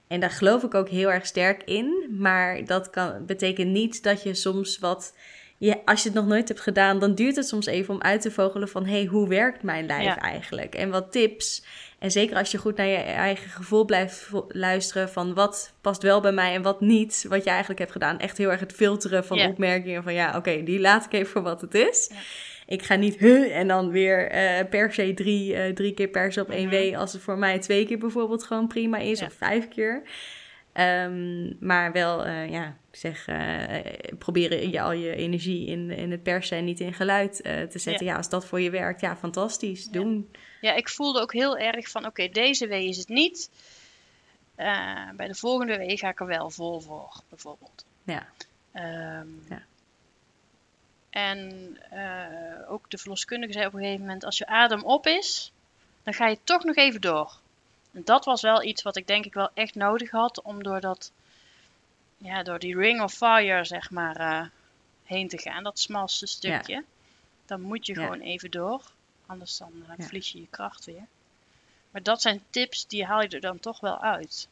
En 0.07 0.21
daar 0.21 0.31
geloof 0.31 0.63
ik 0.63 0.75
ook 0.75 0.89
heel 0.89 1.13
erg 1.13 1.27
sterk 1.27 1.63
in. 1.63 2.07
Maar 2.19 2.65
dat 2.65 2.91
kan, 2.91 3.27
betekent 3.27 3.71
niet 3.71 4.03
dat 4.03 4.23
je 4.23 4.35
soms 4.35 4.79
wat. 4.79 5.17
Ja, 5.59 5.77
als 5.85 6.03
je 6.03 6.09
het 6.09 6.19
nog 6.19 6.27
nooit 6.27 6.49
hebt 6.49 6.61
gedaan, 6.61 6.99
dan 6.99 7.15
duurt 7.15 7.37
het 7.37 7.49
soms 7.49 7.67
even 7.67 7.95
om 7.95 8.03
uit 8.03 8.21
te 8.21 8.31
vogelen 8.31 8.69
van 8.69 8.87
hey, 8.87 9.05
hoe 9.05 9.29
werkt 9.29 9.63
mijn 9.63 9.87
lijf 9.87 10.05
Ja. 10.05 10.19
eigenlijk? 10.19 10.75
En 10.75 10.91
wat 10.91 11.13
tips. 11.13 11.65
En 12.05 12.11
zeker 12.11 12.37
als 12.37 12.51
je 12.51 12.59
goed 12.59 12.77
naar 12.77 12.87
je 12.87 12.97
eigen 12.97 13.51
gevoel 13.51 13.85
blijft 13.85 14.31
luisteren 14.49 15.09
van 15.09 15.35
wat 15.35 15.75
past 15.81 16.03
wel 16.03 16.21
bij 16.21 16.33
mij 16.33 16.55
en 16.55 16.63
wat 16.63 16.81
niet. 16.81 17.27
Wat 17.29 17.45
je 17.45 17.51
eigenlijk 17.51 17.79
hebt 17.79 17.93
gedaan. 17.93 18.19
Echt 18.19 18.39
heel 18.39 18.51
erg 18.51 18.61
het 18.61 18.73
filteren 18.73 19.25
van 19.25 19.41
opmerkingen 19.41 20.03
van 20.03 20.15
ja, 20.15 20.37
oké, 20.37 20.63
die 20.63 20.81
laat 20.81 21.05
ik 21.05 21.13
even 21.13 21.33
voor 21.33 21.43
wat 21.43 21.61
het 21.61 21.75
is. 21.75 22.11
Ja. 22.13 22.17
Ik 22.67 22.83
ga 22.83 22.95
niet 22.95 23.17
huh, 23.17 23.57
en 23.57 23.69
dan 23.69 23.91
weer 23.91 24.29
eh, 24.29 24.69
per 24.71 24.93
se 24.93 25.15
drie, 25.15 25.55
eh, 25.55 25.75
drie 25.75 25.95
keer 25.95 26.09
per 26.09 26.33
se 26.33 26.41
op 26.41 26.51
één 26.51 26.69
Mhm. 26.69 26.91
W. 26.91 26.97
Als 26.97 27.13
het 27.13 27.23
voor 27.23 27.39
mij 27.39 27.59
twee 27.59 27.87
keer 27.87 27.99
bijvoorbeeld 27.99 28.45
gewoon 28.45 28.69
prima 28.69 28.99
is. 28.99 29.23
Of 29.23 29.33
vijf 29.33 29.69
keer. 29.69 30.03
Ehm, 30.73 31.67
maar 31.67 31.93
wel, 31.93 32.25
eh, 32.25 32.51
ja, 32.51 32.77
zeg, 32.91 33.29
proberen 34.19 34.71
je 34.71 34.81
al 34.81 34.93
je 34.93 35.15
energie 35.15 35.67
in, 35.67 35.91
in 35.91 36.11
het 36.11 36.23
persen 36.23 36.59
en 36.59 36.65
niet 36.65 36.81
in 36.81 36.95
geluid 36.95 37.37
te 37.71 37.79
zetten. 37.79 38.07
Ja. 38.07 38.17
als 38.17 38.29
dat 38.29 38.47
voor 38.47 38.61
je 38.61 38.71
werkt, 38.71 39.01
ja, 39.01 39.17
fantastisch. 39.17 39.85
Ja. 39.85 39.91
Doen. 39.93 40.29
Ja, 40.65 40.73
ik 40.73 40.89
voelde 40.89 41.21
ook 41.21 41.33
heel 41.33 41.57
erg 41.57 41.89
van, 41.89 42.07
oké, 42.07 42.29
deze 42.29 42.67
wee 42.67 42.89
is 42.89 42.97
het 42.97 43.09
niet. 43.09 43.51
Eh, 44.55 45.09
bij 45.17 45.27
de 45.27 45.35
volgende 45.35 45.77
wee 45.77 45.97
ga 45.99 46.09
ik 46.09 46.21
er 46.21 46.27
wel 46.27 46.51
vol 46.51 46.81
voor, 46.81 47.21
bijvoorbeeld. 47.29 47.85
Ja, 48.05 48.27
Ehm, 48.73 49.27
Ja. 49.49 49.63
En 51.11 51.77
eh, 51.91 52.71
ook 52.73 52.91
de 52.91 52.99
verloskundige 52.99 53.53
zei 53.53 53.67
op 53.67 53.75
een 53.75 53.81
gegeven 53.81 54.01
moment, 54.01 54.25
als 54.25 54.39
je 54.39 54.47
adem 54.47 54.83
op 54.85 55.07
is, 55.07 55.53
dan 56.03 56.15
ga 56.15 56.27
je 56.27 56.39
toch 56.45 56.65
nog 56.65 56.77
even 56.77 57.01
door. 57.01 57.33
En 57.93 58.05
dat 58.05 58.25
was 58.25 58.43
wel 58.43 58.63
iets 58.63 58.83
wat 58.83 58.97
ik 58.97 59.07
denk 59.07 59.25
ik 59.25 59.35
wel 59.35 59.51
echt 59.55 59.75
nodig 59.75 60.11
had 60.11 60.43
om 60.43 60.63
door 60.63 60.81
dat, 60.81 61.13
ja, 62.17 62.43
door 62.43 62.59
die 62.59 62.77
ring 62.77 63.01
of 63.03 63.13
fire, 63.13 63.65
zeg 63.65 63.91
maar, 63.91 64.17
eh, 64.17 64.47
heen 65.05 65.29
te 65.29 65.39
gaan. 65.39 65.63
Dat 65.63 65.79
smalste 65.79 66.27
stukje. 66.27 66.85
Dan 67.47 67.61
moet 67.61 67.87
je 67.87 67.95
Ja. 67.95 68.01
gewoon 68.03 68.21
even 68.21 68.51
door. 68.51 68.83
Anders 69.27 69.57
dan 69.59 69.73
eh, 69.89 69.95
Ja. 69.99 70.05
verlies 70.05 70.33
je 70.33 70.41
je 70.41 70.47
kracht 70.51 70.85
weer. 70.85 71.07
Maar 71.91 72.03
dat 72.03 72.21
zijn 72.23 72.43
tips 72.51 72.87
die 72.87 73.05
haal 73.05 73.23
je 73.23 73.29
er 73.29 73.41
dan 73.41 73.61
toch 73.61 73.81
wel 73.81 74.01
uit. 74.01 74.49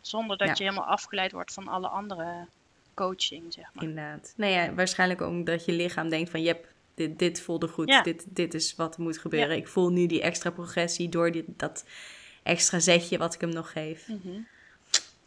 Zonder 0.00 0.36
dat 0.36 0.48
Ja. 0.48 0.54
je 0.56 0.62
helemaal 0.62 0.84
afgeleid 0.88 1.32
wordt 1.32 1.52
van 1.52 1.68
alle 1.68 1.88
andere 1.88 2.46
coaching, 2.94 3.52
zeg 3.52 3.64
maar. 3.72 3.84
inderdaad. 3.84 4.32
Nou 4.36 4.52
ja, 4.52 4.72
waarschijnlijk 4.74 5.20
ook 5.20 5.46
dat 5.46 5.64
je 5.64 5.72
lichaam 5.72 6.08
denkt 6.08 6.30
van, 6.30 6.42
jep, 6.42 6.68
dit, 6.94 7.18
dit 7.18 7.40
voelde 7.40 7.68
goed. 7.68 7.88
Ja. 7.88 8.02
Dit, 8.02 8.24
dit 8.28 8.54
is 8.54 8.74
wat 8.76 8.94
er 8.96 9.02
moet 9.02 9.18
gebeuren. 9.18 9.56
Ik 9.56 9.68
voel 9.68 9.90
nu 9.90 10.06
die 10.06 10.22
extra 10.22 10.50
progressie 10.50 11.08
door 11.08 11.32
die, 11.32 11.44
dat 11.46 11.84
extra 12.42 12.78
zetje 12.78 13.18
wat 13.18 13.34
ik 13.34 13.40
hem 13.40 13.50
nog 13.52 13.72
geef. 13.72 14.08
Mhm. 14.08 14.40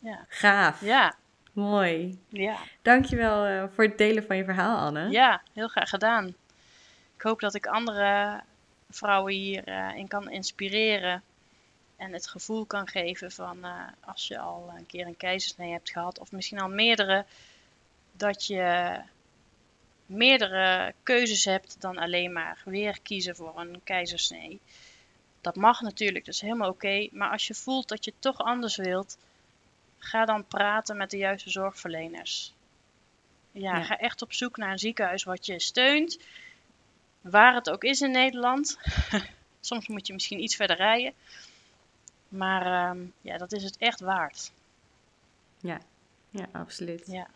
Ja. 0.01 0.25
Gaaf. 0.27 0.81
Ja, 0.81 1.15
Mooi. 1.53 2.19
ja, 2.29 2.57
Dankjewel 2.81 3.45
eh 3.45 3.63
voor 3.73 3.83
het 3.83 3.97
delen 3.97 4.23
van 4.25 4.37
je 4.37 4.43
verhaal, 4.43 4.77
Anne. 4.77 5.09
ja, 5.09 5.41
heel 5.53 5.67
graag 5.67 5.89
gedaan. 5.89 6.35
Ik 7.25 7.31
hoop 7.31 7.39
dat 7.39 7.55
ik 7.55 7.67
andere 7.67 8.41
vrouwen 8.89 9.33
hierin 9.33 9.95
in 9.95 10.07
kan 10.07 10.29
inspireren. 10.29 11.23
En 11.95 12.13
het 12.13 12.27
gevoel 12.27 12.65
kan 12.65 12.87
geven 12.87 13.31
van 13.31 13.63
eh, 13.63 13.83
als 13.99 14.27
je 14.27 14.39
al 14.39 14.73
een 14.77 14.85
keer 14.85 15.07
een 15.07 15.17
keizersnee 15.17 15.71
hebt 15.71 15.89
gehad, 15.89 16.19
of 16.19 16.31
misschien 16.31 16.59
al 16.59 16.69
meerdere, 16.69 17.25
dat 18.11 18.45
je 18.45 18.99
meerdere 20.05 20.93
keuzes 21.03 21.45
hebt 21.45 21.81
dan 21.81 21.97
alleen 21.97 22.33
maar 22.33 22.61
weer 22.65 22.99
kiezen 23.01 23.35
voor 23.35 23.59
een 23.59 23.81
keizersnee. 23.83 24.59
Dat 25.41 25.55
mag 25.55 25.81
natuurlijk, 25.81 26.25
dat 26.25 26.33
is 26.33 26.41
helemaal 26.41 26.69
oké. 26.69 27.07
maar 27.11 27.31
als 27.31 27.47
je 27.47 27.53
voelt 27.53 27.87
dat 27.87 28.05
je 28.05 28.11
het 28.11 28.21
toch 28.21 28.37
anders 28.37 28.75
wilt, 28.75 29.17
ga 29.97 30.25
dan 30.25 30.47
praten 30.47 30.97
met 30.97 31.09
de 31.09 31.17
juiste 31.17 31.49
zorgverleners. 31.49 32.53
Ja, 33.51 33.77
Ja. 33.77 33.83
ga 33.83 33.97
echt 33.97 34.21
op 34.21 34.33
zoek 34.33 34.57
naar 34.57 34.71
een 34.71 34.79
ziekenhuis 34.79 35.23
wat 35.23 35.45
je 35.45 35.59
steunt. 35.59 36.17
Waar 37.29 37.53
het 37.53 37.69
ook 37.69 37.83
is 37.83 38.01
in 38.01 38.11
Nederland. 38.11 38.77
Soms 39.59 39.87
moet 39.87 40.07
je 40.07 40.13
misschien 40.13 40.43
iets 40.43 40.55
verder 40.55 40.75
rijden. 40.75 41.13
Maar 42.27 42.89
ehm, 42.89 43.05
ja, 43.21 43.37
dat 43.37 43.51
is 43.51 43.63
het 43.63 43.77
echt 43.77 43.99
waard. 43.99 44.51
Ja, 45.59 45.79
ja 46.29 46.45
absoluut. 46.51 47.07
Ja. 47.07 47.27